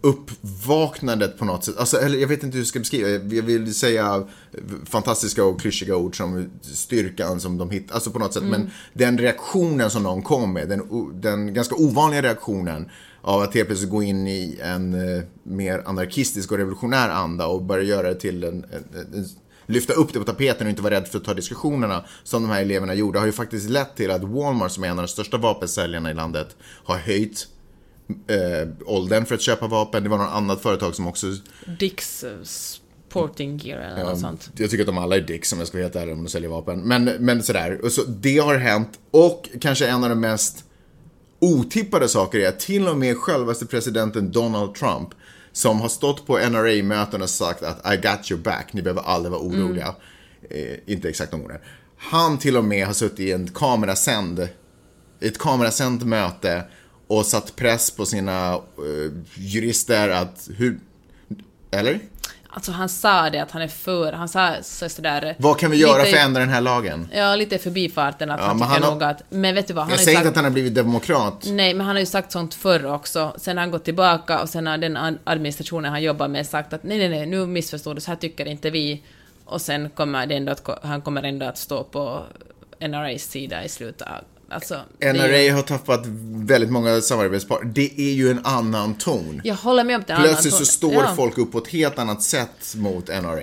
uppvaknandet 0.00 1.38
på 1.38 1.44
något 1.44 1.64
sätt. 1.64 1.76
Alltså, 1.78 1.96
eller 1.96 2.18
jag 2.18 2.28
vet 2.28 2.42
inte 2.42 2.54
hur 2.54 2.60
jag 2.60 2.68
ska 2.68 2.78
beskriva 2.78 3.08
Jag 3.08 3.42
vill 3.42 3.74
säga 3.74 4.24
fantastiska 4.84 5.44
och 5.44 5.60
klyschiga 5.60 5.96
ord 5.96 6.16
som 6.16 6.50
styrkan 6.62 7.40
som 7.40 7.58
de 7.58 7.70
hittar. 7.70 7.94
Alltså 7.94 8.10
på 8.10 8.18
något 8.18 8.34
sätt. 8.34 8.42
Men 8.42 8.70
den 8.92 9.18
reaktionen 9.18 9.90
som 9.90 10.02
de 10.02 10.22
kom 10.22 10.52
med, 10.52 10.68
den, 10.68 10.82
den 11.20 11.54
ganska 11.54 11.74
ovanliga 11.74 12.22
reaktionen 12.22 12.90
av 13.22 13.42
att 13.42 13.54
helt 13.54 13.68
plötsligt 13.68 13.90
gå 13.90 14.02
in 14.02 14.28
i 14.28 14.58
en 14.62 14.94
eh, 14.94 15.22
mer 15.42 15.82
anarkistisk 15.86 16.52
och 16.52 16.58
revolutionär 16.58 17.08
anda 17.08 17.46
och 17.46 17.62
börja 17.62 17.84
göra 17.84 18.08
det 18.08 18.14
till 18.14 18.44
en, 18.44 18.64
en, 18.64 19.14
en 19.14 19.26
lyfta 19.68 19.92
upp 19.92 20.12
det 20.12 20.18
på 20.18 20.24
tapeten 20.24 20.66
och 20.66 20.70
inte 20.70 20.82
vara 20.82 20.94
rädd 20.94 21.08
för 21.08 21.18
att 21.18 21.24
ta 21.24 21.34
diskussionerna 21.34 22.04
som 22.22 22.42
de 22.42 22.50
här 22.50 22.62
eleverna 22.62 22.94
gjorde 22.94 23.18
har 23.18 23.26
ju 23.26 23.32
faktiskt 23.32 23.70
lett 23.70 23.96
till 23.96 24.10
att 24.10 24.22
Walmart 24.22 24.72
som 24.72 24.84
är 24.84 24.88
en 24.88 24.98
av 24.98 25.04
de 25.04 25.08
största 25.08 25.36
vapensäljarna 25.36 26.10
i 26.10 26.14
landet 26.14 26.56
har 26.84 26.96
höjt 26.96 27.46
eh, 28.28 28.68
åldern 28.86 29.26
för 29.26 29.34
att 29.34 29.40
köpa 29.40 29.66
vapen. 29.66 30.02
Det 30.02 30.08
var 30.08 30.18
något 30.18 30.32
annat 30.32 30.60
företag 30.60 30.94
som 30.94 31.06
också... 31.06 31.26
Dicks 31.78 32.24
eh, 32.24 32.42
Sporting 32.42 33.60
Gear 33.64 33.80
eller 33.80 34.04
något 34.04 34.20
sånt. 34.20 34.50
Jag 34.56 34.70
tycker 34.70 34.82
att 34.82 34.86
de 34.86 34.98
alla 34.98 35.16
är 35.16 35.20
dicks 35.20 35.52
om 35.52 35.58
jag 35.58 35.68
ska 35.68 35.76
vara 35.76 35.84
helt 35.84 35.96
ärlig 35.96 36.14
om 36.14 36.24
de 36.24 36.30
säljer 36.30 36.50
vapen. 36.50 36.80
Men, 36.80 37.04
men 37.04 37.42
sådär. 37.42 37.80
Och 37.84 37.92
så, 37.92 38.04
det 38.04 38.38
har 38.38 38.56
hänt. 38.56 38.98
Och 39.10 39.48
kanske 39.60 39.86
en 39.86 40.04
av 40.04 40.10
de 40.10 40.20
mest 40.20 40.64
otippade 41.40 42.08
saker 42.08 42.38
är 42.38 42.48
att 42.48 42.60
till 42.60 42.88
och 42.88 42.96
med 42.96 43.16
självaste 43.16 43.66
presidenten 43.66 44.32
Donald 44.32 44.74
Trump 44.74 45.08
som 45.52 45.80
har 45.80 45.88
stått 45.88 46.26
på 46.26 46.38
NRA-möten 46.38 47.22
och 47.22 47.30
sagt 47.30 47.62
att 47.62 47.94
I 47.94 47.96
got 47.96 48.30
your 48.30 48.42
back, 48.42 48.72
ni 48.72 48.82
behöver 48.82 49.02
aldrig 49.02 49.32
vara 49.32 49.42
oroliga. 49.42 49.94
Eh, 50.50 50.76
inte 50.86 51.08
exakt 51.08 51.30
de 51.30 51.42
orden. 51.44 51.58
Han 51.96 52.38
till 52.38 52.56
och 52.56 52.64
med 52.64 52.86
har 52.86 52.92
suttit 52.92 53.20
i 53.20 53.32
en 53.32 53.48
kamerasänd, 53.48 54.48
ett 55.20 55.38
kamerasänt 55.38 56.04
möte 56.06 56.64
och 57.06 57.26
satt 57.26 57.56
press 57.56 57.90
på 57.90 58.06
sina 58.06 58.52
eh, 58.54 59.12
jurister 59.34 60.08
att 60.08 60.48
hur... 60.56 60.80
Eller? 61.70 62.00
Alltså 62.58 62.72
han 62.72 62.88
sa 62.88 63.30
det 63.30 63.38
att 63.38 63.50
han 63.50 63.62
är 63.62 63.68
för, 63.68 64.12
han 64.12 64.28
sa 64.28 64.54
så- 64.62 64.88
sådär... 64.88 65.34
Vad 65.38 65.58
kan 65.58 65.70
vi 65.70 65.76
göra 65.76 65.98
lite- 65.98 66.10
för 66.10 66.16
att 66.18 66.24
ändra 66.24 66.40
den 66.40 66.48
här 66.48 66.60
lagen? 66.60 67.08
Ja, 67.12 67.36
lite 67.36 67.58
förbifarten 67.58 68.30
att 68.30 68.40
Ja, 68.40 68.46
han 68.46 68.56
tycker 68.58 68.68
han 68.70 68.82
har- 68.82 68.90
nog 68.90 69.02
att... 69.02 69.22
Men 69.28 69.54
vet 69.54 69.66
du 69.68 69.74
vad, 69.74 69.84
han 69.84 69.90
Jag 69.90 70.00
säger 70.00 70.16
sagt... 70.16 70.26
inte 70.26 70.28
att 70.28 70.36
han 70.36 70.44
har 70.44 70.50
blivit 70.52 70.74
demokrat. 70.74 71.44
Nej, 71.46 71.74
men 71.74 71.86
han 71.86 71.96
har 71.96 72.00
ju 72.00 72.06
sagt 72.06 72.32
sånt 72.32 72.54
förr 72.54 72.86
också. 72.86 73.32
Sen 73.36 73.56
har 73.56 73.62
han 73.62 73.70
gått 73.70 73.84
tillbaka 73.84 74.40
och 74.42 74.48
sen 74.48 74.66
har 74.66 74.78
den 74.78 74.96
ad- 74.96 75.18
administrationen 75.24 75.90
han 75.90 76.02
jobbar 76.02 76.28
med 76.28 76.46
sagt 76.46 76.72
att 76.72 76.82
nej, 76.82 76.98
nej, 76.98 77.08
nej, 77.08 77.26
nu 77.26 77.46
missförstod 77.46 77.96
du, 77.96 78.00
så 78.00 78.10
här 78.10 78.16
tycker 78.18 78.46
inte 78.48 78.70
vi. 78.70 79.02
Och 79.44 79.60
sen 79.60 79.90
kommer 79.90 80.26
det 80.26 80.34
ändå 80.36 80.52
att, 80.52 80.68
han 80.82 81.02
kommer 81.02 81.22
ändå 81.22 81.46
att 81.46 81.58
stå 81.58 81.84
på 81.84 82.22
NRAs 82.80 83.22
sida 83.22 83.64
i 83.64 83.68
slutet. 83.68 84.08
Alltså, 84.48 84.80
är 85.00 85.14
ju- 85.14 85.20
NRA 85.20 85.54
har 85.54 85.62
tappat 85.62 86.06
väldigt 86.26 86.70
många 86.70 87.00
samarbetspartner. 87.00 87.70
Det 87.72 88.00
är 88.00 88.12
ju 88.12 88.30
en 88.30 88.40
annan 88.44 88.94
ton. 88.94 89.40
Jag 89.44 89.54
håller 89.54 89.84
med 89.84 89.96
om 89.96 90.04
det. 90.06 90.16
Plötsligt 90.16 90.54
så 90.54 90.64
står 90.64 90.94
ja. 90.94 91.12
folk 91.16 91.38
upp 91.38 91.52
på 91.52 91.58
ett 91.58 91.68
helt 91.68 91.98
annat 91.98 92.22
sätt 92.22 92.74
mot 92.76 93.08
NRA. 93.08 93.42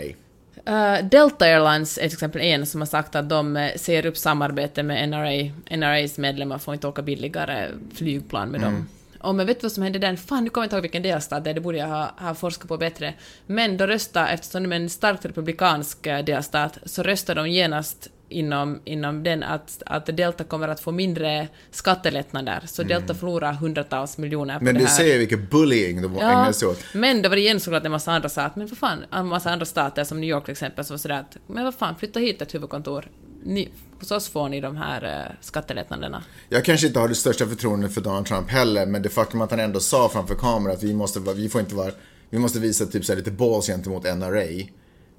Uh, 0.70 1.08
Delta 1.10 1.46
Airlines 1.46 1.98
är 1.98 2.02
till 2.02 2.14
exempel 2.14 2.42
en 2.42 2.66
som 2.66 2.82
har 2.82 2.86
sagt 2.86 3.16
att 3.16 3.30
de 3.30 3.58
eh, 3.58 3.76
ser 3.76 4.06
upp 4.06 4.18
samarbete 4.18 4.84
med 4.84 5.10
NRA. 5.10 5.52
NRAs 5.78 6.18
medlemmar 6.18 6.58
får 6.58 6.74
inte 6.74 6.88
åka 6.88 7.02
billigare 7.02 7.70
flygplan 7.94 8.50
med 8.50 8.62
dem. 8.62 8.88
Och 9.20 9.36
men 9.36 9.46
vet 9.46 9.62
du 9.62 9.66
vad 9.66 9.72
som 9.72 9.84
hände 9.84 10.00
där? 10.00 10.16
Fan, 10.16 10.44
nu 10.44 10.50
kommer 10.50 10.64
jag 10.64 10.66
inte 10.66 10.76
ihåg 10.76 10.82
vilken 10.82 11.04
delstat 11.04 11.44
det 11.44 11.50
är, 11.50 11.54
det 11.54 11.62
borde 11.62 11.78
jag 11.78 11.88
ha, 11.88 12.12
ha 12.18 12.36
forskat 12.36 12.68
på 12.68 12.78
bättre. 12.78 13.14
Men 13.46 13.78
då 13.78 13.88
röstade, 13.88 14.30
eftersom 14.30 14.64
de 14.64 14.72
är 14.72 14.76
en 14.76 14.90
starkt 14.90 15.26
republikansk 15.26 16.08
eh, 16.08 16.26
delstat, 16.26 16.78
så 16.86 17.04
röstade 17.04 17.42
de 17.42 17.50
genast 17.50 18.10
inom, 18.30 18.80
inom 18.86 19.24
den 19.24 19.44
att, 19.44 19.84
att 19.86 20.06
Delta 20.06 20.44
kommer 20.44 20.68
att 20.68 20.80
få 20.80 20.92
mindre 20.92 21.48
skattelättnader. 21.72 22.62
Så 22.66 22.84
Delta 22.84 23.14
förlorar 23.14 23.54
hundratals 23.54 24.18
miljoner 24.18 24.58
på 24.58 24.64
Men 24.64 24.74
det 24.74 24.80
du 24.80 24.86
här. 24.86 24.96
ser 24.96 25.18
vilket 25.20 25.50
bullying 25.50 26.02
de 26.02 26.16
ägnar 26.16 26.52
sig 26.52 26.68
åt. 26.68 26.84
Men 26.94 27.22
då 27.22 27.30
var 27.30 27.36
det 27.36 27.42
igen 27.42 27.60
såklart 27.60 27.86
en 27.86 27.92
massa 27.92 28.12
andra 28.12 28.30
sa 28.30 28.42
att 28.42 28.56
men 28.56 28.68
vad 28.68 28.78
fan, 28.78 29.06
en 29.12 29.28
massa 29.28 29.52
andra 29.52 29.66
stater 29.66 30.04
som 30.04 30.22
New 30.22 30.30
York 30.30 30.46
till 30.46 30.52
exempel, 30.52 30.86
så 30.86 30.94
var 30.94 30.98
sådär 30.98 31.20
att 31.20 31.38
men 31.48 31.64
vad 31.64 31.76
fan, 31.76 31.96
flytta 31.96 32.20
hit 32.20 32.42
ett 32.42 32.54
huvudkontor. 32.54 33.10
Ni, 33.44 33.70
hos 34.00 34.12
oss 34.12 34.30
får 34.30 34.50
ni 34.50 34.62
de 34.62 34.78
här 34.78 35.04
uh, 35.04 35.36
skattelättnaderna. 35.42 36.24
Jag 36.50 36.66
kanske 36.66 36.88
inte 36.88 37.00
har 37.00 37.08
det 37.08 37.16
största 37.16 37.48
förtroendet 37.48 37.94
för 37.94 38.02
Donald 38.02 38.26
Trump 38.26 38.50
heller, 38.50 38.86
men 38.86 39.02
det 39.02 39.10
faktum 39.10 39.42
att 39.42 39.52
han 39.52 39.60
ändå 39.60 39.80
sa 39.80 40.10
framför 40.10 40.36
kameran 40.36 40.76
att 40.76 40.84
vi 40.84 40.94
måste, 40.94 41.20
vi 41.20 41.50
får 41.50 41.62
inte 41.62 41.76
vara, 41.76 41.92
vi 42.30 42.40
måste 42.40 42.60
visa 42.60 42.86
typ 42.86 43.06
så 43.06 43.12
här 43.12 43.18
lite 43.18 43.32
balls 43.32 43.68
gentemot 43.68 44.04
NRA. 44.04 44.46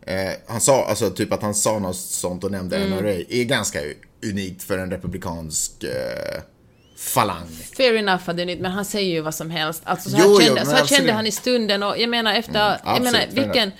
Eh, 0.06 0.32
han 0.46 0.60
sa, 0.60 0.84
alltså 0.84 1.10
typ 1.10 1.32
att 1.32 1.42
han 1.42 1.54
sa 1.54 1.78
något 1.78 1.96
sånt 1.96 2.44
och 2.44 2.50
nämnde 2.50 2.76
Mm. 2.76 2.90
NRA, 2.90 3.14
är 3.28 3.44
ganska 3.44 3.78
unikt 4.32 4.62
för 4.62 4.78
en 4.78 4.90
republikansk 4.90 5.84
eh, 5.84 6.42
falang. 6.98 7.48
Fair 7.76 7.94
enough 7.94 8.22
att 8.30 8.36
det 8.36 8.42
är 8.42 8.46
nytt, 8.46 8.60
men 8.60 8.72
han 8.72 8.84
säger 8.84 9.10
ju 9.14 9.20
vad 9.20 9.34
som 9.34 9.50
helst. 9.50 9.82
Alltså 9.84 10.10
så 10.10 10.16
Jo, 10.20 10.22
här, 10.24 10.30
jo, 10.30 10.40
kände, 10.40 10.54
men 10.54 10.66
så 10.66 10.72
här 10.72 10.86
kände 10.86 11.12
han 11.12 11.26
i 11.26 11.32
stunden 11.32 11.82
och 11.82 11.98
jag 11.98 12.08
menar 12.10 12.34
efter, 12.34 12.58
jag 12.58 12.78
absolut, 12.84 13.12
menar 13.12 13.26
vilken, 13.44 13.72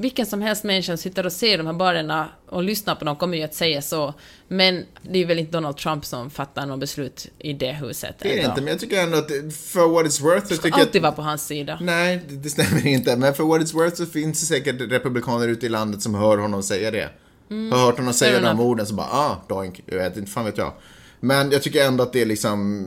vilken 0.00 0.26
som 0.26 0.42
helst 0.42 0.64
människa 0.64 0.86
som 0.92 0.96
sitter 0.98 1.26
och 1.26 1.32
ser 1.32 1.58
de 1.58 1.66
här 1.66 1.74
barnen 1.74 2.24
och 2.48 2.62
lyssnar 2.62 2.94
på 2.94 3.04
dem 3.04 3.16
kommer 3.16 3.36
ju 3.38 3.42
att 3.44 3.54
säga 3.54 3.82
så. 3.82 4.14
Men 4.48 4.84
det 5.02 5.18
är 5.18 5.26
väl 5.26 5.38
inte 5.38 5.52
Donald 5.52 5.76
Trump 5.76 6.04
som 6.04 6.30
fattar 6.30 6.66
något 6.66 6.80
beslut 6.80 7.26
i 7.38 7.52
det 7.52 7.72
huset. 7.72 8.16
Det 8.18 8.28
är 8.32 8.36
det 8.36 8.38
ändå. 8.40 8.50
inte, 8.50 8.60
men 8.62 8.70
jag 8.70 8.80
tycker 8.80 9.02
ändå 9.02 9.18
att 9.18 9.28
det- 9.28 9.54
för 9.54 9.88
what 9.88 10.06
it's 10.06 10.22
worth 10.22 10.46
tycker 10.46 10.68
jag 10.68 10.80
Alltid 10.80 10.96
att, 10.96 11.02
vara 11.02 11.12
på 11.12 11.22
hans 11.22 11.46
sida. 11.46 11.78
Nej, 11.82 12.22
det, 12.28 12.36
det 12.36 12.50
stämmer 12.50 12.86
inte. 12.86 13.16
Men 13.16 13.34
för 13.34 13.44
what 13.44 13.60
it's 13.60 13.74
worth 13.74 13.96
så 13.96 14.06
finns 14.06 14.40
det 14.40 14.46
säkert 14.46 14.80
republikaner 14.80 15.48
ute 15.48 15.66
i 15.66 15.68
landet 15.68 16.02
som 16.02 16.14
hör 16.14 16.38
honom 16.38 16.62
säga 16.62 16.90
det. 16.90 17.08
Har 17.48 17.86
hört 17.86 17.96
honom 17.98 18.14
säga 18.14 18.40
de 18.40 18.60
orden 18.60 18.86
så 18.86 18.94
bara, 18.94 19.06
ah, 19.06 19.36
doink, 19.48 19.82
jag 19.86 19.98
vet 19.98 20.16
inte, 20.16 20.30
fan 20.30 20.44
vet 20.44 20.58
jag. 20.58 20.72
Men 21.20 21.50
jag 21.50 21.62
tycker 21.62 21.84
ändå 21.86 22.02
att 22.02 22.12
det 22.12 22.22
är 22.22 22.26
liksom, 22.26 22.84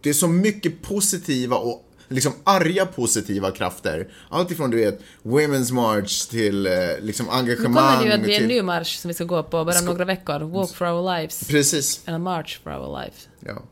det 0.00 0.08
är 0.10 0.14
så 0.14 0.28
mycket 0.28 0.82
positiva 0.82 1.56
och 1.56 1.88
liksom 2.12 2.32
arga 2.44 2.86
positiva 2.86 3.50
krafter. 3.50 4.08
Allt 4.28 4.50
ifrån 4.50 4.70
du 4.70 4.76
vet, 4.76 5.00
Women's 5.22 5.72
March 5.72 6.28
till 6.30 6.66
eh, 6.66 6.72
liksom 7.00 7.26
Nu 7.26 7.32
engagemang. 7.32 7.74
kommer 7.74 7.98
det 7.98 8.04
ju 8.06 8.12
att 8.12 8.22
bli 8.22 8.36
en 8.36 8.48
ny 8.48 8.62
marsch 8.62 8.98
som 8.98 9.08
vi 9.08 9.14
ska 9.14 9.24
gå 9.24 9.42
på 9.42 9.64
bara 9.64 9.78
om 9.78 9.84
några 9.84 10.04
veckor. 10.04 10.40
Walk 10.40 10.74
for 10.74 10.86
our 10.86 11.16
lives. 11.16 11.48
Precis. 11.48 12.00
Eller 12.06 12.18
March 12.18 12.60
for 12.62 12.70
our 12.70 13.00
lives. 13.00 13.28
Ja. 13.40 13.62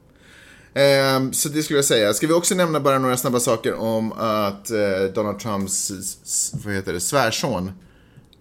Ehm, 0.75 1.33
så 1.33 1.49
det 1.49 1.63
skulle 1.63 1.79
jag 1.79 1.85
säga. 1.85 2.15
Ska 2.15 2.27
vi 2.27 2.33
också 2.33 2.55
nämna 2.55 2.81
bara 2.81 2.99
några 2.99 3.17
snabba 3.17 3.41
saker 3.41 3.75
om 3.75 4.13
att 4.13 4.71
eh, 4.71 5.03
Donald 5.15 5.39
Trumps, 5.39 5.93
vad 6.65 6.75
heter 6.75 6.93
det, 6.93 7.01
svärson, 7.01 7.73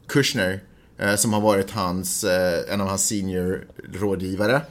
Kushner, 0.07 0.63
eh, 0.97 1.15
som 1.15 1.33
har 1.33 1.41
varit 1.41 1.71
hans, 1.71 2.23
eh, 2.23 2.73
en 2.73 2.81
av 2.81 2.87
hans 2.87 3.07
senior 3.07 3.67
rådgivare, 3.93 4.61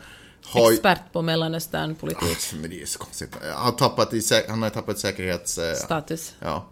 har 0.45 0.73
Expert 0.73 1.13
på 1.13 1.23
Mellanösternpolitik. 1.23 2.53
men 2.61 2.71
det 2.71 2.83
är 2.83 2.87
så 2.87 2.99
konstigt. 2.99 3.31
Han 3.55 3.65
har 3.65 3.73
tappat, 3.73 4.15
i, 4.15 4.23
han 4.49 4.63
har 4.63 4.71
tappat 4.71 4.99
säkerhets... 4.99 5.59
eh, 5.59 5.75
Status. 5.75 6.35
Ja. 6.41 6.69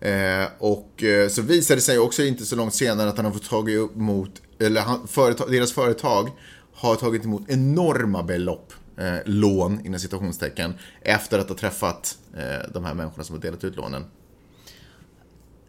Eh, 0.00 0.46
och 0.58 1.02
eh, 1.02 1.28
så 1.28 1.42
visade 1.42 1.76
det 1.76 1.82
sig 1.82 1.98
också 1.98 2.22
inte 2.22 2.44
så 2.44 2.56
långt 2.56 2.74
senare 2.74 3.08
att 3.08 3.16
han 3.16 3.24
har 3.26 3.32
fått 3.32 3.48
tagit 3.50 3.78
upp 3.78 3.96
mot, 3.96 4.30
eller 4.60 4.80
han, 4.80 5.08
företag, 5.08 5.52
deras 5.52 5.72
företag 5.72 6.30
har 6.74 6.96
tagit 6.96 7.24
emot 7.24 7.42
enorma 7.48 8.22
belopp, 8.22 8.72
eh, 8.98 9.14
lån 9.24 9.86
inom 9.86 10.00
citationstecken, 10.00 10.74
efter 11.02 11.38
att 11.38 11.48
ha 11.48 11.56
träffat 11.56 12.18
eh, 12.36 12.70
de 12.74 12.84
här 12.84 12.94
människorna 12.94 13.24
som 13.24 13.34
har 13.36 13.42
delat 13.42 13.64
ut 13.64 13.76
lånen. 13.76 14.04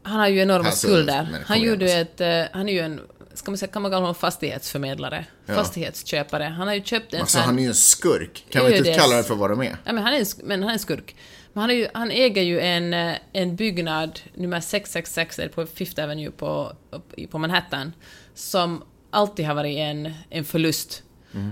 Han 0.03 0.19
har 0.19 0.27
ju 0.27 0.39
enorma 0.39 0.65
Alltså, 0.65 0.87
skulder. 0.87 1.43
Han 1.45 1.61
gjorde 1.61 1.85
ju 1.85 1.99
alltså. 1.99 2.23
ett... 2.23 2.49
han 2.53 2.69
är 2.69 2.73
ju 2.73 2.79
en... 2.79 3.01
Ska 3.37 3.51
man 3.51 3.57
säga, 3.57 3.71
kan 3.71 3.81
man 3.81 3.91
kalla 3.91 4.01
honom 4.01 4.15
fastighetsförmedlare? 4.15 5.25
Fastighetsköpare. 5.47 6.43
Han 6.43 6.67
har 6.67 6.75
ju 6.75 6.83
köpt 6.83 7.13
en 7.13 7.19
Alltså 7.21 7.31
sån 7.33 7.39
här- 7.39 7.45
han 7.45 7.57
är 7.59 7.61
ju 7.63 7.67
en 7.67 7.73
skurk, 7.75 8.45
kan 8.49 8.65
vi 8.65 8.77
inte 8.77 8.93
kalla 8.93 9.15
det. 9.17 9.23
för 9.23 9.35
vad 9.35 9.49
de 9.49 9.61
är? 9.61 9.77
Ja, 9.85 9.93
men 9.93 10.03
han 10.03 10.13
är 10.13 10.19
en, 10.19 10.25
men 10.43 10.61
han 10.61 10.69
är 10.69 10.73
en 10.73 10.79
skurk. 10.79 11.15
Men 11.53 11.61
han, 11.61 11.69
är 11.69 11.75
ju, 11.75 11.87
han 11.93 12.11
äger 12.11 12.41
ju 12.41 12.59
en, 12.59 12.93
eh, 12.93 13.13
en 13.33 13.55
byggnad, 13.55 14.19
nummer 14.33 14.59
666, 14.61 15.39
är 15.39 15.43
det 15.43 15.49
på 15.49 15.65
Fifth 15.65 16.03
Avenue 16.03 16.31
på, 16.31 16.73
på 17.31 17.37
Manhattan, 17.37 17.93
som 18.35 18.83
alltid 19.11 19.45
har 19.45 19.53
varit 19.55 19.77
en, 19.77 20.13
en 20.29 20.45
förlust. 20.45 21.03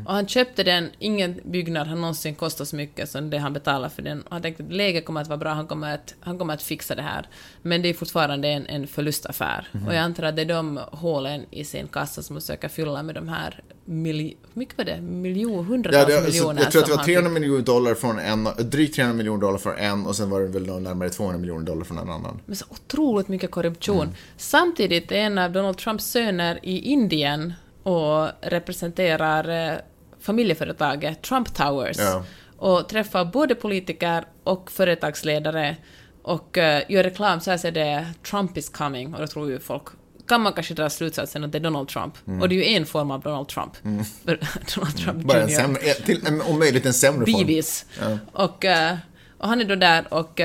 Och 0.05 0.13
han 0.13 0.27
köpte 0.27 0.63
den, 0.63 0.89
ingen 0.99 1.39
byggnad 1.43 1.87
har 1.87 1.95
någonsin 1.95 2.35
kostat 2.35 2.67
så 2.67 2.75
mycket 2.75 3.09
som 3.09 3.29
det 3.29 3.37
han 3.37 3.53
betalar 3.53 3.89
för 3.89 4.01
den. 4.01 4.21
Och 4.21 4.31
han 4.31 4.41
tänkte 4.41 4.63
att 4.63 4.71
läget 4.73 5.05
kommer 5.05 5.21
att 5.21 5.27
vara 5.27 5.37
bra, 5.37 5.53
han 5.53 5.67
kommer 5.67 5.93
att, 5.93 6.13
han 6.19 6.37
kommer 6.37 6.53
att 6.53 6.61
fixa 6.61 6.95
det 6.95 7.01
här. 7.01 7.27
Men 7.61 7.81
det 7.81 7.89
är 7.89 7.93
fortfarande 7.93 8.47
en, 8.47 8.65
en 8.65 8.87
förlustaffär. 8.87 9.67
Mhm. 9.71 9.87
Och 9.87 9.93
jag 9.93 9.99
antar 10.01 10.23
att 10.23 10.35
det 10.35 10.41
är 10.41 10.45
de 10.45 10.79
hålen 10.91 11.45
i 11.51 11.63
sin 11.63 11.87
kassa 11.87 12.23
som 12.23 12.35
han 12.35 12.41
försöker 12.41 12.67
fylla 12.67 13.03
med 13.03 13.15
de 13.15 13.27
här 13.29 13.63
milj... 13.85 14.37
Mycket 14.53 14.77
var 14.77 14.85
det? 14.85 15.01
Miljon, 15.01 15.51
Ja, 15.55 15.61
hundratals 15.61 16.07
det, 16.07 16.17
så, 16.17 16.23
miljoner 16.25 16.61
jag 16.61 16.71
tror 16.71 16.81
att 16.81 16.85
det 16.87 16.91
var 16.91 16.97
han 16.97 17.05
300 17.05 17.29
fick. 17.29 17.33
miljoner 17.39 17.61
dollar 17.63 17.93
från 17.95 18.19
en, 18.19 18.47
drygt 18.69 18.95
300 18.95 19.17
miljoner 19.17 19.41
dollar 19.41 19.57
från 19.57 19.77
en 19.77 20.05
och 20.05 20.15
sen 20.15 20.29
var 20.29 20.41
det 20.41 20.47
väl 20.47 20.81
närmare 20.81 21.09
200 21.09 21.39
miljoner 21.39 21.65
dollar 21.65 21.83
från 21.83 21.97
en 21.97 22.09
annan. 22.09 22.41
med 22.45 22.57
så 22.57 22.65
otroligt 22.69 23.27
mycket 23.27 23.51
korruption. 23.51 24.01
Mm. 24.01 24.15
Samtidigt 24.37 25.11
är 25.11 25.15
en 25.15 25.37
av 25.37 25.51
Donald 25.51 25.77
Trumps 25.77 26.05
söner 26.05 26.59
i 26.63 26.79
Indien 26.79 27.53
och 27.85 28.27
representerar 28.41 29.71
eh, 29.73 29.77
familjeföretaget 30.19 31.21
Trump 31.21 31.53
Towers 31.55 31.97
Ja. 31.99 32.23
och 32.57 32.89
träffar 32.89 33.25
både 33.25 33.55
politiker 33.55 34.25
och 34.43 34.71
företagsledare 34.71 35.75
och 36.23 36.57
eh, 36.57 36.83
gör 36.89 37.03
reklam, 37.03 37.39
så 37.39 37.51
här 37.51 37.57
ser 37.57 37.71
det 37.71 38.05
Trump 38.29 38.57
is 38.57 38.69
coming 38.69 39.13
och 39.13 39.19
då 39.21 39.27
tror 39.27 39.49
ju 39.49 39.59
folk 39.59 39.83
kan 40.27 40.41
man 40.41 40.53
kanske 40.53 40.73
dra 40.73 40.89
slutsatsen 40.89 41.43
att 41.43 41.51
det 41.51 41.57
är 41.57 41.59
Donald 41.59 41.87
Trump. 41.87 42.13
Och 42.41 42.49
det 42.49 42.55
är 42.55 42.57
ju 42.69 42.75
en 42.75 42.85
form 42.85 43.11
av 43.11 43.21
Donald 43.21 43.47
Trump. 43.47 43.75
För 44.25 44.39
Donald 44.75 44.97
Trump 44.97 45.15
Mm. 45.15 45.27
Bara 45.27 45.41
en 45.41 45.49
sämre, 45.49 45.81
eh, 45.81 45.93
till, 46.05 46.41
om 46.47 46.59
möjligt 46.59 46.85
en 46.85 46.93
sämre 46.93 47.25
form. 47.31 47.37
Bibis. 47.47 47.85
Och, 48.31 48.65
eh, 48.65 48.97
och 49.37 49.47
han 49.47 49.61
är 49.61 49.65
då 49.65 49.75
där 49.75 50.13
och 50.13 50.39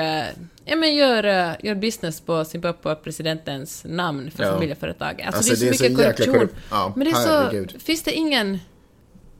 ja, 0.70 0.76
men 0.76 0.94
gör, 0.94 1.24
eh, 1.24 1.52
gör 1.62 1.74
business 1.74 2.20
på 2.20 2.44
sin 2.44 2.60
pappa 2.62 2.94
presidentens 2.94 3.84
namn 3.88 4.30
för 4.30 4.44
Ja. 4.44 4.52
familjeföretaget. 4.52 5.26
Alltså, 5.26 5.38
Alltså, 5.52 5.64
det 5.64 5.70
är 5.70 5.74
så 5.74 5.82
mycket 5.84 5.98
jäkla 5.98 6.12
korruption. 6.12 6.34
korrupt. 6.34 6.54
Ja, 6.70 6.92
men 6.96 7.04
det 7.04 7.10
är 7.10 7.68
så... 7.72 7.78
Finns 7.78 8.02
det 8.02 8.12
ingen... 8.12 8.58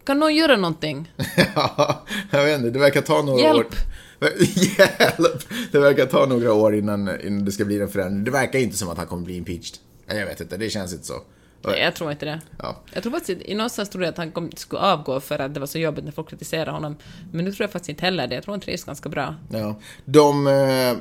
Kan 0.05 0.19
någon 0.19 0.35
göra 0.35 0.57
någonting? 0.57 1.13
Ja, 1.55 2.05
jag 2.31 2.45
vet 2.45 2.59
inte, 2.59 2.71
det 2.71 2.79
verkar 2.79 3.01
ta 3.01 3.23
några 3.23 3.41
Hjälp. 3.41 3.67
år. 3.67 3.75
Hjälp! 4.79 5.43
Det 5.73 5.79
verkar 5.79 6.07
ta 6.07 6.27
några 6.27 6.53
år 6.53 6.75
innan, 6.75 7.21
innan 7.21 7.45
det 7.45 7.53
ska 7.53 7.65
bli 7.65 7.81
en 7.81 7.89
förändring. 7.89 8.25
Det 8.25 8.31
verkar 8.31 8.59
inte 8.59 8.77
som 8.77 8.89
att 8.89 8.99
han 8.99 9.07
kommer 9.07 9.25
bli 9.25 9.37
impeached. 9.37 9.77
Jag 10.07 10.27
vet 10.27 10.41
inte, 10.41 10.57
det 10.57 10.71
känns 10.71 10.93
inte 10.93 11.07
så. 11.07 11.15
Nej, 11.65 11.81
jag 11.81 11.95
tror 11.95 12.13
inte 12.13 12.25
det. 12.27 12.41
Ja. 12.59 12.77
Jag 12.93 13.03
tror 13.03 13.13
faktiskt, 13.13 13.43
i 13.43 13.55
någonstans 13.55 13.89
trodde 13.91 14.07
jag 14.07 14.13
att 14.13 14.19
han 14.19 14.31
kom, 14.33 14.51
skulle 14.57 14.81
avgå 14.83 15.21
för 15.21 15.39
att 15.39 15.55
det 15.55 15.61
var 15.61 15.67
så 15.67 15.79
jobbigt 15.79 16.05
när 16.05 16.13
folk 16.13 16.29
kritiserade 16.31 16.71
honom. 16.71 16.97
Men 17.33 17.45
nu 17.45 17.53
tror 17.53 17.65
jag 17.65 17.71
faktiskt 17.73 17.89
inte 17.89 18.05
heller 18.05 18.27
det. 18.27 18.35
Jag 18.35 18.45
tror 18.45 18.53
han 18.53 18.61
trivs 18.61 18.85
ganska 18.85 19.09
bra. 19.09 19.35
Ja. 19.53 19.79
De, 20.05 20.47
eh, 20.47 20.97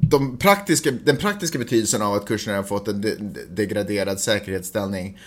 de 0.00 0.38
praktiska, 0.38 0.90
den 0.90 1.16
praktiska 1.16 1.58
betydelsen 1.58 2.02
av 2.02 2.14
att 2.14 2.26
kursen 2.26 2.54
har 2.54 2.62
fått 2.62 2.88
en 2.88 3.00
de, 3.00 3.14
de, 3.14 3.44
degraderad 3.50 4.20
säkerhetsställning 4.20 5.18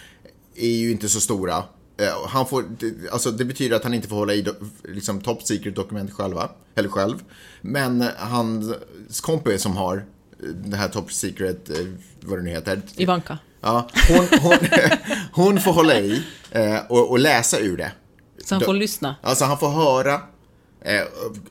är 0.55 0.75
ju 0.75 0.91
inte 0.91 1.09
så 1.09 1.21
stora. 1.21 1.63
Eh, 1.97 2.27
Han 2.27 2.47
får, 2.47 2.65
alltså 3.11 3.31
det 3.31 3.45
betyder 3.45 3.75
att 3.75 3.83
han 3.83 3.93
inte 3.93 4.07
får 4.07 4.15
hålla 4.15 4.33
i 4.33 4.45
liksom 4.83 5.21
top 5.21 5.43
secret 5.43 5.75
dokument 5.75 6.13
själva, 6.13 6.49
eller 6.75 6.89
själv. 6.89 7.23
Men 7.61 8.05
hans 8.17 9.21
kompis 9.21 9.61
som 9.61 9.77
har 9.77 9.97
eh, 9.97 10.49
det 10.49 10.77
här 10.77 10.89
top 10.89 11.11
secret, 11.11 11.69
eh, 11.69 11.85
vad 12.21 12.39
det 12.39 12.43
nu 12.43 12.49
heter. 12.49 12.81
Ivanka. 12.95 13.37
Ja, 13.61 13.89
hon, 14.09 14.27
hon, 14.41 14.57
hon 15.45 15.59
får 15.59 15.73
hålla 15.73 15.99
i 15.99 16.23
eh, 16.51 16.77
och, 16.89 17.11
och 17.11 17.19
läsa 17.19 17.59
ur 17.59 17.77
det. 17.77 17.91
Så 18.45 18.55
han 18.55 18.61
får 18.61 18.73
lyssna. 18.73 19.15
Alltså 19.21 19.45
han 19.45 19.57
får 19.57 19.69
höra 19.69 20.21
eh, 20.81 21.01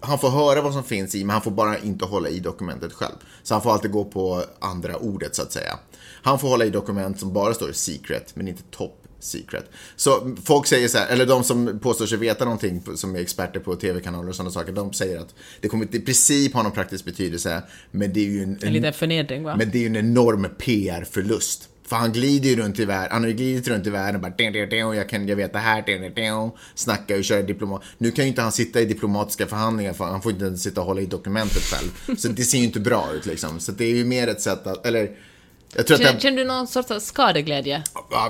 han 0.01 0.19
får 0.19 0.31
höra 0.31 0.63
vad 0.63 0.73
som 0.73 0.85
finns 0.85 1.15
i, 1.15 1.25
men 1.25 1.31
han 1.31 1.43
får 1.43 1.51
bara 1.51 1.79
inte 1.79 2.05
hålla 2.05 2.29
i 2.29 2.41
dokumentet 2.41 2.93
själv. 2.93 3.15
Så 3.43 3.55
han 3.55 3.63
får 3.63 3.73
alltid 3.73 3.91
gå 3.91 4.05
på 4.05 4.45
andra 4.59 4.97
ordet 4.97 5.35
så 5.35 5.43
att 5.43 5.53
säga. 5.53 5.79
Han 6.23 6.39
får 6.39 6.49
hålla 6.49 6.65
i 6.65 6.71
dokument 6.71 7.21
som 7.21 7.33
bara 7.33 7.55
står 7.55 7.73
secret, 7.73 8.37
men 8.37 8.49
inte 8.49 8.63
top 8.71 8.97
secret. 9.21 9.71
Så 9.97 10.37
folk 10.45 10.67
säger 10.67 10.89
så 10.89 10.99
här, 10.99 11.09
eller 11.09 11.27
de 11.27 11.45
som 11.45 11.79
påstår 11.83 12.07
sig 12.07 12.19
veta 12.19 12.45
någonting, 12.45 12.83
som 12.95 13.17
är 13.17 13.21
experter 13.21 13.61
på 13.61 13.77
tv-kanaler 13.77 14.29
och 14.29 14.35
sådana 14.35 14.51
saker, 14.51 14.73
de 14.73 14.93
säger 14.93 15.21
att 15.21 15.35
det 15.61 15.69
kommer 15.69 15.85
inte 15.85 15.97
i 15.97 16.01
princip 16.01 16.55
ha 16.55 16.63
någon 16.63 16.73
praktisk 16.73 17.05
betydelse, 17.05 17.63
men 17.91 18.13
det 18.13 18.21
är 18.21 18.25
ju 18.25 18.43
en, 18.43 18.59
En 18.63 18.73
liten 18.73 18.93
förnedring, 18.93 19.43
va? 19.43 19.57
men 19.57 19.71
det 19.71 19.79
är 19.79 19.81
ju 19.81 19.87
en 19.87 19.97
enorm 19.97 20.47
PR-förlust. 20.59 21.69
För 21.91 21.97
han 21.97 22.13
glider 22.13 22.51
ju 22.51 22.57
runt 22.57 22.79
i 22.79 22.85
världen, 22.85 23.09
han 23.13 23.23
har 23.23 23.29
ju 23.29 23.35
glidit 23.35 23.69
runt 23.69 23.87
i 23.87 23.91
världen 23.91 24.15
och 24.15 24.21
bara 24.21 24.33
"Ding, 24.39 24.53
ding, 24.53 24.69
ding, 24.69 24.79
jag, 24.95 25.09
kan, 25.09 25.29
jag 25.29 25.37
vet 25.37 25.53
det 25.53 25.59
här, 25.59 25.83
ding, 25.83 26.03
ding, 26.03 26.15
ding", 26.15 26.51
snacka 26.75 27.17
och 27.17 27.25
köra 27.25 27.43
diplomat. 27.43 27.83
Nu 27.99 28.11
kan 28.11 28.25
ju 28.25 28.29
inte 28.29 28.43
han 28.43 28.53
sitta 28.53 28.81
i 28.81 28.85
diplomatiska 28.85 29.47
förhandlingar 29.47 29.93
för 29.93 30.05
han 30.05 30.23
får 30.23 30.33
inte 30.33 30.45
ens 30.45 30.63
sitta 30.63 30.81
och 30.81 30.87
hålla 30.87 31.01
i 31.01 31.07
dokumentet 31.07 31.63
själv. 31.63 32.17
Så 32.19 32.29
det 32.29 32.43
ser 32.43 32.59
ju 32.59 32.65
inte 32.65 32.81
bra 32.81 33.13
ut 33.13 33.27
liksom. 33.27 33.61
Så 33.61 33.73
det 33.73 33.85
är 33.85 33.95
ju 33.95 34.05
mer 34.05 34.29
ett 34.29 34.41
sätt 34.41 34.67
att, 34.67 34.87
eller 34.87 35.11
jag 35.75 35.87
tror 35.87 35.95
att 35.95 36.01
Känner, 36.01 36.15
det, 36.15 36.21
känner 36.21 36.37
du 36.37 36.45
någon 36.45 36.67
sorts 36.67 37.07
skadeglädje? 37.07 37.83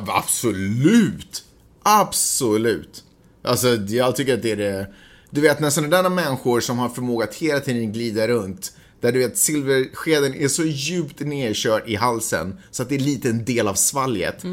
Absolut! 0.06 1.44
Absolut! 1.82 3.04
Alltså, 3.42 3.68
jag 3.76 4.16
tycker 4.16 4.34
att 4.34 4.42
det 4.42 4.52
är 4.52 4.56
det... 4.56 4.86
Du 5.30 5.40
vet, 5.40 5.60
när 5.60 5.70
sådana 5.70 6.02
där 6.02 6.10
människor 6.10 6.60
som 6.60 6.78
har 6.78 6.88
förmåga 6.88 7.24
att 7.24 7.34
hela 7.34 7.60
tiden 7.60 7.92
glida 7.92 8.28
runt, 8.28 8.72
där 9.00 9.12
du 9.12 9.18
vet 9.18 9.38
silverskeden 9.38 10.34
är 10.34 10.48
så 10.48 10.64
djupt 10.64 11.20
nedkörd 11.20 11.82
i 11.86 11.94
halsen 11.94 12.58
så 12.70 12.82
att 12.82 12.88
det 12.88 12.94
är 12.94 12.98
en 12.98 13.04
liten 13.04 13.44
del 13.44 13.68
av 13.68 13.74
svalget. 13.74 14.44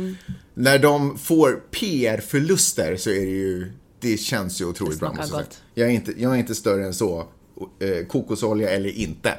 När 0.53 0.79
de 0.79 1.17
får 1.17 1.51
PR-förluster 1.71 2.95
så 2.95 3.09
är 3.09 3.25
det 3.25 3.31
ju... 3.31 3.71
Det 3.99 4.17
känns 4.17 4.61
ju 4.61 4.65
otroligt 4.65 4.99
bra, 4.99 5.13
måste 5.13 5.35
jag. 5.35 5.45
Jag 5.73 5.87
är, 5.87 5.93
inte, 5.93 6.13
jag 6.17 6.33
är 6.33 6.37
inte 6.37 6.55
större 6.55 6.85
än 6.85 6.93
så. 6.93 7.27
Eh, 7.79 8.05
kokosolja 8.07 8.69
eller 8.69 8.89
inte. 8.89 9.33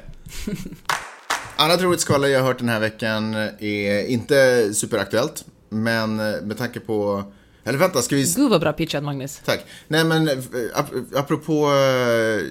Annat 1.55 1.81
roligt 1.81 1.99
skvaller 1.99 2.27
jag 2.27 2.39
har 2.39 2.47
hört 2.47 2.59
den 2.59 2.69
här 2.69 2.79
veckan 2.79 3.33
är 3.59 4.05
inte 4.05 4.69
superaktuellt, 4.73 5.45
men 5.69 6.15
med 6.15 6.57
tanke 6.57 6.79
på... 6.79 7.23
Eller 7.63 7.79
vänta, 7.79 8.01
ska 8.01 8.15
vi... 8.15 8.33
Gud 8.35 8.49
vad 8.49 8.61
bra 8.61 8.73
pitchat, 8.73 9.03
Magnus. 9.03 9.41
Tack. 9.45 9.65
Nej 9.87 10.03
men, 10.03 10.27
eh, 10.27 10.35
ap- 10.73 11.15
apropå 11.15 11.65
eh, 11.65 12.45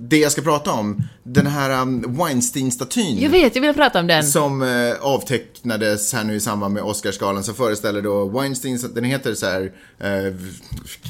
det 0.00 0.18
jag 0.18 0.32
ska 0.32 0.42
prata 0.42 0.72
om. 0.72 1.02
Den 1.22 1.46
här 1.46 1.82
um, 1.82 2.16
Weinstein-statyn. 2.18 3.18
Jag 3.22 3.30
vet, 3.30 3.54
jag 3.54 3.62
vill 3.62 3.74
prata 3.74 4.00
om 4.00 4.06
den. 4.06 4.24
Som 4.24 4.62
eh, 4.62 4.94
avtecknades 5.00 6.12
här 6.12 6.24
nu 6.24 6.34
i 6.34 6.40
samband 6.40 6.74
med 6.74 6.82
Oscarsgalan 6.82 7.44
som 7.44 7.54
föreställer 7.54 8.02
då 8.02 8.28
Weinstein, 8.28 8.78
den 8.94 9.04
heter 9.04 9.34
så 9.34 9.46
här 9.46 9.72
eh, 10.00 10.34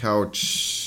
Couch... 0.00 0.84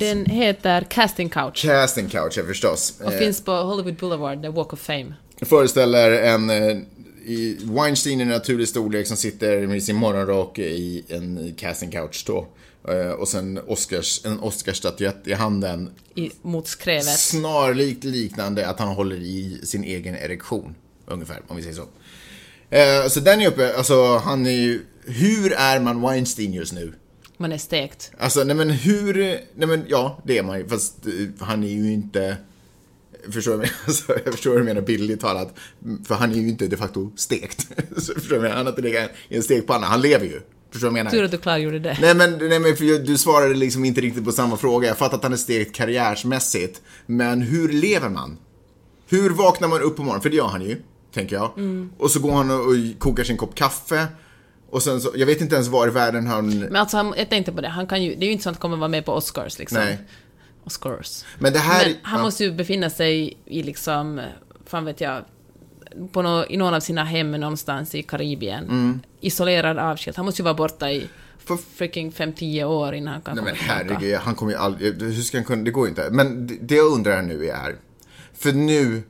Den 0.00 0.26
heter 0.26 0.80
Casting 0.90 1.28
Couch 1.28 1.62
Casting 1.62 2.08
Couch, 2.08 2.32
ja, 2.36 2.44
förstås. 2.44 2.94
och 3.04 3.12
finns 3.12 3.40
på 3.44 3.52
Hollywood 3.52 3.96
Boulevard, 3.96 4.42
The 4.42 4.48
Walk 4.48 4.72
of 4.72 4.80
Fame. 4.80 5.14
föreställer 5.42 6.10
en 6.10 6.50
i 7.26 7.56
Weinstein 7.64 8.20
i 8.20 8.24
naturlig 8.24 8.68
storlek 8.68 9.06
som 9.06 9.16
sitter 9.16 9.66
med 9.66 9.82
sin 9.82 9.96
morgonrock 9.96 10.58
i 10.58 11.04
en 11.08 11.54
casting 11.56 11.90
couch 11.90 12.24
då. 12.26 12.48
Eh, 12.88 13.10
Och 13.10 13.28
sen 13.28 13.60
Oscars, 13.66 14.24
en 14.24 14.40
Oscarsstatyett 14.40 15.26
i 15.26 15.32
handen. 15.32 15.90
I, 16.14 16.30
mot 16.42 16.66
skrevet. 16.68 17.18
Snarlikt 17.18 18.04
liknande 18.04 18.68
att 18.68 18.78
han 18.78 18.88
håller 18.88 19.16
i 19.16 19.60
sin 19.64 19.84
egen 19.84 20.14
erektion. 20.14 20.74
Ungefär, 21.06 21.40
om 21.48 21.56
vi 21.56 21.62
säger 21.62 21.76
så. 21.76 21.88
Eh, 22.70 23.08
Så 23.08 23.20
den 23.20 23.40
är 23.40 23.48
uppe, 23.48 23.76
alltså 23.76 24.16
han 24.16 24.46
är 24.46 24.50
ju... 24.50 24.82
Hur 25.04 25.52
är 25.52 25.80
man 25.80 26.00
Weinstein 26.00 26.52
just 26.52 26.72
nu? 26.72 26.92
Man 27.36 27.52
är 27.52 27.58
stekt. 27.58 28.10
Alltså, 28.18 28.44
nej 28.44 28.56
men 28.56 28.70
hur... 28.70 29.14
Nej 29.54 29.68
men 29.68 29.84
ja, 29.88 30.22
det 30.26 30.38
är 30.38 30.42
man 30.42 30.58
ju. 30.58 30.68
Fast 30.68 31.06
eh, 31.06 31.12
han 31.46 31.64
är 31.64 31.68
ju 31.68 31.92
inte... 31.92 32.36
Förstår 33.32 33.52
du 33.52 33.56
vad 33.58 33.66
jag 33.66 33.70
menar? 33.72 33.80
Alltså, 33.86 34.12
jag 34.24 34.34
förstår 34.34 34.50
vad 34.50 34.60
du 34.60 34.64
menar 34.64 34.80
bildligt 34.80 35.20
talat. 35.20 35.54
För 36.06 36.14
han 36.14 36.30
är 36.32 36.34
ju 36.36 36.48
inte 36.48 36.66
de 36.66 36.76
facto 36.76 37.10
stekt. 37.16 37.66
Så 37.96 38.14
förstår 38.14 38.20
du 38.20 38.28
vad 38.28 38.34
jag 38.36 38.42
menar? 38.42 38.56
Han 38.56 38.66
har 38.66 38.72
inte 38.72 38.82
legat 38.82 39.10
i 39.28 39.36
en 39.36 39.42
stekpanna. 39.42 39.86
Han 39.86 40.00
lever 40.00 40.24
ju. 40.26 40.40
Förstår 40.70 40.88
du 40.88 40.92
vad 40.92 40.98
jag 40.98 41.04
menar? 41.04 41.10
Tur 41.10 41.24
att 41.24 41.30
du 41.30 41.38
klargjorde 41.38 41.78
det. 41.78 41.98
Nej 42.00 42.14
men, 42.14 42.38
nej, 42.48 42.58
men 42.58 42.76
för 42.76 42.84
jag- 42.84 43.06
du 43.06 43.18
svarade 43.18 43.54
liksom 43.54 43.84
inte 43.84 44.00
riktigt 44.00 44.24
på 44.24 44.32
samma 44.32 44.56
fråga. 44.56 44.88
Jag 44.88 44.98
fattar 44.98 45.16
att 45.16 45.22
han 45.22 45.32
är 45.32 45.36
stekt 45.36 45.74
karriärsmässigt. 45.76 46.82
Men 47.06 47.42
hur 47.42 47.68
lever 47.68 48.08
man? 48.08 48.38
Hur 49.08 49.30
vaknar 49.30 49.68
man 49.68 49.82
upp 49.82 49.96
på 49.96 50.02
morgonen? 50.02 50.22
För 50.22 50.30
det 50.30 50.36
gör 50.36 50.46
han 50.46 50.62
ju, 50.62 50.82
tänker 51.14 51.36
jag. 51.36 51.52
Mm. 51.58 51.90
Och 51.98 52.10
så 52.10 52.20
går 52.20 52.32
han 52.32 52.50
och, 52.50 52.60
och 52.66 52.74
kokar 52.98 53.24
sin 53.24 53.36
kopp 53.36 53.54
kaffe. 53.54 54.06
Och 54.70 54.82
sen 54.82 55.00
så, 55.00 55.10
jag 55.14 55.26
vet 55.26 55.40
inte 55.40 55.54
ens 55.54 55.68
var 55.68 55.88
i 55.88 55.90
världen 55.90 56.26
han... 56.26 56.58
Men 56.58 56.76
alltså, 56.76 56.96
han, 56.96 57.14
jag 57.16 57.30
tänkte 57.30 57.52
på 57.52 57.60
det, 57.60 57.68
han 57.68 57.86
kan 57.86 58.02
ju, 58.02 58.14
det 58.14 58.24
är 58.24 58.26
ju 58.26 58.32
inte 58.32 58.44
så 58.44 58.50
att 58.50 58.56
han 58.56 58.60
kommer 58.60 58.76
vara 58.76 58.88
med 58.88 59.04
på 59.04 59.12
Oscars 59.12 59.58
liksom. 59.58 59.78
Nej. 59.78 59.98
Oscars. 60.66 61.24
Men 61.38 61.52
det 61.52 61.58
här... 61.58 61.86
Men 61.86 61.96
han 62.02 62.18
ja. 62.18 62.24
måste 62.24 62.44
ju 62.44 62.52
befinna 62.52 62.90
sig 62.90 63.36
i 63.44 63.62
liksom, 63.62 64.20
fan 64.66 64.84
vet 64.84 65.00
jag, 65.00 65.24
på 66.12 66.22
nå, 66.22 66.46
i 66.48 66.56
någon 66.56 66.74
av 66.74 66.80
sina 66.80 67.04
hem 67.04 67.32
någonstans 67.32 67.94
i 67.94 68.02
Karibien. 68.02 68.64
Mm. 68.64 69.00
Isolerad, 69.20 69.78
avskild. 69.78 70.16
Han 70.16 70.24
måste 70.26 70.42
ju 70.42 70.44
vara 70.44 70.54
borta 70.54 70.90
i 70.92 71.08
freaking 71.76 72.10
5-10 72.10 72.64
år 72.64 72.94
innan 72.94 73.12
han 73.12 73.22
kan 73.22 73.36
Nej 73.36 73.44
komma 73.44 73.56
men 73.56 73.76
herregud, 73.76 74.16
han 74.16 74.34
kommer 74.34 74.52
ju 74.52 74.58
aldrig... 74.58 75.02
Hur 75.02 75.22
ska 75.22 75.36
han 75.38 75.44
kunna... 75.44 75.62
Det 75.62 75.70
går 75.70 75.86
ju 75.86 75.90
inte. 75.90 76.08
Men 76.10 76.46
det- 76.46 76.58
det 76.60 76.74
jag 76.74 76.92
undrar 76.92 77.22
nu 77.22 77.46
är... 77.46 77.76
För 78.34 78.52
nu... 78.52 79.02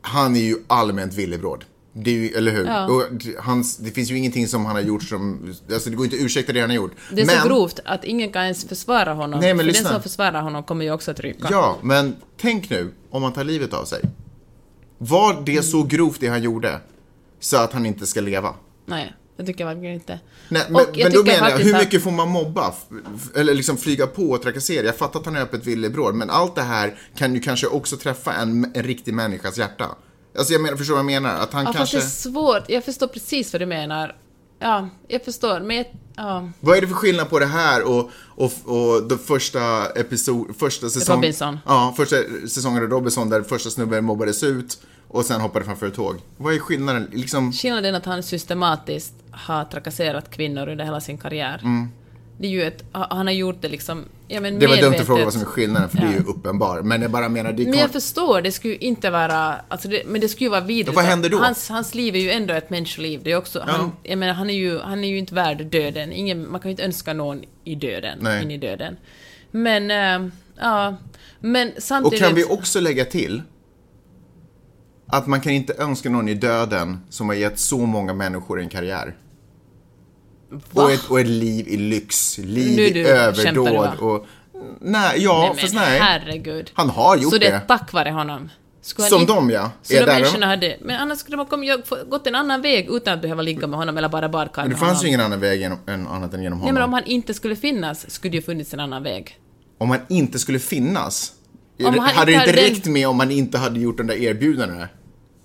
Han 0.00 0.36
är 0.36 0.40
ju 0.40 0.56
allmänt 0.66 1.14
villebråd. 1.14 1.64
Det 1.96 2.10
är 2.10 2.14
ju, 2.14 2.28
eller 2.28 2.52
hur? 2.52 2.64
Ja. 2.64 2.86
Och 2.86 3.02
hans, 3.38 3.76
det 3.76 3.90
finns 3.90 4.10
ju 4.10 4.18
ingenting 4.18 4.48
som 4.48 4.66
han 4.66 4.74
har 4.74 4.82
gjort 4.82 5.02
som... 5.02 5.54
Alltså 5.72 5.90
det 5.90 5.96
går 5.96 6.04
inte 6.04 6.16
att 6.16 6.22
ursäkta 6.22 6.52
det 6.52 6.60
han 6.60 6.70
har 6.70 6.76
gjort. 6.76 6.92
Det 7.10 7.22
är 7.22 7.26
men, 7.26 7.40
så 7.40 7.48
grovt 7.48 7.80
att 7.84 8.04
ingen 8.04 8.32
kan 8.32 8.42
ens 8.42 8.68
försvara 8.68 9.12
honom. 9.12 9.40
Nej, 9.40 9.54
men 9.54 9.58
för 9.58 9.64
lyssna. 9.64 9.82
den 9.82 9.92
som 9.92 10.02
försvarar 10.02 10.42
honom 10.42 10.62
kommer 10.62 10.84
ju 10.84 10.92
också 10.92 11.10
att 11.10 11.20
ryka. 11.20 11.48
Ja, 11.50 11.78
men 11.82 12.16
tänk 12.40 12.70
nu 12.70 12.92
om 13.10 13.22
han 13.22 13.32
tar 13.32 13.44
livet 13.44 13.74
av 13.74 13.84
sig. 13.84 14.00
Var 14.98 15.42
det 15.46 15.62
så 15.62 15.82
grovt 15.82 16.20
det 16.20 16.28
han 16.28 16.42
gjorde 16.42 16.80
så 17.40 17.56
att 17.56 17.72
han 17.72 17.86
inte 17.86 18.06
ska 18.06 18.20
leva? 18.20 18.54
Nej. 18.86 19.14
Jag 19.36 19.46
tycker 19.46 19.64
verkligen 19.64 19.94
inte. 19.94 20.20
Nej, 20.48 20.62
men, 20.68 20.76
Och 20.76 20.88
jag 20.94 21.04
men 21.04 21.12
då 21.12 21.24
menar 21.24 21.50
jag, 21.50 21.58
hur 21.58 21.78
mycket 21.78 22.02
får 22.02 22.10
man 22.10 22.28
mobba? 22.28 22.74
Eller 23.34 23.54
liksom 23.54 23.76
flyga 23.76 24.06
på 24.06 24.22
och 24.22 24.42
trakassera? 24.42 24.86
Jag 24.86 24.96
fattar 24.96 25.20
att 25.20 25.26
han 25.26 25.36
är 25.36 25.40
öppet 25.40 25.66
villebråd, 25.66 26.14
men 26.14 26.30
allt 26.30 26.54
det 26.54 26.62
här 26.62 26.98
kan 27.16 27.34
ju 27.34 27.40
kanske 27.40 27.66
också 27.66 27.96
träffa 27.96 28.32
en, 28.32 28.72
en 28.74 28.82
riktig 28.82 29.14
människas 29.14 29.58
hjärta. 29.58 29.88
Alltså 30.38 30.52
jag 30.52 30.62
menar, 30.62 30.76
förstår 30.76 30.94
vad 30.94 30.98
jag 30.98 31.22
menar? 31.22 31.40
Att 31.40 31.52
han 31.52 31.64
Ja, 31.64 31.72
fast 31.72 31.78
kanske... 31.78 31.96
det 31.96 32.02
är 32.02 32.08
svårt. 32.08 32.64
Jag 32.68 32.84
förstår 32.84 33.06
precis 33.06 33.52
vad 33.52 33.62
du 33.62 33.66
menar. 33.66 34.16
Ja, 34.58 34.88
jag 35.08 35.24
förstår. 35.24 35.60
Men 35.60 35.76
jag, 35.76 35.86
ja. 36.16 36.50
Vad 36.60 36.76
är 36.76 36.80
det 36.80 36.86
för 36.86 36.94
skillnad 36.94 37.30
på 37.30 37.38
det 37.38 37.46
här 37.46 37.82
och, 37.82 38.10
och, 38.26 38.52
och 38.64 39.02
den 39.08 39.18
första 39.18 39.86
episod, 39.86 40.56
första 40.58 40.90
säsongen... 40.90 41.22
Robinson. 41.22 41.58
Ja, 41.66 41.94
första 41.96 42.16
säsongen 42.48 42.82
av 42.82 42.88
Robinson 42.88 43.30
där 43.30 43.42
första 43.42 43.70
snubben 43.70 44.04
mobbades 44.04 44.42
ut 44.42 44.78
och 45.08 45.24
sen 45.24 45.40
hoppade 45.40 45.64
framför 45.64 45.86
ett 45.86 45.94
tåg. 45.94 46.16
Vad 46.36 46.54
är 46.54 46.58
skillnaden? 46.58 47.08
Liksom, 47.12 47.52
Skillnaden 47.52 47.94
är 47.94 47.98
att 47.98 48.04
han 48.04 48.22
systematiskt 48.22 49.14
har 49.30 49.64
trakasserat 49.64 50.30
kvinnor 50.30 50.68
under 50.68 50.84
hela 50.84 51.00
sin 51.00 51.18
karriär. 51.18 51.60
Det 52.38 52.46
är 52.46 52.50
ju 52.50 52.62
ett, 52.62 52.84
han 52.92 53.26
har 53.26 53.34
gjort 53.34 53.56
det 53.62 53.68
liksom, 53.68 54.04
ja 54.28 54.40
men 54.40 54.58
det 54.58 54.66
var 54.66 54.76
dumt 54.76 54.94
att 54.94 55.06
fråga 55.06 55.24
vad 55.24 55.32
som 55.32 55.42
är 55.42 55.46
skillnaden, 55.46 55.88
för 55.88 55.96
det 55.98 56.04
är 56.06 56.10
ju 56.10 56.16
Ja. 56.16 56.22
uppenbar. 56.26 56.82
Men 56.82 57.02
jag 57.02 57.10
bara 57.10 57.28
menar, 57.28 57.52
det 57.52 57.64
Men 57.64 57.78
jag 57.78 57.90
förstår, 57.90 58.42
det 58.42 58.52
skulle 58.52 58.72
ju 58.74 58.78
inte 58.78 59.10
vara, 59.10 59.54
alltså 59.68 59.88
det, 59.88 60.02
men 60.06 60.20
det 60.20 60.28
skulle 60.28 60.46
ju 60.46 60.50
vara 60.50 60.60
vidrigt. 60.60 60.88
Och 60.88 60.94
vad 60.94 61.04
händer 61.04 61.28
då? 61.30 61.38
Hans, 61.38 61.68
hans 61.68 61.94
liv 61.94 62.14
är 62.16 62.20
ju 62.20 62.30
ändå 62.30 62.54
ett 62.54 62.70
människoliv. 62.70 63.20
Det 63.24 63.32
är 63.32 63.36
också, 63.36 63.58
Ja. 63.66 63.72
han, 63.72 63.92
jag 64.02 64.18
menar, 64.18 64.34
han 64.34 64.50
är 64.50 64.54
ju, 64.54 64.78
han 64.78 65.04
är 65.04 65.08
ju 65.08 65.18
inte 65.18 65.34
värd 65.34 65.66
döden. 65.66 66.12
Ingen, 66.12 66.50
man 66.50 66.60
kan 66.60 66.68
ju 66.68 66.70
inte 66.70 66.84
önska 66.84 67.12
någon 67.12 67.42
i 67.64 67.74
döden, 67.74 68.18
Nej. 68.20 68.42
in 68.42 68.50
i 68.50 68.58
döden. 68.58 68.96
Men, 69.50 69.90
äh, 69.90 70.30
ja, 70.60 70.96
men 71.40 71.68
Och 71.76 71.82
samtidigt... 71.82 72.20
kan 72.24 72.34
vi 72.34 72.44
också 72.44 72.80
lägga 72.80 73.04
till 73.04 73.42
att 75.06 75.26
man 75.26 75.40
kan 75.40 75.52
inte 75.52 75.74
önska 75.78 76.10
någon 76.10 76.28
i 76.28 76.34
döden 76.34 76.98
som 77.10 77.28
har 77.28 77.34
gett 77.34 77.58
så 77.58 77.78
många 77.78 78.14
människor 78.14 78.60
en 78.60 78.68
karriär. 78.68 79.16
Och 80.72 80.90
ett, 80.92 81.04
och 81.10 81.20
ett 81.20 81.26
liv 81.26 81.68
i 81.68 81.76
lyx, 81.76 82.38
liv 82.38 82.76
Nu 82.76 82.82
i 82.86 82.90
du, 82.90 83.02
du, 83.02 83.08
överdåd 83.08 83.90
och... 83.98 84.26
Nej, 84.80 85.22
ja, 85.22 85.38
Nej, 85.40 85.48
men 85.48 85.56
fast 85.58 85.74
nej. 85.74 85.98
herregud. 86.00 86.70
Han 86.74 86.90
har 86.90 87.16
gjort 87.16 87.32
Så 87.32 87.38
det 87.38 87.46
det. 87.48 87.52
är 87.54 87.60
tack 87.60 87.92
vare 87.92 88.10
honom? 88.10 88.50
Skulle 88.82 89.04
han 89.10 89.10
Som 89.10 89.26
de, 89.26 89.50
ja. 89.50 89.70
Så 89.82 89.94
Är 89.94 90.00
de 90.00 90.06
människorna 90.06 90.46
hade... 90.46 90.76
Men 90.80 90.96
annars 91.00 91.18
skulle 91.18 91.36
de 91.36 91.46
ha 91.90 92.04
gått 92.10 92.26
en 92.26 92.34
annan 92.34 92.62
väg 92.62 92.88
utan 92.90 93.14
att 93.14 93.22
behöva 93.22 93.42
ligga 93.42 93.66
med 93.66 93.78
honom 93.78 93.98
eller 93.98 94.08
bara 94.08 94.28
badkar 94.28 94.62
Men 94.62 94.70
det 94.70 94.76
fanns 94.76 94.90
honom. 94.90 95.02
ju 95.02 95.08
ingen 95.08 95.20
annan 95.20 95.40
väg 95.40 95.60
genom, 95.60 95.78
än, 95.86 96.06
annat 96.06 96.34
än 96.34 96.42
genom 96.42 96.58
Nej 96.58 96.62
honom. 96.66 96.74
men 96.74 96.82
om 96.82 96.92
han 96.92 97.04
inte 97.04 97.34
skulle 97.34 97.56
finnas 97.56 98.10
skulle 98.10 98.30
det 98.30 98.36
ju 98.36 98.42
funnits 98.42 98.74
en 98.74 98.80
annan 98.80 99.02
väg. 99.02 99.38
Om 99.78 99.90
han 99.90 100.00
inte 100.08 100.38
skulle 100.38 100.58
finnas. 100.58 101.32
Om 101.84 101.98
han 101.98 102.00
hade 102.00 102.30
det 102.30 102.32
inte 102.36 102.50
hade 102.50 102.62
räckt 102.62 102.86
med 102.86 103.08
om 103.08 103.16
man 103.16 103.30
inte 103.30 103.58
hade 103.58 103.80
gjort 103.80 103.96
de 103.98 104.06
där 104.06 104.14
erbjudandena? 104.22 104.88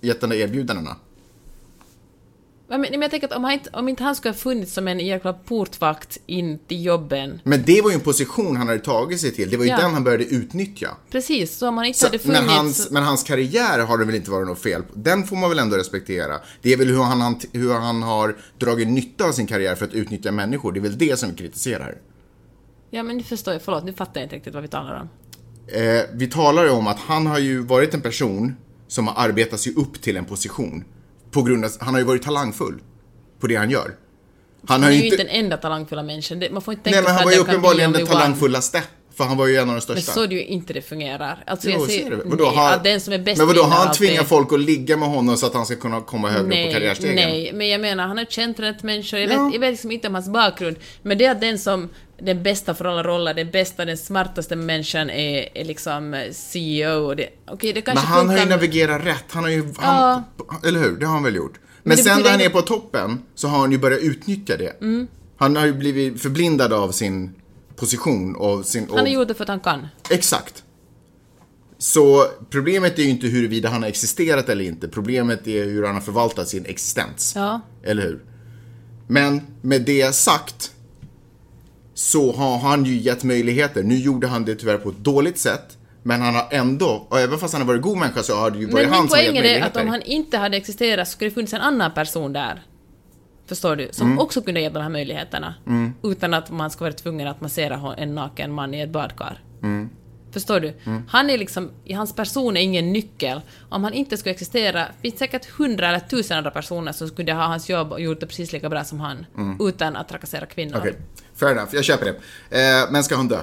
Gett 0.00 0.20
de 0.20 0.30
där 0.30 0.36
erbjudandena? 0.36 0.96
Men, 2.70 2.80
men 2.80 3.02
jag 3.02 3.10
tänker 3.10 3.26
att 3.28 3.32
om, 3.36 3.44
han 3.44 3.52
inte, 3.52 3.70
om 3.72 3.88
inte 3.88 4.02
han 4.02 4.16
skulle 4.16 4.32
ha 4.32 4.38
funnits 4.38 4.72
som 4.74 4.88
en 4.88 5.00
jäkla 5.00 5.32
portvakt 5.32 6.18
in 6.26 6.58
till 6.58 6.84
jobben, 6.84 7.40
Men 7.44 7.62
det 7.66 7.82
var 7.82 7.90
ju 7.90 7.94
en 7.94 8.00
position 8.00 8.56
han 8.56 8.68
hade 8.68 8.80
tagit 8.80 9.20
sig 9.20 9.32
till. 9.34 9.50
Det 9.50 9.56
var 9.56 9.64
ju 9.64 9.70
Ja. 9.70 9.76
den 9.76 9.92
han 9.94 10.04
började 10.04 10.24
utnyttja. 10.24 10.96
precis, 11.10 11.56
så 11.56 11.68
om 11.68 11.76
han 11.76 11.86
inte 11.86 11.98
Så, 11.98 12.06
hade 12.06 12.18
funnits... 12.18 12.40
men, 12.40 12.48
hans, 12.48 12.90
men 12.90 13.02
hans 13.02 13.22
karriär 13.22 13.78
har 13.78 13.98
det 13.98 14.04
väl 14.04 14.14
inte 14.14 14.30
varit 14.30 14.48
något 14.48 14.62
fel 14.62 14.82
på. 14.82 14.88
Den 14.94 15.24
får 15.24 15.36
man 15.36 15.50
väl 15.50 15.58
ändå 15.58 15.76
respektera. 15.76 16.40
Det 16.62 16.72
är 16.72 16.76
väl 16.76 16.88
hur 16.88 17.02
han, 17.02 17.40
hur 17.52 17.72
han 17.74 18.02
har 18.02 18.36
dragit 18.58 18.88
nytta 18.88 19.24
av 19.24 19.32
sin 19.32 19.46
karriär 19.46 19.74
för 19.74 19.84
att 19.84 19.94
utnyttja 19.94 20.32
människor. 20.32 20.72
Det 20.72 20.78
är 20.78 20.82
väl 20.82 20.98
det 20.98 21.18
som 21.18 21.30
vi 21.30 21.36
kritiserar. 21.36 21.94
Ja 22.90 23.02
men 23.02 23.16
nu 23.16 23.22
förstår 23.22 23.54
jag, 23.54 23.62
förlåt, 23.62 23.84
nu 23.84 23.92
fattar 23.92 24.20
jag 24.20 24.24
inte 24.26 24.36
riktigt 24.36 24.54
vad 24.54 24.62
vi 24.62 24.68
talar 24.68 25.00
om. 25.00 25.08
Eh, 25.82 26.02
vi 26.14 26.26
talar 26.26 26.64
ju 26.64 26.70
om 26.70 26.86
att 26.86 26.98
han 26.98 27.26
har 27.26 27.38
ju 27.38 27.58
varit 27.62 27.94
en 27.94 28.00
person 28.00 28.56
som 28.88 29.06
har 29.06 29.24
arbetat 29.28 29.60
sig 29.60 29.74
upp 29.74 30.02
till 30.02 30.16
en 30.16 30.24
position. 30.24 30.84
På 31.30 31.42
grund 31.42 31.64
av, 31.64 31.70
han 31.80 31.94
har 31.94 32.00
ju 32.00 32.06
varit 32.06 32.22
talangfull 32.22 32.82
på 33.40 33.46
det 33.46 33.56
han 33.56 33.70
gör. 33.70 33.96
Han, 34.66 34.82
Han 34.82 34.92
är 34.92 34.94
ju 34.94 35.04
inte... 35.04 35.16
den 35.16 35.28
enda 35.28 35.56
talangfulla 35.56 36.02
människan. 36.02 36.42
Man 36.50 36.62
får 36.62 36.74
inte 36.74 36.84
tänka 36.84 36.96
Nej 37.00 37.04
men 37.08 37.14
han 37.14 37.24
var 37.24 37.32
ju 37.32 37.38
uppenbarligen 37.38 37.92
den 37.92 38.06
talangfullaste. 38.06 38.82
För 39.16 39.24
han 39.24 39.36
var 39.36 39.46
ju 39.46 39.54
en 39.56 39.60
av 39.60 39.66
de 39.66 39.72
Men 39.72 39.80
största. 39.80 40.12
så 40.12 40.22
är 40.22 40.26
det 40.28 40.34
ju 40.34 40.44
inte 40.44 40.72
det 40.72 40.82
fungerar. 40.82 41.44
Alltså 41.46 41.68
Jo, 41.70 41.80
jag 41.80 41.90
ser, 41.90 42.10
det. 42.10 42.16
Vadå, 42.24 42.44
nej, 42.44 42.54
har- 42.56 42.80
den 42.84 43.00
som 43.00 43.12
är 43.12 43.18
bäst 43.18 43.38
Men 43.38 43.46
vadå, 43.46 43.62
har 43.62 43.68
han 43.70 43.88
alltid. 43.88 44.08
tvingat 44.08 44.28
folk 44.28 44.52
att 44.52 44.60
ligga 44.60 44.96
med 44.96 45.08
honom 45.08 45.36
så 45.36 45.46
att 45.46 45.54
han 45.54 45.66
ska 45.66 45.76
kunna 45.76 46.00
komma 46.00 46.28
högre 46.28 46.42
upp 46.42 46.48
på 46.50 46.54
Nej, 46.56 46.72
karriärstegen? 46.72 47.14
nej, 47.16 47.50
men 47.54 47.68
jag 47.68 47.80
menar, 47.80 48.06
han 48.06 48.18
har 48.18 48.24
känt 48.24 48.60
rätt 48.60 48.82
människor. 48.82 49.20
Jag, 49.20 49.30
Ja. 49.32 49.44
vet, 49.44 49.52
jag 49.54 49.60
vet 49.60 49.70
liksom 49.70 49.90
inte 49.90 50.08
om 50.08 50.14
hans 50.14 50.28
bakgrund, 50.28 50.76
men 51.02 51.18
det 51.18 51.24
är 51.24 51.30
att 51.30 51.40
den 51.40 51.58
som 51.58 51.88
den 52.22 52.42
bästa 52.42 52.74
för 52.74 52.84
alla 52.84 53.02
roller, 53.02 53.34
den 53.34 53.50
bästa, 53.50 53.84
den 53.84 53.96
smartaste 53.98 54.56
människan 54.56 55.10
är, 55.10 55.48
är 55.58 55.64
liksom 55.64 56.24
CEO 56.32 57.06
och 57.06 57.16
det... 57.16 57.28
Okej, 57.46 57.72
det 57.72 57.74
Men 57.74 57.82
kanske 57.82 58.06
han 58.06 58.28
har 58.28 58.38
ju 58.38 58.44
navigerat 58.44 59.06
rätt. 59.06 59.24
Han 59.30 59.42
har 59.44 59.50
ju... 59.50 59.64
Han, 59.76 60.22
Eller 60.66 60.80
hur? 60.80 60.96
Det 60.96 61.06
har 61.06 61.12
han 61.14 61.22
väl 61.22 61.34
gjort. 61.34 61.58
Men, 61.82 61.96
det 61.96 62.02
sen 62.02 62.22
när 62.22 62.30
han 62.30 62.40
är 62.40 62.48
på 62.48 62.62
toppen 62.62 63.22
så 63.34 63.48
har 63.48 63.58
han 63.58 63.72
ju 63.72 63.78
börjat 63.78 64.00
utnyttja 64.00 64.56
det. 64.56 64.80
Mm. 64.80 65.06
Han 65.36 65.56
har 65.56 65.66
ju 65.66 65.72
blivit 65.72 66.22
förblindad 66.22 66.72
av 66.72 66.90
sin 66.92 67.34
position 67.80 68.36
och 68.36 68.64
sin... 68.64 68.84
Och, 68.84 68.96
Han 68.96 69.06
har 69.06 69.12
gjort 69.12 69.28
det 69.28 69.34
för 69.34 69.44
att 69.44 69.48
han 69.48 69.60
kan. 69.60 69.88
Exakt. 70.10 70.64
Så 71.78 72.26
problemet 72.50 72.98
är 72.98 73.02
ju 73.02 73.08
inte 73.08 73.26
huruvida 73.26 73.68
han 73.68 73.82
har 73.82 73.88
existerat 73.88 74.48
eller 74.48 74.64
inte. 74.64 74.88
Problemet 74.88 75.46
är 75.46 75.64
hur 75.64 75.86
han 75.86 75.94
har 75.94 76.02
förvaltat 76.02 76.48
sin 76.48 76.66
existens. 76.66 77.32
Ja. 77.36 77.60
Eller 77.82 78.02
hur? 78.02 78.24
Men 79.06 79.42
med 79.62 79.82
det 79.82 80.14
sagt 80.14 80.72
så 81.94 82.32
har 82.32 82.58
han 82.58 82.84
ju 82.84 82.96
gett 82.96 83.24
möjligheter. 83.24 83.82
Nu 83.82 83.96
gjorde 83.96 84.26
han 84.26 84.44
det 84.44 84.54
tyvärr 84.54 84.76
på 84.76 84.88
ett 84.88 84.98
dåligt 84.98 85.38
sätt. 85.38 85.76
Men 86.02 86.20
han 86.20 86.34
har 86.34 86.48
ändå, 86.50 87.06
och 87.08 87.20
även 87.20 87.38
fast 87.38 87.52
han 87.54 87.62
har 87.62 87.66
varit 87.66 87.82
god 87.82 87.98
människa 87.98 88.22
så 88.22 88.36
har 88.36 88.50
det 88.50 88.58
ju 88.58 88.66
varit 88.66 88.74
Men 88.74 88.94
han 88.94 89.02
min 89.02 89.08
som 89.08 89.18
har 89.18 89.22
gett 89.22 89.32
poäng 89.32 89.36
är 89.36 89.40
att 89.40 89.44
möjligheter. 89.44 89.82
om 89.82 89.88
han 89.88 90.02
inte 90.02 90.36
hade 90.38 90.56
existerat 90.56 91.08
så 91.08 91.12
skulle 91.12 91.30
det 91.30 91.34
funnits 91.34 91.52
en 91.52 91.60
annan 91.60 91.94
person 91.94 92.32
där. 92.32 92.62
Förstår 93.50 93.76
du? 93.76 93.88
Som 93.92 94.06
Mm. 94.06 94.18
också 94.18 94.42
kunde 94.42 94.60
ge 94.60 94.68
de 94.68 94.82
här 94.82 94.88
möjligheterna. 94.88 95.54
Utan 96.02 96.34
att 96.34 96.50
man 96.50 96.70
ska 96.70 96.84
vara 96.84 96.92
tvungen 96.92 97.26
att 97.28 97.40
massera 97.40 97.94
en 97.96 98.14
naken 98.14 98.52
man 98.52 98.74
i 98.74 98.80
ett 98.80 98.90
badkar. 98.90 99.42
Mm. 99.62 99.90
Förstår 100.32 100.60
du? 100.60 100.74
Han 101.08 101.30
är 101.30 101.38
liksom, 101.38 101.70
i 101.84 101.92
hans 101.92 102.14
person 102.14 102.56
är 102.56 102.60
ingen 102.60 102.92
nyckel. 102.92 103.40
Om 103.68 103.84
han 103.84 103.92
inte 103.92 104.16
skulle 104.16 104.32
existera, 104.34 104.86
finns 105.02 105.18
säkert 105.18 105.50
hundra 105.50 105.88
eller 105.88 105.98
tusen 106.00 106.38
andra 106.38 106.50
personer 106.50 106.92
som 106.92 107.08
skulle 107.08 107.32
ha 107.32 107.42
hans 107.46 107.68
jobb 107.68 107.92
och 107.92 108.00
gjort 108.00 108.20
det 108.20 108.26
precis 108.26 108.52
lika 108.52 108.68
bra 108.68 108.84
som 108.84 109.00
han. 109.00 109.26
Utan 109.60 109.96
att 109.96 110.08
trakassera 110.08 110.46
kvinnor. 110.46 110.76
Mm. 110.76 110.88
Okej, 110.88 110.96
fair 111.36 111.52
enough. 111.52 111.68
Jag 111.74 111.84
köper 111.84 112.04
det. 112.50 112.60
Eh, 112.82 112.92
men 112.92 113.04
ska 113.04 113.16
han 113.16 113.28
dö? 113.28 113.40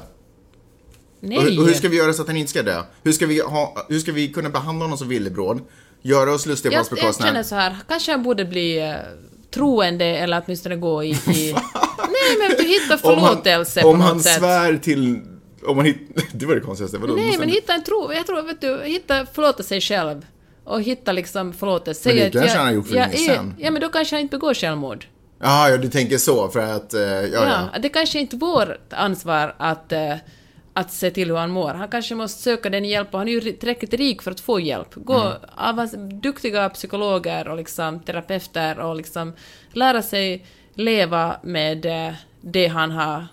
Nej! 1.20 1.38
Och 1.38 1.44
och 1.44 1.68
hur 1.68 1.74
ska 1.74 1.90
vi 1.90 1.98
göra 1.98 2.14
så 2.14 2.22
att 2.22 2.28
han 2.28 2.38
inte 2.38 2.50
ska 2.50 2.64
dö? 2.64 2.84
Hur 3.04 3.12
ska 3.12 3.26
vi, 3.26 3.40
ha, 3.40 3.86
hur 3.90 4.00
ska 4.00 4.12
vi 4.12 4.28
kunna 4.28 4.50
behandla 4.50 4.86
honom 4.86 4.98
som 4.98 5.10
villebråd? 5.10 5.62
Göra 6.02 6.34
oss 6.34 6.46
lustiga 6.46 6.70
på 6.70 6.74
jag, 6.74 6.80
hans 6.80 6.90
jag 6.92 6.96
bekostnad? 6.98 7.28
känner 7.28 7.44
så 7.44 7.56
här, 7.56 7.76
kanske 7.88 8.12
han 8.12 8.24
borde 8.24 8.46
bli 8.46 8.80
eh, 8.80 8.96
troende 9.58 10.06
eller 10.06 10.42
åtminstone 10.46 10.76
gå 10.76 11.04
i... 11.04 11.10
i 11.10 11.54
nej 11.98 12.38
men 12.40 12.58
du 12.58 12.64
hittar 12.64 12.98
förlåtelse 12.98 13.84
om 13.84 13.86
han, 13.86 13.94
om 13.96 14.00
på 14.02 14.06
han 14.08 14.16
något 14.18 14.24
sätt. 14.26 14.38
svär 14.40 14.78
till... 14.78 15.20
Om 15.66 15.78
han 15.78 15.86
hit, 15.86 15.98
det 16.34 16.46
var 16.46 16.56
det 16.56 16.62
konstigaste. 16.62 16.98
Vadå? 16.98 17.14
Nej, 17.16 17.32
men 17.32 17.40
han- 17.40 17.50
hitta 17.50 17.74
en 17.74 17.84
tro. 17.84 18.14
Jag 18.14 18.26
tror, 18.28 18.42
vet 18.42 18.62
du, 18.62 18.82
hitta, 18.84 19.26
förlåta 19.34 19.64
sig 19.64 19.82
själv. 19.82 20.26
Och 20.64 20.82
hitta 20.82 21.12
liksom 21.12 21.54
förlåtelse. 21.54 22.10
Men 22.10 22.18
det 22.18 22.30
kanske 22.32 22.50
jag- 22.50 22.58
han 22.58 22.66
har 22.68 22.74
gjort 22.74 22.88
för 22.88 22.94
länge 22.94 23.18
sedan. 23.18 23.56
Ja, 23.60 23.72
men 23.72 23.82
då 23.82 23.90
kanske 23.90 24.16
han 24.16 24.22
inte 24.22 24.38
begår 24.38 24.54
självmord. 24.54 25.06
Jaha, 25.42 25.70
ja, 25.70 25.78
du 25.78 25.90
tänker 25.90 26.18
så 26.18 26.50
för 26.50 26.60
att... 26.60 26.94
Eh, 26.94 27.02
ja, 27.02 27.28
Ja, 27.34 27.70
ja. 27.74 27.80
det 27.80 27.90
kanske 27.90 28.20
inte 28.20 28.36
är 28.36 28.38
vårt 28.38 28.94
ansvar 28.94 29.56
att, 29.58 29.92
eh, 29.92 30.14
att 30.78 30.92
se 30.92 31.12
till 31.12 31.28
hur 31.30 31.36
han 31.38 31.52
mår. 31.52 31.74
Han 31.74 31.88
kanske 31.88 32.16
måste 32.16 32.42
söka 32.42 32.70
den 32.70 32.86
hjälp 32.86 33.08
och 33.14 33.20
han 33.20 33.28
är 33.28 33.32
ju 33.32 33.42
tillräckligt 33.42 33.94
rik 33.94 34.22
för 34.22 34.32
att 34.32 34.40
få 34.40 34.60
hjälp. 34.60 34.88
Gå 34.96 35.34
Mm. 35.58 36.20
duktiga 36.22 36.70
psykologer 36.70 37.48
och 37.48 37.58
liksom 37.58 38.00
terapeuter 38.00 38.80
och 38.80 38.96
liksom 38.96 39.34
lära 39.74 40.02
sig 40.02 40.46
leva 40.74 41.40
med 41.44 41.86
eh, 41.86 42.14
det 42.42 42.68
han 42.68 42.92
har 42.92 43.28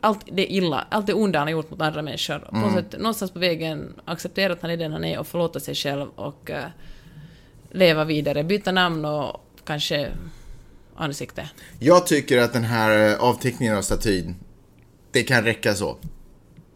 allt 0.00 0.20
det 0.32 0.52
illa, 0.52 0.86
allt 0.90 1.06
det 1.06 1.14
onda 1.14 1.38
han 1.38 1.46
har 1.48 1.52
gjort 1.52 1.70
mot 1.70 1.80
andra 1.80 2.02
människor. 2.02 2.38
På 2.38 2.56
Mm. 2.56 2.74
sätt, 2.74 2.98
någonstans 2.98 3.30
på 3.30 3.38
vägen 3.38 4.00
acceptera 4.04 4.52
att 4.52 4.62
han 4.62 4.70
är 4.70 4.76
den 4.76 4.92
han 4.92 5.04
är 5.04 5.18
och 5.18 5.26
förlåta 5.26 5.60
sig 5.60 5.74
själv 5.74 6.08
och 6.14 6.50
eh, 6.50 6.64
leva 7.70 8.04
vidare. 8.04 8.44
Byta 8.44 8.72
namn 8.72 9.04
och 9.04 9.40
kanske 9.64 10.08
ansikte. 10.96 11.50
Jag 11.78 12.06
tycker 12.06 12.38
att 12.38 12.52
den 12.52 12.64
här 12.64 13.10
eh, 13.12 13.20
avteckningen 13.20 13.76
av 13.76 13.82
statyn, 13.82 14.34
det 15.10 15.22
kan 15.22 15.44
räcka 15.44 15.74
så. 15.74 15.96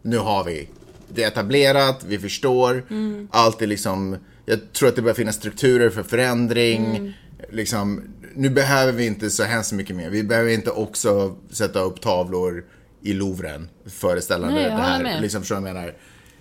Nu 0.01 0.17
har 0.17 0.43
vi 0.43 0.67
det 1.13 1.23
är 1.23 1.27
etablerat, 1.27 2.03
vi 2.07 2.19
förstår, 2.19 2.85
Mm. 2.89 3.27
allt 3.31 3.61
är 3.61 3.67
liksom... 3.67 4.17
Jag 4.45 4.73
tror 4.73 4.89
att 4.89 4.95
det 4.95 5.01
börjar 5.01 5.15
finnas 5.15 5.35
strukturer 5.35 5.89
för 5.89 6.03
förändring. 6.03 6.95
Mm. 6.95 7.11
Liksom, 7.51 8.01
nu 8.35 8.49
behöver 8.49 8.91
vi 8.93 9.05
inte 9.05 9.29
så 9.29 9.43
hemskt 9.43 9.71
mycket 9.71 9.95
mer. 9.95 10.09
Vi 10.09 10.23
behöver 10.23 10.51
inte 10.51 10.71
också 10.71 11.35
sätta 11.51 11.79
upp 11.79 12.01
tavlor 12.01 12.63
i 13.01 13.13
Louvren 13.13 13.69
föreställande 13.85 14.55
Nej, 14.55 14.63
det 14.65 14.71
här. 14.71 15.03
med. 15.03 15.21
Liksom, 15.21 15.43
jag 15.49 15.63
menar, 15.63 15.93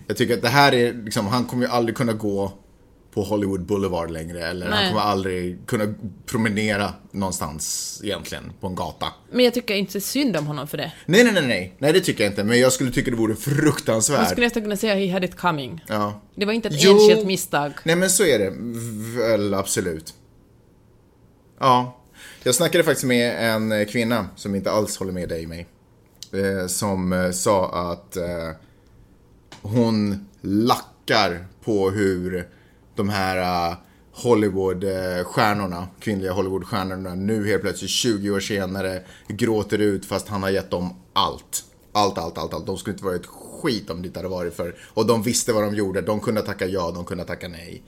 jag 0.06 0.16
tycker 0.16 0.34
att 0.34 0.42
det 0.42 0.48
här 0.48 0.74
är, 0.74 0.92
liksom, 0.92 1.26
han 1.26 1.44
kommer 1.44 1.66
ju 1.66 1.70
aldrig 1.72 1.96
kunna 1.96 2.12
gå 2.12 2.52
på 3.18 3.24
Hollywood 3.24 3.66
Boulevard 3.66 4.10
längre. 4.10 4.46
Eller 4.48 4.66
han 4.66 4.74
Nej. 4.74 4.88
kommer 4.88 5.02
aldrig 5.02 5.66
kunna 5.66 5.94
promenera 6.26 6.94
någonstans 7.10 8.00
egentligen, 8.04 8.52
på 8.60 8.66
en 8.66 8.74
gata. 8.74 9.06
Men 9.32 9.44
jag 9.44 9.54
tycker 9.54 9.74
inte 9.74 10.00
synd 10.00 10.36
om 10.36 10.46
honom 10.46 10.68
för 10.68 10.76
det. 10.76 10.92
Nej, 11.06 11.24
nej, 11.24 11.32
nej, 11.32 11.46
nej. 11.46 11.74
Nej, 11.78 11.92
det 11.92 12.00
tycker 12.00 12.24
jag 12.24 12.32
inte. 12.32 12.44
Men 12.44 12.60
jag 12.60 12.72
skulle 12.72 12.90
tycka 12.90 13.10
det 13.10 13.16
vore 13.16 13.28
Man 13.32 13.36
fruktansvärt. 13.36 14.30
skulle 14.30 14.46
nästan 14.46 14.62
kunna 14.62 14.76
säga 14.76 14.94
he 14.94 15.12
had 15.12 15.24
it 15.24 15.36
coming. 15.36 15.84
Ja. 15.88 16.20
Det 16.34 16.44
var 16.46 16.52
inte 16.52 16.68
ett 16.68 16.74
Jo. 16.78 16.92
enskilt 16.92 17.26
misstag. 17.26 17.72
Nej, 17.84 17.96
men 17.96 18.10
så 18.10 18.24
är 18.24 18.38
det 18.38 18.52
väl 19.22 19.54
absolut. 19.54 20.14
Ja. 21.60 21.98
Jag 22.42 22.54
snackade 22.54 22.84
faktiskt 22.84 23.06
med 23.06 23.52
en 23.54 23.72
eh, 23.72 23.86
kvinna 23.86 24.28
som 24.36 24.54
inte 24.54 24.70
alls 24.70 24.96
håller 24.96 25.12
med 25.12 25.28
dig 25.28 25.42
och 25.42 25.48
mig. 25.48 25.66
Eh, 26.32 26.66
som 26.66 27.12
eh, 27.12 27.30
sa 27.30 27.90
att 27.92 28.16
hon 29.62 30.26
lackar 30.40 31.46
på 31.64 31.90
hur 31.90 32.48
de 32.98 33.08
här 33.08 33.70
äh, 33.70 33.76
Hollywoodstjärnorna, 34.12 35.88
kvinnliga 36.00 36.32
Hollywoodstjärnorna, 36.32 37.14
nu 37.14 37.46
helt 37.46 37.62
plötsligt 37.62 37.90
20 37.90 38.30
år 38.30 38.40
senare 38.40 39.02
gråter 39.28 39.78
ut 39.78 40.06
fast 40.06 40.28
han 40.28 40.42
har 40.42 40.50
gett 40.50 40.70
dem 40.70 40.94
allt. 41.12 41.64
Allt, 41.92 42.18
allt, 42.18 42.38
allt, 42.38 42.54
allt. 42.54 42.66
De 42.66 42.78
skulle 42.78 42.94
inte 42.94 43.04
varit 43.04 43.26
skit 43.26 43.90
om 43.90 44.02
det 44.02 44.06
inte 44.06 44.18
hade 44.18 44.28
varit 44.28 44.54
för... 44.54 44.74
Och 44.94 45.06
de 45.06 45.22
visste 45.22 45.52
vad 45.52 45.62
de 45.62 45.74
gjorde. 45.74 46.00
De 46.00 46.20
kunde 46.20 46.42
tacka 46.42 46.66
ja, 46.66 46.90
de 46.94 47.04
kunde 47.04 47.24
tacka 47.24 47.48
nej. 47.48 47.82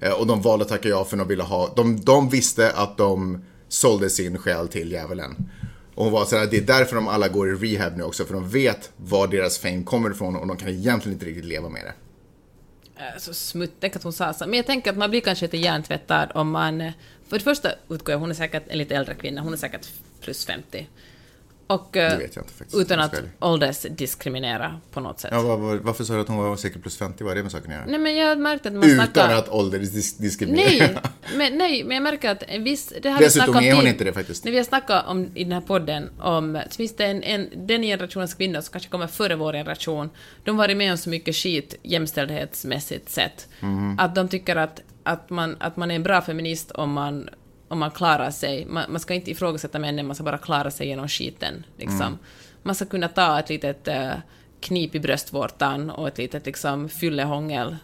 Eh, 0.00 0.12
och 0.12 0.26
de 0.26 0.42
valde 0.42 0.64
att 0.64 0.68
tacka 0.68 0.88
ja 0.88 1.04
för 1.04 1.16
de 1.16 1.28
ville 1.28 1.42
ha... 1.42 1.72
De, 1.76 2.00
de 2.00 2.28
visste 2.28 2.72
att 2.72 2.96
de 2.96 3.44
sålde 3.68 4.10
sin 4.10 4.38
själ 4.38 4.68
till 4.68 4.92
djävulen. 4.92 5.50
Och 5.94 6.04
hon 6.04 6.12
var 6.12 6.24
sådär, 6.24 6.48
det 6.50 6.56
är 6.56 6.60
därför 6.60 6.96
de 6.96 7.08
alla 7.08 7.28
går 7.28 7.48
i 7.48 7.54
rehab 7.54 7.96
nu 7.96 8.02
också. 8.02 8.24
För 8.24 8.34
de 8.34 8.48
vet 8.48 8.90
var 8.96 9.26
deras 9.26 9.58
fame 9.58 9.82
kommer 9.82 10.10
ifrån 10.10 10.36
och 10.36 10.46
de 10.46 10.56
kan 10.56 10.68
egentligen 10.68 11.12
inte 11.12 11.26
riktigt 11.26 11.44
leva 11.44 11.68
med 11.68 11.84
det. 11.84 11.92
Eh, 12.96 13.18
så 13.18 13.34
smutt, 13.34 13.72
tänk 13.80 13.96
att 13.96 14.02
hon 14.02 14.12
sa 14.12 14.32
så. 14.32 14.46
Men 14.46 14.54
jag 14.56 14.66
tänker 14.66 14.90
att 14.90 14.96
man 14.96 15.10
blir 15.10 15.20
kanske 15.20 15.44
lite 15.44 15.56
hjärntvättad 15.56 16.30
om 16.34 16.50
man... 16.50 16.80
Eh, 16.80 16.92
för 17.28 17.38
det 17.38 17.44
första 17.44 17.72
utgår 17.88 18.12
jag, 18.12 18.18
hon 18.18 18.30
är 18.30 18.34
säkert 18.34 18.62
en 18.68 18.78
lite 18.78 18.96
äldre 18.96 19.14
kvinna, 19.14 19.40
hon 19.40 19.52
är 19.52 19.56
säkert 19.56 19.88
plus 20.20 20.46
50. 20.46 20.86
Och 21.66 21.96
eh, 21.96 22.18
utan 22.74 23.00
att 23.00 23.14
åldersdiskriminera 23.40 24.80
på 24.92 25.00
något 25.00 25.20
sätt. 25.20 25.30
Ja, 25.32 25.42
var, 25.42 25.56
var, 25.56 25.76
varför 25.76 26.04
sa 26.04 26.14
du 26.14 26.20
att 26.20 26.28
hon 26.28 26.36
var 26.36 26.56
säkert 26.56 26.82
plus 26.82 26.96
50? 26.96 27.24
Vad 27.24 27.32
är 27.32 27.36
det 27.36 27.42
med 27.42 27.52
saken 27.52 27.70
att 27.70 27.76
göra? 27.76 27.86
Nej 27.86 27.98
men 27.98 28.16
jag 28.16 28.28
har 28.28 28.36
märkt 28.36 28.66
att 28.66 28.72
man 28.72 28.84
Utan 28.84 29.06
snackar... 29.06 29.34
att 29.34 29.48
åldersdiskriminera. 29.48 30.86
Nej, 30.86 31.00
men, 31.36 31.58
nej, 31.58 31.84
men 31.84 31.94
jag 31.94 32.02
märker 32.02 32.30
att 32.30 32.42
en 32.42 32.64
viss... 32.64 32.92
Det 33.02 33.08
har 33.10 33.18
vi 33.18 33.24
Dessutom 33.24 33.56
är 33.56 33.72
hon 33.72 33.80
tid- 33.80 33.90
inte 33.90 34.04
det 34.04 34.12
faktiskt. 34.12 34.44
När 34.44 34.52
vi 34.52 34.58
har 34.58 34.64
snackat 34.64 35.06
om 35.06 35.30
i 35.34 35.44
den 35.44 35.52
här 35.52 35.60
podden 35.60 36.10
om... 36.20 36.60
Så 36.70 36.76
finns 36.76 36.96
det 36.96 37.04
en, 37.06 37.22
en, 37.22 37.66
den 37.66 37.82
generationens 37.82 38.34
kvinnor 38.34 38.60
som 38.60 38.72
kanske 38.72 38.90
kommer 38.90 39.06
före 39.06 39.36
vår 39.36 39.52
generation. 39.52 40.10
De 40.44 40.50
har 40.50 40.58
varit 40.58 40.76
med 40.76 40.92
om 40.92 40.98
så 40.98 41.10
mycket 41.10 41.36
skit 41.36 41.74
jämställdhetsmässigt 41.82 43.10
sett. 43.10 43.48
Mhm. 43.60 43.96
Att 43.98 44.14
de 44.14 44.28
tycker 44.28 44.56
att, 44.56 44.80
att, 45.02 45.30
man, 45.30 45.56
att 45.60 45.76
man 45.76 45.90
är 45.90 45.94
en 45.94 46.02
bra 46.02 46.22
feminist 46.22 46.70
om 46.70 46.92
man, 46.92 47.28
om 47.74 47.80
man 47.80 47.90
klarar 47.90 48.30
sig. 48.30 48.66
Man, 48.66 48.84
man 48.88 49.00
ska 49.00 49.14
inte 49.14 49.30
ifrågasätta 49.30 49.78
männen, 49.78 50.06
man 50.06 50.14
ska 50.14 50.24
bara 50.24 50.38
klara 50.38 50.70
sig 50.70 50.86
genom 50.86 51.08
skiten. 51.08 51.64
Liksom. 51.78 52.00
Mm. 52.00 52.18
Man 52.62 52.74
ska 52.74 52.84
kunna 52.84 53.08
ta 53.08 53.38
ett 53.40 53.48
litet 53.48 53.88
eh, 53.88 54.10
knip 54.60 54.94
i 54.94 55.00
bröstvårtan 55.00 55.90
och 55.90 56.08
ett 56.08 56.18
litet 56.18 56.46
liksom, 56.46 56.88
fyllehångel. 56.88 57.76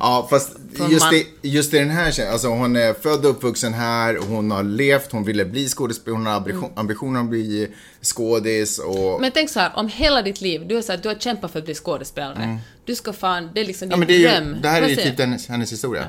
Ja, 0.00 0.26
fast 0.30 0.56
just, 0.90 1.10
det, 1.10 1.48
just 1.48 1.74
i 1.74 1.78
den 1.78 1.90
här 1.90 2.10
tjejen, 2.10 2.32
alltså 2.32 2.48
hon 2.48 2.76
är 2.76 2.94
född 2.94 3.24
och 3.24 3.30
uppvuxen 3.30 3.74
här, 3.74 4.18
hon 4.28 4.50
har 4.50 4.62
levt, 4.62 5.12
hon 5.12 5.24
ville 5.24 5.44
bli 5.44 5.68
skådespelare, 5.68 6.18
hon 6.18 6.26
har 6.26 6.34
ambition, 6.34 6.64
Mm. 6.64 6.72
ambitioner 6.78 7.20
att 7.20 7.26
bli 7.26 7.68
skådis 8.02 8.78
och... 8.78 9.20
Men 9.20 9.30
tänk 9.32 9.50
så 9.50 9.60
här, 9.60 9.70
om 9.74 9.88
hela 9.88 10.22
ditt 10.22 10.40
liv, 10.40 10.66
du 10.68 10.76
är 10.78 10.82
så 10.82 10.92
här, 10.92 10.98
du 11.02 11.08
har 11.08 11.14
kämpat 11.16 11.50
för 11.50 11.58
att 11.58 11.64
bli 11.64 11.74
skådespelare. 11.74 12.58
Du 12.84 12.94
ska 12.94 13.12
fan, 13.12 13.50
det 13.54 13.60
är 13.60 13.64
liksom 13.64 13.92
Mm. 13.92 14.00
ja, 14.00 14.06
din 14.06 14.22
men 14.22 14.32
det, 14.32 14.36
är 14.36 14.40
ju, 14.40 14.46
dröm. 14.50 14.62
det 14.62 14.68
här 14.68 14.82
är 14.82 14.88
ju 14.88 14.96
typ 14.96 15.48
hennes 15.48 15.72
historia. 15.72 16.06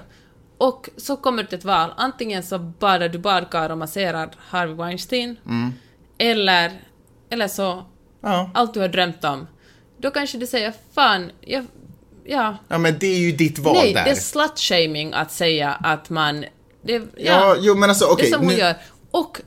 Och 0.60 0.90
så 0.98 1.16
kommer 1.18 1.44
det 1.44 1.56
ett 1.56 1.64
val, 1.66 1.94
antingen 1.98 2.44
så 2.44 2.60
badar 2.60 3.10
du 3.10 3.20
badkar 3.20 3.70
och 3.70 3.78
masserar 3.78 4.30
Harvey 4.38 4.76
Weinstein, 4.76 5.36
Mm. 5.46 5.74
eller, 6.18 6.82
eller 7.30 7.48
så, 7.48 7.86
Ja. 8.22 8.52
allt 8.54 8.74
du 8.74 8.80
har 8.80 8.88
drömt 8.88 9.24
om. 9.24 9.48
Då 9.98 10.12
kanske 10.12 10.38
du 10.38 10.48
säger, 10.48 10.74
fan, 10.94 11.32
jag, 11.42 11.66
ja, 12.26 12.58
ja, 12.68 12.78
men 12.78 12.96
det 13.00 13.08
är 13.08 13.20
ju 13.20 13.32
ditt 13.32 13.60
val 13.60 13.76
nej, 13.76 13.94
där. 13.94 14.04
det 14.04 14.10
är 14.12 14.16
slut-shaming 14.16 15.14
att 15.14 15.32
säga 15.32 15.72
att 15.72 16.10
man, 16.10 16.46
det, 16.82 16.94
ja, 16.94 17.04
Ja, 17.18 17.56
jo 17.60 17.76
men 17.76 17.90
alltså 17.90 18.06
det 18.06 18.12
okej. 18.12 18.28
är 18.28 18.32
som 18.32 18.40
hon 18.46 18.54
nu- 18.54 18.60
gör. 18.60 18.76
Och 19.12 19.42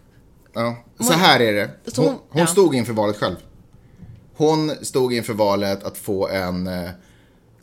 Ja, 0.54 0.76
så 1.00 1.12
här 1.12 1.40
är 1.40 1.52
det. 1.52 1.70
Hon, 1.96 2.04
hon- 2.06 2.18
hon 2.30 2.40
ja. 2.40 2.46
stod 2.46 2.74
inför 2.74 2.92
valet 2.92 3.16
själv. 3.16 3.36
Hon 4.36 4.70
stod 4.82 5.12
inför 5.12 5.32
valet 5.34 5.84
att 5.84 5.98
få 5.98 6.28
en 6.28 6.66
eh, 6.66 6.90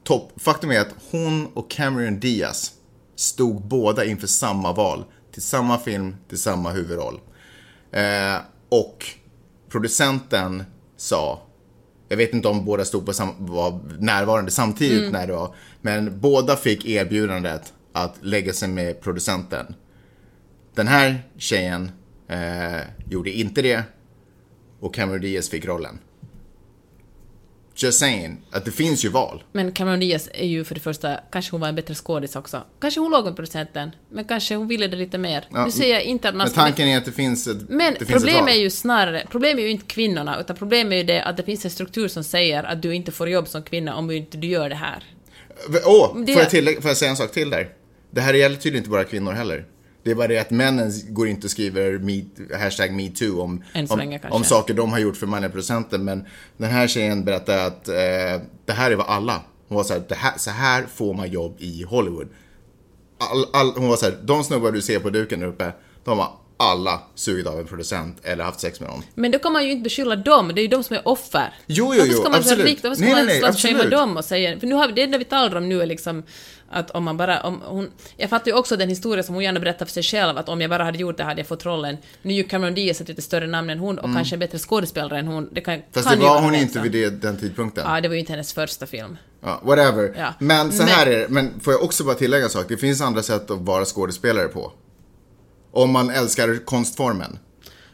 topp... 0.03 0.31
Faktum 0.37 0.71
är 0.71 0.79
att 0.79 0.95
hon 1.11 1.47
och 1.53 1.69
Cameron 1.71 2.19
Diaz 2.19 2.71
stod 3.19 3.61
båda 3.67 4.05
inför 4.05 4.27
samma 4.27 4.73
val. 4.73 5.03
Till 5.31 5.41
samma 5.41 5.77
film, 5.79 6.15
till 6.29 6.39
samma 6.39 6.71
huvudroll. 6.71 7.19
Eh, 7.91 8.35
och 8.69 9.05
producenten 9.69 10.63
sa, 10.97 11.41
jag 12.07 12.17
vet 12.17 12.33
inte 12.33 12.47
om 12.47 12.65
båda 12.65 12.85
stod 12.85 13.05
på 13.05 13.13
sam, 13.13 13.29
var 13.39 13.79
närvarande 13.99 14.51
samtidigt 14.51 14.99
Mm. 14.99 15.11
när 15.11 15.27
det 15.27 15.33
var, 15.33 15.55
men 15.81 16.19
båda 16.19 16.55
fick 16.55 16.85
erbjudandet 16.85 17.73
att 17.93 18.15
lägga 18.21 18.53
sig 18.53 18.69
med 18.69 19.01
producenten. 19.01 19.75
Den 20.75 20.87
här 20.87 21.21
tjejen 21.37 21.91
eh, 22.27 22.81
gjorde 23.09 23.31
inte 23.31 23.61
det 23.61 23.83
och 24.79 24.93
Cameron 24.95 25.21
Diaz 25.21 25.49
fick 25.49 25.65
rollen. 25.65 25.99
Just 27.83 27.99
saying, 27.99 28.37
att 28.51 28.65
det 28.65 28.71
finns 28.71 29.05
ju 29.05 29.09
val. 29.09 29.43
Men 29.51 29.71
Cameron 29.71 29.99
Diaz 29.99 30.29
är 30.33 30.47
ju 30.47 30.63
för 30.63 30.75
det 30.75 30.81
första, 30.81 31.19
kanske 31.31 31.51
hon 31.51 31.61
var 31.61 31.67
en 31.67 31.75
bättre 31.75 31.95
skådis 31.95 32.35
också. 32.35 32.63
Kanske 32.81 32.99
hon 32.99 33.11
låg 33.11 33.25
med 33.25 33.35
producenten, 33.35 33.91
men 34.11 34.25
kanske 34.25 34.55
hon 34.55 34.67
ville 34.67 34.87
det 34.87 34.97
lite 34.97 35.17
mer. 35.17 35.47
Ja, 35.51 35.65
nu 35.65 35.71
säger 35.71 35.93
jag 35.93 36.03
inte 36.03 36.29
att 36.29 36.35
man 36.35 36.45
Men 36.47 36.53
tanken 36.53 36.87
är 36.87 36.97
att 36.97 37.05
det 37.05 37.11
finns 37.11 37.47
ett, 37.47 37.69
Men 37.69 37.95
problemet 38.07 38.55
är 38.55 38.59
ju 38.59 38.69
snarare, 38.69 39.27
problemet 39.31 39.57
är 39.59 39.63
ju 39.63 39.69
inte 39.71 39.85
kvinnorna, 39.85 40.39
utan 40.39 40.55
problemet 40.55 40.93
är 40.93 40.97
ju 40.97 41.03
det 41.03 41.23
att 41.23 41.37
det 41.37 41.43
finns 41.43 41.65
en 41.65 41.71
struktur 41.71 42.07
som 42.07 42.23
säger 42.23 42.63
att 42.63 42.81
du 42.81 42.95
inte 42.95 43.11
får 43.11 43.29
jobb 43.29 43.47
som 43.47 43.63
kvinna 43.63 43.95
om 43.95 44.07
du 44.07 44.15
inte 44.15 44.37
du 44.37 44.47
gör 44.47 44.69
det 44.69 44.75
här. 44.75 45.03
Åh, 45.85 46.17
Det- 46.25 46.33
får, 46.33 46.41
jag 46.41 46.49
tillägga, 46.49 46.81
får 46.81 46.89
jag 46.89 46.97
säga 46.97 47.11
en 47.11 47.17
sak 47.17 47.31
till 47.31 47.49
där? 47.49 47.69
Det 48.11 48.21
här 48.21 48.33
gäller 48.33 48.55
tydligen 48.55 48.77
inte 48.77 48.89
bara 48.89 49.03
kvinnor 49.03 49.31
heller. 49.31 49.65
Det 50.03 50.11
är 50.11 50.15
bara 50.15 50.27
det 50.27 50.37
att 50.37 50.51
männen 50.51 50.91
går 51.09 51.27
inte 51.27 51.47
och 51.47 51.51
skriver 51.51 51.99
me, 51.99 52.23
hashtag 52.57 52.93
metoo 52.93 53.41
om, 53.41 53.63
om, 53.89 54.19
om 54.29 54.43
saker 54.43 54.73
de 54.73 54.91
har 54.91 54.99
gjort 54.99 55.17
för 55.17 55.27
manliga 55.27 55.51
producenten. 55.51 56.03
Men 56.03 56.25
den 56.57 56.69
här 56.69 56.87
tjejen 56.87 57.25
berättade 57.25 57.65
att 57.65 57.87
eh, 57.87 57.95
det 58.65 58.73
här 58.73 58.91
är 58.91 58.95
vad 58.95 59.07
alla. 59.07 59.41
Hon 59.67 59.75
var 59.75 59.83
så 59.83 59.93
här, 59.93 60.03
det 60.09 60.15
här, 60.15 60.33
så 60.37 60.51
här 60.51 60.85
får 60.95 61.13
man 61.13 61.31
jobb 61.31 61.55
i 61.59 61.83
Hollywood. 61.83 62.27
All, 63.17 63.45
all, 63.53 63.73
hon 63.75 63.89
var 63.89 63.95
så 63.95 64.05
här, 64.05 64.17
de 64.23 64.43
snubbar 64.43 64.71
du 64.71 64.81
ser 64.81 64.99
på 64.99 65.09
duken 65.09 65.39
där 65.39 65.47
uppe, 65.47 65.73
de 66.03 66.19
har 66.19 66.31
alla 66.59 67.01
sugit 67.15 67.47
av 67.47 67.59
en 67.59 67.65
producent 67.65 68.17
eller 68.23 68.43
haft 68.43 68.59
sex 68.59 68.79
med 68.79 68.89
någon. 68.89 69.03
Men 69.15 69.31
då 69.31 69.39
kan 69.39 69.53
man 69.53 69.65
ju 69.65 69.71
inte 69.71 69.83
beskylla 69.83 70.15
dem, 70.15 70.51
det 70.55 70.61
är 70.61 70.63
ju 70.63 70.67
de 70.67 70.83
som 70.83 70.95
är 70.95 71.07
offer. 71.07 71.53
Jo, 71.65 71.93
jo, 71.95 72.03
jo, 72.07 72.13
ska 72.13 72.29
man 72.29 72.39
absolut. 72.39 72.65
Rikt, 72.65 72.83
varför 72.83 72.95
ska 72.95 73.05
Nej, 73.05 73.13
man 73.15 73.25
nej, 73.25 73.39
slutshamea 73.39 73.89
dem 73.89 74.17
och 74.17 74.25
säga... 74.25 74.59
För 74.59 74.67
nu 74.67 74.75
har 74.75 74.87
vi, 74.87 74.93
det 74.93 75.03
enda 75.03 75.17
vi 75.17 75.25
talar 75.25 75.55
om 75.55 75.69
nu 75.69 75.81
är 75.81 75.85
liksom 75.85 76.23
att 76.71 76.91
om 76.91 77.03
man 77.03 77.17
bara... 77.17 77.41
Om 77.43 77.61
hon, 77.65 77.91
jag 78.17 78.29
fattar 78.29 78.47
ju 78.51 78.57
också 78.57 78.77
den 78.77 78.89
historia 78.89 79.23
som 79.23 79.35
hon 79.35 79.43
gärna 79.43 79.59
berättar 79.59 79.85
för 79.85 79.93
sig 79.93 80.03
själv, 80.03 80.37
att 80.37 80.49
om 80.49 80.61
jag 80.61 80.69
bara 80.69 80.83
hade 80.83 80.97
gjort 80.97 81.17
det 81.17 81.23
hade 81.23 81.39
jag 81.39 81.47
fått 81.47 81.65
rollen. 81.65 81.97
Nu 82.21 82.33
är 82.33 82.37
ju 82.37 82.43
Cameron 82.43 82.73
Diaz 82.73 83.01
ett 83.01 83.07
lite 83.07 83.21
större 83.21 83.47
namn 83.47 83.69
än 83.69 83.79
hon 83.79 83.99
och 83.99 84.13
kanske 84.15 84.35
en 84.35 84.39
bättre 84.39 84.57
skådespelare 84.59 85.19
än 85.19 85.27
hon. 85.27 85.49
Det 85.51 85.61
kan, 85.61 85.73
Mm. 85.73 85.85
Fast 85.93 86.07
kan 86.09 86.19
det 86.19 86.25
var 86.25 86.41
hon 86.41 86.55
inte 86.55 86.73
så. 86.73 86.79
vid 86.81 86.91
det, 86.91 87.09
den 87.09 87.37
tidpunkten. 87.37 87.83
Ja, 87.87 88.01
det 88.01 88.07
var 88.07 88.13
ju 88.15 88.19
inte 88.19 88.31
hennes 88.33 88.53
första 88.53 88.85
film. 88.85 89.17
Ja, 89.43 89.61
whatever. 89.63 90.13
Ja. 90.17 90.33
Men 90.39 90.71
så 90.71 90.77
Men- 90.77 90.87
här 90.87 91.07
är 91.07 91.19
det, 91.19 91.29
men 91.29 91.59
får 91.59 91.73
jag 91.73 91.83
också 91.83 92.03
bara 92.03 92.15
tillägga 92.15 92.43
en 92.43 92.49
sak. 92.49 92.65
Det 92.67 92.77
finns 92.77 93.01
andra 93.01 93.21
sätt 93.23 93.51
att 93.51 93.59
vara 93.59 93.85
skådespelare 93.85 94.47
på. 94.47 94.71
Om 95.71 95.91
man 95.91 96.09
älskar 96.09 96.65
konstformen. 96.65 97.39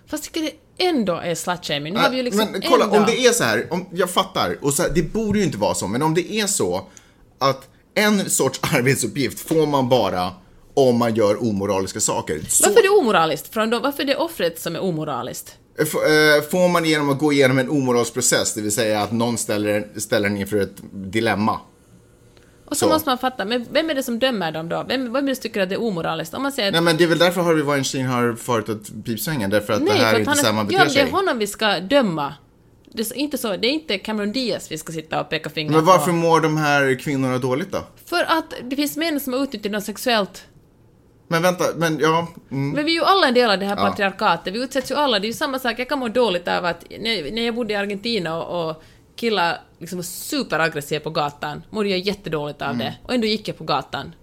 Fast 0.08 0.34
det 0.34 0.52
ändå 0.78 1.14
är 1.14 1.36
slutshaming. 1.36 1.94
Nu 1.94 2.00
har 2.00 2.10
vi 2.10 2.18
ju 2.18 2.24
liksom 2.24 2.48
men 2.52 2.62
kolla, 2.62 2.86
ändå... 2.86 2.98
om 2.98 3.06
det 3.06 3.26
är 3.26 3.32
så 3.32 3.44
här, 3.44 3.68
om, 3.70 3.86
jag 3.92 4.10
fattar, 4.10 4.58
och 4.62 4.74
så 4.74 4.84
här, 4.84 4.90
det 4.96 5.02
borde 5.14 5.40
ju 5.40 5.46
inte 5.46 5.58
vara 5.58 5.76
så, 5.76 5.88
men 5.88 6.02
om 6.02 6.14
det 6.14 6.34
är 6.34 6.48
så 6.48 6.88
att 7.40 7.70
en 7.96 8.30
sorts 8.30 8.60
arbetsuppgift 8.74 9.40
får 9.40 9.68
man 9.68 9.90
bara 9.90 10.32
om 10.74 10.98
man 10.98 11.16
gör 11.16 11.44
omoraliska 11.44 12.00
saker. 12.00 12.42
Så, 12.48 12.64
Varför 12.64 12.80
är 12.80 12.84
det 12.84 12.90
omoraliskt? 12.90 13.54
Från 13.54 13.70
dem, 13.70 13.82
varför 13.82 14.04
är 14.04 14.08
det 14.08 14.16
offret 14.16 14.60
som 14.60 14.76
är 14.76 14.80
omoraliskt? 14.80 15.56
Eh, 15.80 15.86
får 16.52 16.70
man 16.70 16.86
genom 16.86 17.10
att 17.10 17.20
gå 17.20 17.34
igenom 17.34 17.60
en 17.60 17.70
omoralisk 17.70 18.14
process, 18.14 18.54
det 18.54 18.62
vill 18.62 18.72
säga 18.72 19.02
att 19.02 19.12
någon 19.12 19.38
ställer, 19.38 19.88
ställer 19.98 20.30
en 20.30 20.38
inför 20.38 20.58
ett 20.58 20.76
dilemma. 20.92 21.60
Och 22.66 22.78
så, 22.78 22.86
Så. 22.86 22.90
måste 22.94 23.10
man 23.10 23.18
fatta, 23.18 23.46
men 23.46 23.66
vem 23.72 23.90
är 23.90 23.94
det 23.96 24.04
som 24.04 24.20
dömer 24.20 24.52
dem 24.52 24.70
då? 24.70 24.86
Vem, 24.88 25.14
vem 25.14 25.26
är 25.26 25.30
det 25.30 25.36
som 25.36 25.42
tycker 25.42 25.62
att 25.62 25.70
det 25.70 25.76
är 25.76 25.82
omoraliskt? 25.84 26.34
Om 26.34 26.44
man 26.44 26.52
säger 26.52 26.68
att 26.70 26.74
Nej 26.74 26.82
men 26.82 26.98
det 26.98 27.04
är 27.04 27.08
väl 27.08 27.18
därför 27.18 27.42
Harvey 27.42 27.64
Weinstein 27.64 28.06
har 28.06 28.36
farit 28.36 28.70
åt 28.70 29.06
pipsvängen, 29.06 29.50
därför 29.50 29.74
att 29.74 29.86
det 29.86 29.92
här 29.92 30.14
är 30.16 30.20
inte 30.20 30.32
är, 30.32 30.54
beter 30.66 30.78
ja, 30.78 30.84
det 30.86 30.90
är 30.90 30.90
sig. 31.04 31.10
honom 31.12 31.38
vi 31.40 31.48
ska 31.48 31.80
döma. 31.80 32.34
Det 32.94 33.12
är 33.12 33.18
inte 33.18 33.38
så, 33.38 33.58
det 33.58 33.68
är 33.68 33.72
inte 33.72 33.98
Cameron 33.98 34.32
Diaz 34.32 34.72
vi 34.72 34.78
ska 34.78 34.94
sitta 34.94 35.22
och 35.22 35.30
peka 35.30 35.50
finger 35.50 35.72
Men 35.72 35.86
varför 35.86 36.06
på. 36.12 36.18
mår 36.18 36.40
de 36.42 36.58
här 36.58 37.00
kvinnorna 37.00 37.38
dåligt 37.38 37.72
då? 37.72 37.84
För 38.06 38.24
att 38.24 38.54
det 38.64 38.76
finns 38.76 38.98
män 38.98 39.20
som 39.20 39.34
har 39.34 39.44
utnyttjat 39.44 39.72
dem 39.72 39.82
sexuellt. 39.82 40.44
Men 41.28 41.42
vänta, 41.42 41.64
men 41.76 42.00
ja, 42.00 42.28
mm, 42.52 42.70
Men 42.72 42.86
vi 42.86 42.92
är 42.92 42.96
ju 42.96 43.04
alla 43.04 43.28
en 43.28 43.34
del 43.34 43.50
av 43.50 43.60
det 43.60 43.66
här 43.66 43.76
Ja. 43.78 43.82
patriarkatet. 43.90 44.54
Vi 44.54 44.64
utsätts 44.64 44.92
ju 44.92 44.96
alla. 44.96 45.20
Det 45.20 45.26
är 45.26 45.30
ju 45.30 45.34
samma 45.34 45.60
sak. 45.60 45.80
Jag 45.80 45.90
kan 45.90 46.00
må 46.00 46.08
dåligt 46.08 46.48
av 46.48 46.66
att 46.66 46.84
när, 47.00 47.32
när 47.32 47.42
jag 47.46 47.56
bodde 47.56 47.74
i 47.74 47.76
Argentina 47.76 48.44
och, 48.44 48.70
och 48.70 48.84
killar 49.16 49.62
liksom 49.80 49.98
var 49.98 50.04
superaggressiva 50.04 51.00
på 51.00 51.10
gatan, 51.10 51.64
mådde 51.70 51.90
jag 51.90 52.00
jättedåligt 52.00 52.62
av 52.62 52.68
Mm. 52.68 52.80
det. 52.80 52.96
Och 53.04 53.14
ändå 53.14 53.28
gick 53.28 53.48
jag 53.48 53.58
på 53.58 53.64
gatan. 53.64 54.16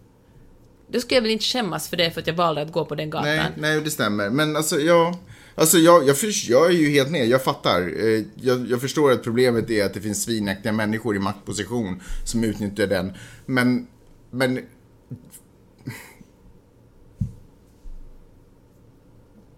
Då 0.88 1.00
skulle 1.00 1.14
jag 1.16 1.22
väl 1.22 1.30
inte 1.30 1.44
skämmas 1.44 1.88
för 1.88 1.96
det 1.96 2.10
för 2.10 2.20
att 2.20 2.26
jag 2.26 2.34
valde 2.34 2.62
att 2.62 2.72
gå 2.72 2.84
på 2.84 2.94
den 2.94 3.10
gatan. 3.10 3.28
nej, 3.28 3.50
nej 3.56 3.80
det 3.80 3.90
stämmer. 3.90 4.30
Men 4.30 4.56
alltså 4.56 4.80
ja, 4.80 5.18
alltså 5.54 5.78
jag, 5.78 6.08
jag, 6.08 6.16
jag 6.48 6.66
är 6.66 6.70
ju 6.72 6.90
helt 6.90 7.10
med, 7.10 7.26
jag 7.28 7.44
fattar. 7.44 7.80
Eh, 7.80 8.22
Jag, 8.34 8.66
jag 8.70 8.80
förstår 8.80 9.12
att 9.12 9.22
problemet 9.22 9.70
är 9.70 9.84
att 9.84 9.94
det 9.94 10.00
finns 10.00 10.22
svinaktiga 10.22 10.72
människor 10.72 11.16
i 11.16 11.18
maktposition 11.18 12.00
som 12.24 12.44
utnyttjar 12.44 12.86
den. 12.86 13.12
Men, 13.46 13.86
men 14.30 14.60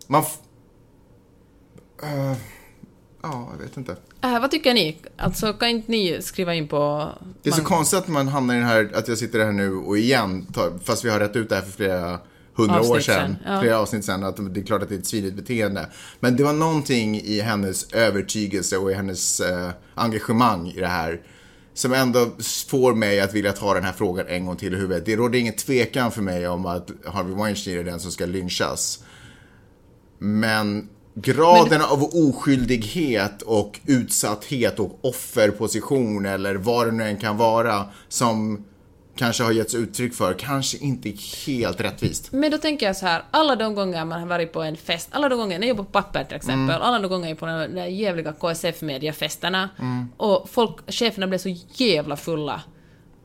man, 0.06 0.22
f- 0.22 0.38
Ja, 3.24 3.48
jag 3.52 3.64
vet 3.64 3.76
inte. 3.76 3.96
Äh, 4.22 4.40
vad 4.40 4.50
tycker 4.50 4.74
ni? 4.74 4.98
Alltså, 5.16 5.52
kan 5.52 5.68
inte 5.68 5.90
ni 5.90 6.22
skriva 6.22 6.54
in 6.54 6.68
på... 6.68 7.08
Det 7.42 7.50
är 7.50 7.54
så 7.54 7.64
konstigt 7.64 7.98
att 7.98 8.08
man 8.08 8.28
hamnar 8.28 8.54
i 8.54 8.58
den 8.58 8.66
här, 8.66 8.90
att 8.94 9.08
jag 9.08 9.18
sitter 9.18 9.44
här 9.44 9.52
nu 9.52 9.74
och 9.74 9.98
igen, 9.98 10.46
tar, 10.46 10.72
fast 10.84 11.04
vi 11.04 11.10
har 11.10 11.20
rätt 11.20 11.36
ut 11.36 11.48
det 11.48 11.54
här 11.54 11.62
för 11.62 11.72
flera 11.72 12.18
hundra 12.54 12.80
år 12.80 13.00
sedan, 13.00 13.02
sedan, 13.02 13.36
ja. 13.46 13.60
flera 13.60 13.78
avsnitt 13.78 14.04
sedan, 14.04 14.24
att 14.24 14.54
det 14.54 14.60
är 14.60 14.64
klart 14.64 14.82
att 14.82 14.88
det 14.88 14.94
är 14.94 14.98
ett 14.98 15.06
svinigt 15.06 15.36
beteende. 15.36 15.86
Men 16.20 16.36
det 16.36 16.44
var 16.44 16.52
någonting 16.52 17.16
i 17.16 17.40
hennes 17.40 17.92
övertygelse 17.92 18.76
och 18.76 18.90
i 18.90 18.94
hennes 18.94 19.40
eh, 19.40 19.70
engagemang 19.94 20.68
i 20.68 20.80
det 20.80 20.86
här 20.86 21.20
som 21.74 21.92
ändå 21.92 22.30
får 22.68 22.94
mig 22.94 23.20
att 23.20 23.34
vilja 23.34 23.52
ta 23.52 23.74
den 23.74 23.84
här 23.84 23.92
frågan 23.92 24.26
en 24.28 24.46
gång 24.46 24.56
till 24.56 24.74
i 24.74 24.76
huvudet. 24.76 25.06
Det 25.06 25.16
råder 25.16 25.38
ingen 25.38 25.56
tvekan 25.56 26.12
för 26.12 26.22
mig 26.22 26.48
om 26.48 26.66
att 26.66 26.90
Harvey 27.06 27.34
Weinstein 27.34 27.78
är 27.78 27.84
den 27.84 28.00
som 28.00 28.10
ska 28.10 28.26
lynchas. 28.26 29.04
Men 30.18 30.88
graden 31.14 31.82
av 31.82 32.02
oskyldighet 32.02 33.42
och 33.42 33.80
utsatthet 33.86 34.78
och 34.78 34.98
offerposition 35.02 36.26
eller 36.26 36.54
vad 36.54 36.86
det 36.86 36.92
nu 36.92 37.04
än 37.04 37.16
kan 37.16 37.36
vara 37.36 37.84
som 38.08 38.64
kanske 39.16 39.42
har 39.44 39.52
getts 39.52 39.74
uttryck 39.74 40.14
för 40.14 40.34
kanske 40.34 40.78
inte 40.78 41.12
helt 41.46 41.80
rättvist. 41.80 42.32
Men 42.32 42.50
då 42.50 42.58
tänker 42.58 42.86
jag 42.86 42.96
så 42.96 43.06
här, 43.06 43.22
alla 43.30 43.56
de 43.56 43.74
gånger 43.74 44.04
man 44.04 44.20
har 44.20 44.26
varit 44.28 44.52
på 44.52 44.62
en 44.62 44.76
fest, 44.76 45.08
alla 45.10 45.28
de 45.28 45.38
gånger, 45.38 45.58
när 45.58 45.66
jag 45.66 45.76
jobbar 45.76 45.84
på 45.84 45.90
papper 45.90 46.24
till 46.24 46.36
exempel, 46.36 46.76
Mm. 46.76 46.82
alla 46.82 46.98
de 46.98 47.08
gånger 47.08 47.24
jag 47.24 47.30
är 47.30 47.40
på 47.40 47.46
de 47.46 47.74
där 47.74 47.86
jävliga 47.86 48.32
KSF-mediafesterna, 48.32 49.68
och 50.16 50.50
folk, 50.50 50.76
cheferna 50.86 51.26
blev 51.26 51.38
så 51.38 51.56
jävla 51.74 52.16
fulla 52.16 52.62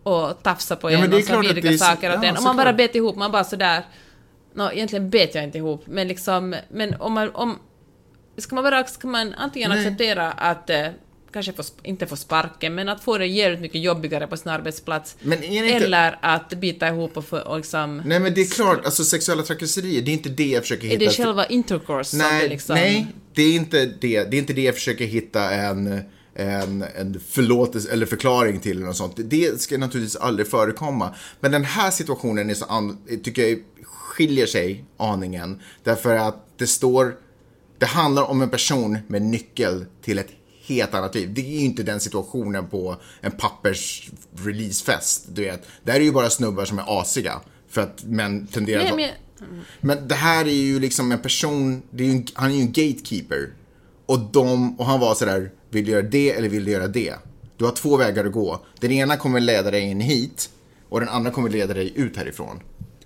och 0.03 0.43
tafsa 0.43 0.75
på 0.75 0.91
Ja, 0.91 0.97
en 0.97 1.09
men 1.09 1.19
att 1.19 1.45
vidriga 1.45 1.77
saker 1.77 2.09
åt 2.09 2.23
ja, 2.23 2.29
en. 2.29 2.37
Och 2.37 2.43
man 2.43 2.57
bara 2.57 2.73
bet 2.73 2.95
ihop, 2.95 3.15
man 3.15 3.31
bara 3.31 3.43
sådär... 3.43 3.83
Nå, 4.53 4.71
egentligen 4.71 5.09
bet 5.09 5.35
jag 5.35 5.43
inte 5.43 5.57
ihop, 5.57 5.83
men 5.85 6.07
liksom... 6.07 6.55
Men 6.69 6.95
om 6.99 7.13
man... 7.13 7.29
Om, 7.33 7.59
ska 8.41 8.55
man 8.55 8.63
bara... 8.63 8.83
Ska 8.87 9.07
man 9.07 9.33
antingen 9.33 9.69
Nej. 9.69 9.79
acceptera 9.79 10.31
att 10.31 10.69
eh, 10.69 10.87
kanske 11.33 11.53
få, 11.53 11.63
inte 11.83 12.07
få 12.07 12.15
sparken, 12.15 12.75
men 12.75 12.89
att 12.89 13.03
få 13.03 13.17
det 13.17 13.25
jävligt 13.25 13.61
mycket 13.61 13.81
jobbigare 13.81 14.27
på 14.27 14.37
sin 14.37 14.51
arbetsplats. 14.51 15.15
Är 15.25 15.43
inte- 15.43 15.85
Eller 15.85 16.19
att 16.21 16.49
bita 16.49 16.87
ihop 16.87 17.17
och, 17.17 17.25
få, 17.25 17.39
och 17.39 17.57
liksom... 17.57 18.01
Nej 18.05 18.19
men 18.19 18.33
det 18.33 18.41
är 18.41 18.45
klart, 18.45 18.85
alltså 18.85 19.03
sexuella 19.03 19.43
trakasserier, 19.43 20.01
det 20.01 20.11
är 20.11 20.13
inte 20.13 20.29
det 20.29 20.47
jag 20.47 20.61
försöker 20.63 20.85
Är 20.87 20.89
hitta. 20.91 21.05
det 21.05 21.11
själva 21.11 21.45
intercourse 21.45 22.09
som 22.09 22.19
nej, 22.19 22.43
det 22.43 22.49
liksom... 22.49 22.75
nej, 22.75 23.07
det 23.33 23.41
är 23.41 23.55
inte 23.55 23.85
det. 23.85 24.23
Det 24.23 24.37
är 24.37 24.39
inte 24.39 24.53
det 24.53 24.61
jag 24.63 24.75
försöker 24.75 25.05
hitta 25.05 25.51
en, 25.51 26.01
en, 26.35 26.85
en 26.95 27.19
förlåtelse 27.29 27.91
eller 27.91 28.05
förklaring 28.05 28.59
till 28.59 28.77
eller 28.77 28.85
något 28.85 28.97
sånt. 28.97 29.13
Det 29.17 29.61
ska 29.61 29.77
naturligtvis 29.77 30.15
aldrig 30.15 30.47
förekomma. 30.47 31.15
Men 31.39 31.51
den 31.51 31.63
här 31.63 31.91
situationen 31.91 32.49
är 32.49 32.53
så 32.53 32.95
tycker 33.23 33.47
jag 33.47 33.59
skiljer 33.83 34.45
sig 34.45 34.85
aningen. 34.97 35.61
Därför 35.83 36.15
att 36.15 36.45
det 36.57 36.67
står, 36.67 37.15
det 37.79 37.85
handlar 37.85 38.23
om 38.23 38.41
en 38.41 38.49
person 38.49 38.97
med 39.07 39.21
nyckel 39.21 39.85
till 40.01 40.19
ett 40.19 40.29
helt 40.65 40.93
annat 40.93 41.15
liv. 41.15 41.33
Det 41.33 41.41
är 41.41 41.59
ju 41.59 41.59
inte 41.59 41.83
den 41.83 41.99
situationen 41.99 42.67
på 42.67 42.95
en 43.21 43.31
pappers 43.31 44.09
releasefest. 44.35 45.25
Du 45.31 45.41
vet. 45.41 45.67
Där 45.83 45.93
är 45.93 45.99
ju 45.99 46.11
bara 46.11 46.29
snubbar 46.29 46.65
som 46.65 46.79
är 46.79 47.01
asiga. 47.01 47.41
För 47.69 47.81
att 47.81 48.03
män 48.03 48.47
tenderar 48.47 48.83
Nej, 48.83 48.89
att 48.89 49.19
men, 49.39 49.63
men 49.79 50.07
det 50.07 50.15
här 50.15 50.45
är 50.45 50.51
ju 50.51 50.79
liksom 50.79 51.11
en 51.11 51.19
person, 51.19 51.81
är 51.97 52.03
en, 52.03 52.25
han 52.33 52.51
är 52.51 52.55
ju 52.55 52.61
en 52.61 52.71
gatekeeper. 52.71 53.49
Och, 54.05 54.19
de, 54.19 54.79
och 54.79 54.85
han 54.85 54.99
var 54.99 55.15
sådär, 55.15 55.51
vill 55.69 55.85
du 55.85 55.91
göra 55.91 56.01
det 56.01 56.31
eller 56.31 56.49
vill 56.49 56.65
du 56.65 56.71
göra 56.71 56.87
det? 56.87 57.15
Du 57.57 57.65
har 57.65 57.71
två 57.71 57.97
vägar 57.97 58.25
att 58.25 58.31
gå. 58.31 58.65
Den 58.79 58.91
ena 58.91 59.17
kommer 59.17 59.39
leda 59.39 59.71
dig 59.71 59.81
in 59.81 60.01
hit 60.01 60.49
och 60.89 60.99
den 60.99 61.09
andra 61.09 61.31
kommer 61.31 61.49
leda 61.49 61.73
dig 61.73 61.93
ut 61.95 62.17
härifrån. 62.17 62.59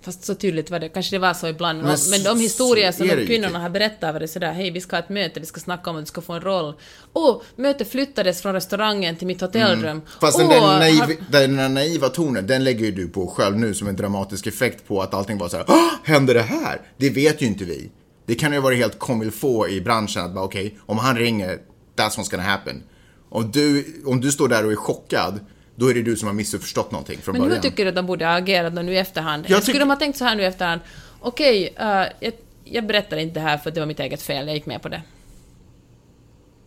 Fast 0.04 0.24
så 0.24 0.34
tydligt 0.34 0.70
var 0.70 0.78
det, 0.78 0.88
kanske 0.88 1.14
det 1.16 1.18
var 1.20 1.34
så 1.34 1.48
ibland, 1.48 1.82
men, 1.82 1.96
Men 2.10 2.22
de 2.22 2.40
historier 2.40 2.92
som 2.92 3.06
de 3.08 3.26
kvinnorna 3.26 3.58
har 3.58 3.70
berättat 3.70 4.12
var 4.12 4.20
det 4.20 4.28
sådär, 4.28 4.52
hej 4.52 4.70
vi 4.70 4.80
ska 4.80 4.96
ha 4.96 5.02
ett 5.02 5.08
möte, 5.08 5.40
vi 5.40 5.46
ska 5.46 5.60
snacka 5.60 5.90
om 5.90 5.96
att 5.96 6.02
du 6.02 6.06
ska 6.06 6.20
få 6.20 6.32
en 6.32 6.40
roll. 6.40 6.74
Åh, 7.12 7.42
mötet 7.56 7.90
flyttades 7.90 8.42
från 8.42 8.52
restaurangen 8.52 9.16
till 9.16 9.26
mitt 9.26 9.40
hotellrum. 9.40 9.84
Mm. 9.84 10.02
Fast 10.20 10.38
den, 10.38 10.46
Åh, 10.46 10.52
där 10.52 10.78
naiv, 10.78 11.00
har- 11.00 11.16
den 11.30 11.56
där 11.56 11.68
naiva 11.68 12.08
tonen, 12.08 12.46
den 12.46 12.64
lägger 12.64 12.84
ju 12.84 12.92
du 12.92 13.08
på 13.08 13.26
själv 13.26 13.56
nu 13.58 13.74
som 13.74 13.88
en 13.88 13.96
dramatisk 13.96 14.46
effekt 14.46 14.88
på 14.88 15.02
att 15.02 15.14
allting 15.14 15.38
var 15.38 15.48
så 15.48 15.56
här. 15.56 15.64
"Åh, 15.68 15.90
händer 16.04 16.34
det 16.34 16.42
här? 16.42 16.80
Det 16.96 17.10
vet 17.10 17.42
ju 17.42 17.46
inte 17.46 17.64
vi. 17.64 17.90
Det 18.26 18.34
kan 18.34 18.52
ju 18.52 18.60
vara 18.60 18.74
helt 18.74 18.98
comme 18.98 19.30
faut 19.30 19.68
i 19.70 19.80
branschen 19.80 20.22
att 20.24 20.34
bara 20.34 20.44
okej, 20.44 20.78
om 20.80 20.98
han 20.98 21.16
ringer, 21.18 21.58
that's 21.96 22.16
what's 22.18 22.30
gonna 22.30 22.42
happen. 22.42 22.82
Om 23.30 23.50
du, 23.50 23.84
om 24.06 24.20
du 24.20 24.32
står 24.32 24.48
där 24.48 24.66
och 24.66 24.72
är 24.72 24.76
chockad, 24.76 25.40
då 25.76 25.90
är 25.90 25.94
det 25.94 26.02
du 26.02 26.16
som 26.16 26.26
har 26.26 26.34
missförstått 26.34 26.90
någonting 26.92 27.18
från 27.22 27.32
Men 27.32 27.42
hur 27.42 27.48
början. 27.48 27.62
tycker 27.62 27.84
du 27.84 27.88
att 27.88 27.94
de 27.94 28.06
borde 28.06 28.24
ha 28.24 28.32
agerat 28.36 28.72
nu 28.74 28.92
i 28.94 28.98
efterhand? 28.98 29.44
Jag 29.48 29.62
Skulle 29.62 29.78
de 29.78 29.88
ha 29.90 29.96
tänkt 29.96 30.18
så 30.18 30.24
här 30.24 30.36
nu 30.36 30.42
i 30.42 30.46
efterhand? 30.46 30.80
Okej, 31.20 31.74
eh, 31.76 31.86
jag, 32.20 32.32
jag 32.64 32.86
berättade 32.86 33.22
inte 33.22 33.34
det 33.34 33.40
här 33.40 33.58
för 33.58 33.68
att 33.70 33.74
det 33.74 33.80
var 33.80 33.86
mitt 33.86 34.00
eget 34.00 34.22
fel, 34.22 34.46
jag 34.46 34.54
gick 34.56 34.66
med 34.66 34.82
på 34.82 34.88
det. 34.88 35.02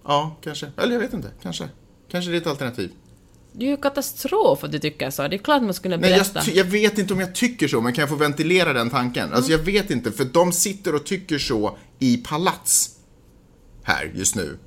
Ja, 0.04 0.36
kanske. 0.44 0.72
Eller 0.78 0.94
jag 0.94 1.00
vet 1.00 1.14
inte. 1.14 1.32
Kanske. 1.44 1.70
Kanske 2.12 2.32
det 2.32 2.38
är 2.38 2.42
ett 2.42 2.48
alternativ. 2.48 2.92
Det 3.52 3.66
är 3.66 3.70
ju 3.70 3.78
katastrof 3.78 4.64
att 4.64 4.72
du 4.72 4.80
tycker 4.80 5.10
så. 5.10 5.28
Det 5.28 5.36
är 5.36 5.38
klart 5.38 5.62
man 5.64 5.74
skulle 5.74 5.98
Nej, 5.98 6.12
berätta. 6.12 6.32
jag, 6.36 6.46
ty- 6.46 6.52
jag 6.58 6.66
vet 6.66 6.98
inte 6.98 7.14
om 7.14 7.20
jag 7.20 7.36
tycker 7.36 7.68
så, 7.68 7.82
men 7.82 7.94
kan 7.94 8.02
jag 8.02 8.10
få 8.10 8.16
ventilera 8.16 8.74
den 8.74 8.90
tanken? 8.90 9.34
Alltså 9.34 9.52
jag 9.52 9.60
vet 9.60 9.92
inte, 9.92 10.12
för 10.12 10.26
de 10.26 10.52
sitter 10.52 10.96
och 10.96 11.06
tycker 11.06 11.38
så 11.40 11.78
i 12.00 12.18
palats 12.18 12.90
här 13.84 14.12
just 14.16 14.36
nu. 14.36 14.58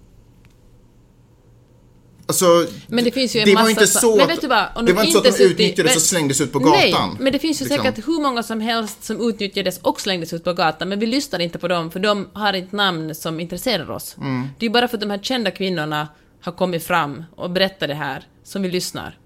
Alltså, 2.30 2.66
Men 2.86 3.04
det 3.04 3.10
finns 3.10 3.36
ju 3.36 3.40
en 3.40 3.46
det 3.46 3.52
massa... 3.54 3.62
var 3.64 3.70
inte 3.70 3.86
så- 3.86 4.16
men 4.16 4.24
att, 4.24 4.30
vet 4.30 4.40
du 4.40 4.46
vad, 4.46 4.66
om 4.74 4.84
det 4.86 4.92
de 4.92 4.96
var 4.96 5.04
inte 5.04 5.12
så 5.12 5.28
att 5.28 5.36
de 5.38 5.44
utnyttjades 5.44 5.96
och 5.96 6.02
slängdes 6.02 6.40
ut 6.40 6.52
på 6.52 6.58
Nej, 6.58 6.90
gatan. 6.92 7.16
men 7.20 7.32
det 7.32 7.38
finns 7.38 7.60
ju 7.60 7.64
Liksom. 7.64 7.84
säkert 7.84 8.08
hur 8.08 8.20
många 8.22 8.42
som 8.42 8.60
helst 8.60 9.04
som 9.04 9.28
utnyttjades 9.28 9.78
och 9.78 10.00
slängdes 10.00 10.32
ut 10.32 10.44
på 10.44 10.52
gatan, 10.52 10.88
men 10.88 10.98
vi 10.98 11.06
lyssnar 11.06 11.38
inte 11.40 11.58
på 11.58 11.68
dem, 11.68 11.90
för 11.90 12.00
de 12.00 12.28
har 12.32 12.52
inte 12.52 12.76
namn 12.76 13.14
som 13.14 13.40
intresserar 13.40 13.90
oss. 13.90 14.16
Mm. 14.16 14.48
Det 14.58 14.64
är 14.66 14.68
ju 14.68 14.72
bara 14.72 14.88
för 14.88 14.96
att 14.96 15.00
de 15.00 15.10
här 15.10 15.18
kända 15.18 15.50
kvinnorna 15.50 16.08
har 16.40 16.52
kommit 16.52 16.84
fram 16.84 17.24
och 17.36 17.50
berättat 17.50 17.88
det 17.88 17.94
här 17.94 18.26
som 18.44 18.62
vi 18.62 18.70
lyssnar. 18.70 19.18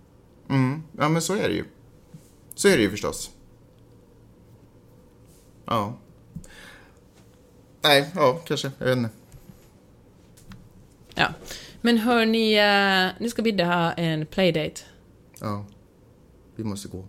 Ja, 0.99 1.09
men 1.09 1.23
så 1.23 1.35
är 1.35 1.49
det 1.49 1.55
ju. 1.55 1.65
Så 2.55 2.69
är 2.69 2.77
det 2.77 2.83
ju 2.83 2.91
förstås. 2.91 3.31
Ja. 5.67 5.99
Nej, 7.83 8.11
ja, 8.15 8.33
kanske. 8.45 8.71
Jag 8.79 8.87
vet 8.87 8.97
inte. 8.97 9.11
Ja. 11.15 11.29
Men 11.85 11.99
hör 11.99 12.27
ni, 12.27 12.55
eh, 12.55 13.23
nu 13.23 13.29
ska 13.29 13.43
Bidde 13.43 13.65
ha 13.65 13.93
en 13.93 14.27
playdate. 14.27 14.81
Ja. 15.41 15.67
Vi 16.57 16.65
måste 16.65 16.89
gå. 16.89 17.05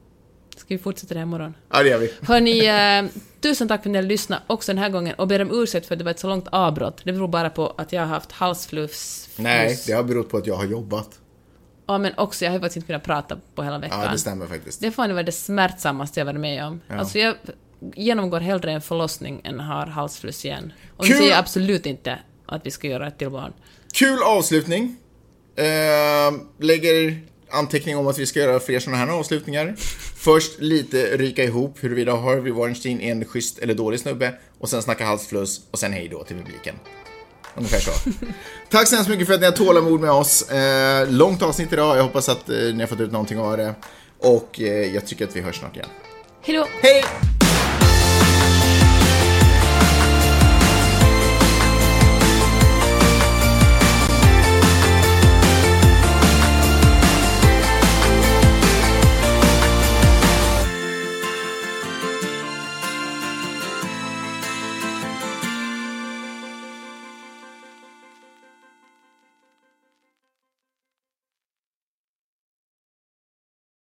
Ska 0.55 0.65
vi 0.67 0.77
fortsätta 0.77 1.13
det 1.13 1.19
här 1.19 1.25
imorgon? 1.25 1.53
Ja, 1.69 1.83
det 1.83 1.89
gör 1.89 1.99
vi. 1.99 2.11
Hörni, 2.21 2.65
eh, 2.65 3.21
tusen 3.41 3.67
tack 3.67 3.83
för 3.83 3.89
att 3.89 3.91
ni 3.91 3.97
har 3.97 4.03
lyssnat 4.03 4.41
också 4.47 4.71
den 4.71 4.77
här 4.77 4.89
gången 4.89 5.15
och 5.15 5.27
ber 5.27 5.41
om 5.41 5.49
ursäkt 5.51 5.87
för 5.87 5.95
att 5.95 5.99
det 5.99 6.05
var 6.05 6.11
ett 6.11 6.19
så 6.19 6.27
långt 6.27 6.47
avbrott. 6.51 7.01
Det 7.03 7.13
beror 7.13 7.27
bara 7.27 7.49
på 7.49 7.73
att 7.77 7.93
jag 7.93 8.01
har 8.01 8.07
haft 8.07 8.31
halsfluss. 8.31 9.29
Nej, 9.35 9.79
det 9.87 9.93
har 9.93 10.03
berott 10.03 10.29
på 10.29 10.37
att 10.37 10.47
jag 10.47 10.55
har 10.55 10.65
jobbat. 10.65 11.19
Ja, 11.87 11.97
men 11.97 12.13
också, 12.17 12.45
jag 12.45 12.51
har 12.51 12.59
faktiskt 12.59 12.75
inte 12.77 12.87
kunnat 12.87 13.03
prata 13.03 13.37
på 13.55 13.63
hela 13.63 13.77
veckan. 13.77 14.01
Ja, 14.01 14.11
det 14.11 14.19
stämmer 14.19 14.45
faktiskt. 14.45 14.81
Det 14.81 14.91
får 14.91 15.03
nog 15.03 15.13
vara 15.13 15.23
det 15.23 15.31
smärtsammaste 15.31 16.19
jag 16.19 16.25
varit 16.25 16.39
med 16.39 16.65
om. 16.65 16.81
Alltså 16.89 17.19
jag 17.19 17.35
genomgår 17.95 18.39
hellre 18.39 18.71
en 18.71 18.81
förlossning 18.81 19.41
än 19.43 19.59
har 19.59 19.85
halsfluss 19.85 20.45
igen. 20.45 20.73
Och 20.97 21.09
nu 21.09 21.15
säger 21.15 21.29
jag 21.29 21.39
absolut 21.39 21.85
inte 21.85 22.19
att 22.45 22.65
vi 22.65 22.71
ska 22.71 22.87
göra 22.87 23.07
ett 23.07 23.17
till 23.17 23.29
barn. 23.29 23.53
Kul 23.95 24.23
avslutning. 24.23 24.95
Eh, 25.55 26.33
lägger 26.59 27.21
anteckning 27.51 27.97
om 27.97 28.07
att 28.07 28.17
vi 28.17 28.25
ska 28.25 28.39
göra 28.39 28.59
fler 28.59 28.79
sådana 28.79 29.05
här 29.05 29.19
avslutningar. 29.19 29.75
Först 30.15 30.59
lite 30.59 31.17
ryka 31.17 31.43
ihop 31.43 31.83
huruvida 31.83 32.15
Harvey 32.15 32.53
Weinstein 32.53 33.01
är 33.01 33.11
en 33.11 33.25
schysst 33.25 33.59
eller 33.59 33.73
dålig 33.73 33.99
snubbe 33.99 34.33
och 34.59 34.69
sen 34.69 34.81
snacka 34.81 35.05
halsfluss 35.05 35.61
och 35.71 35.79
sen 35.79 35.93
hej 35.93 36.07
då 36.09 36.23
till 36.23 36.35
publiken. 36.37 36.75
Ungefär 37.55 37.79
så. 37.79 37.91
Tack 38.69 38.87
så 38.87 38.95
hemskt 38.95 39.09
mycket 39.09 39.27
för 39.27 39.33
att 39.33 39.39
ni 39.39 39.45
har 39.45 39.53
tålamod 39.53 40.01
med 40.01 40.11
oss. 40.11 40.49
Eh, 40.51 41.09
långt 41.09 41.41
avsnitt 41.41 41.73
idag. 41.73 41.97
Jag 41.97 42.03
hoppas 42.03 42.29
att 42.29 42.49
eh, 42.49 42.55
ni 42.55 42.79
har 42.79 42.87
fått 42.87 42.99
ut 42.99 43.11
någonting 43.11 43.39
av 43.39 43.57
det. 43.57 43.75
Och 44.19 44.61
eh, 44.61 44.93
jag 44.95 45.07
tycker 45.07 45.27
att 45.27 45.35
vi 45.35 45.41
hörs 45.41 45.59
snart 45.59 45.75
igen. 45.75 45.89
Hejdå! 46.41 46.67
Hej! 46.81 47.03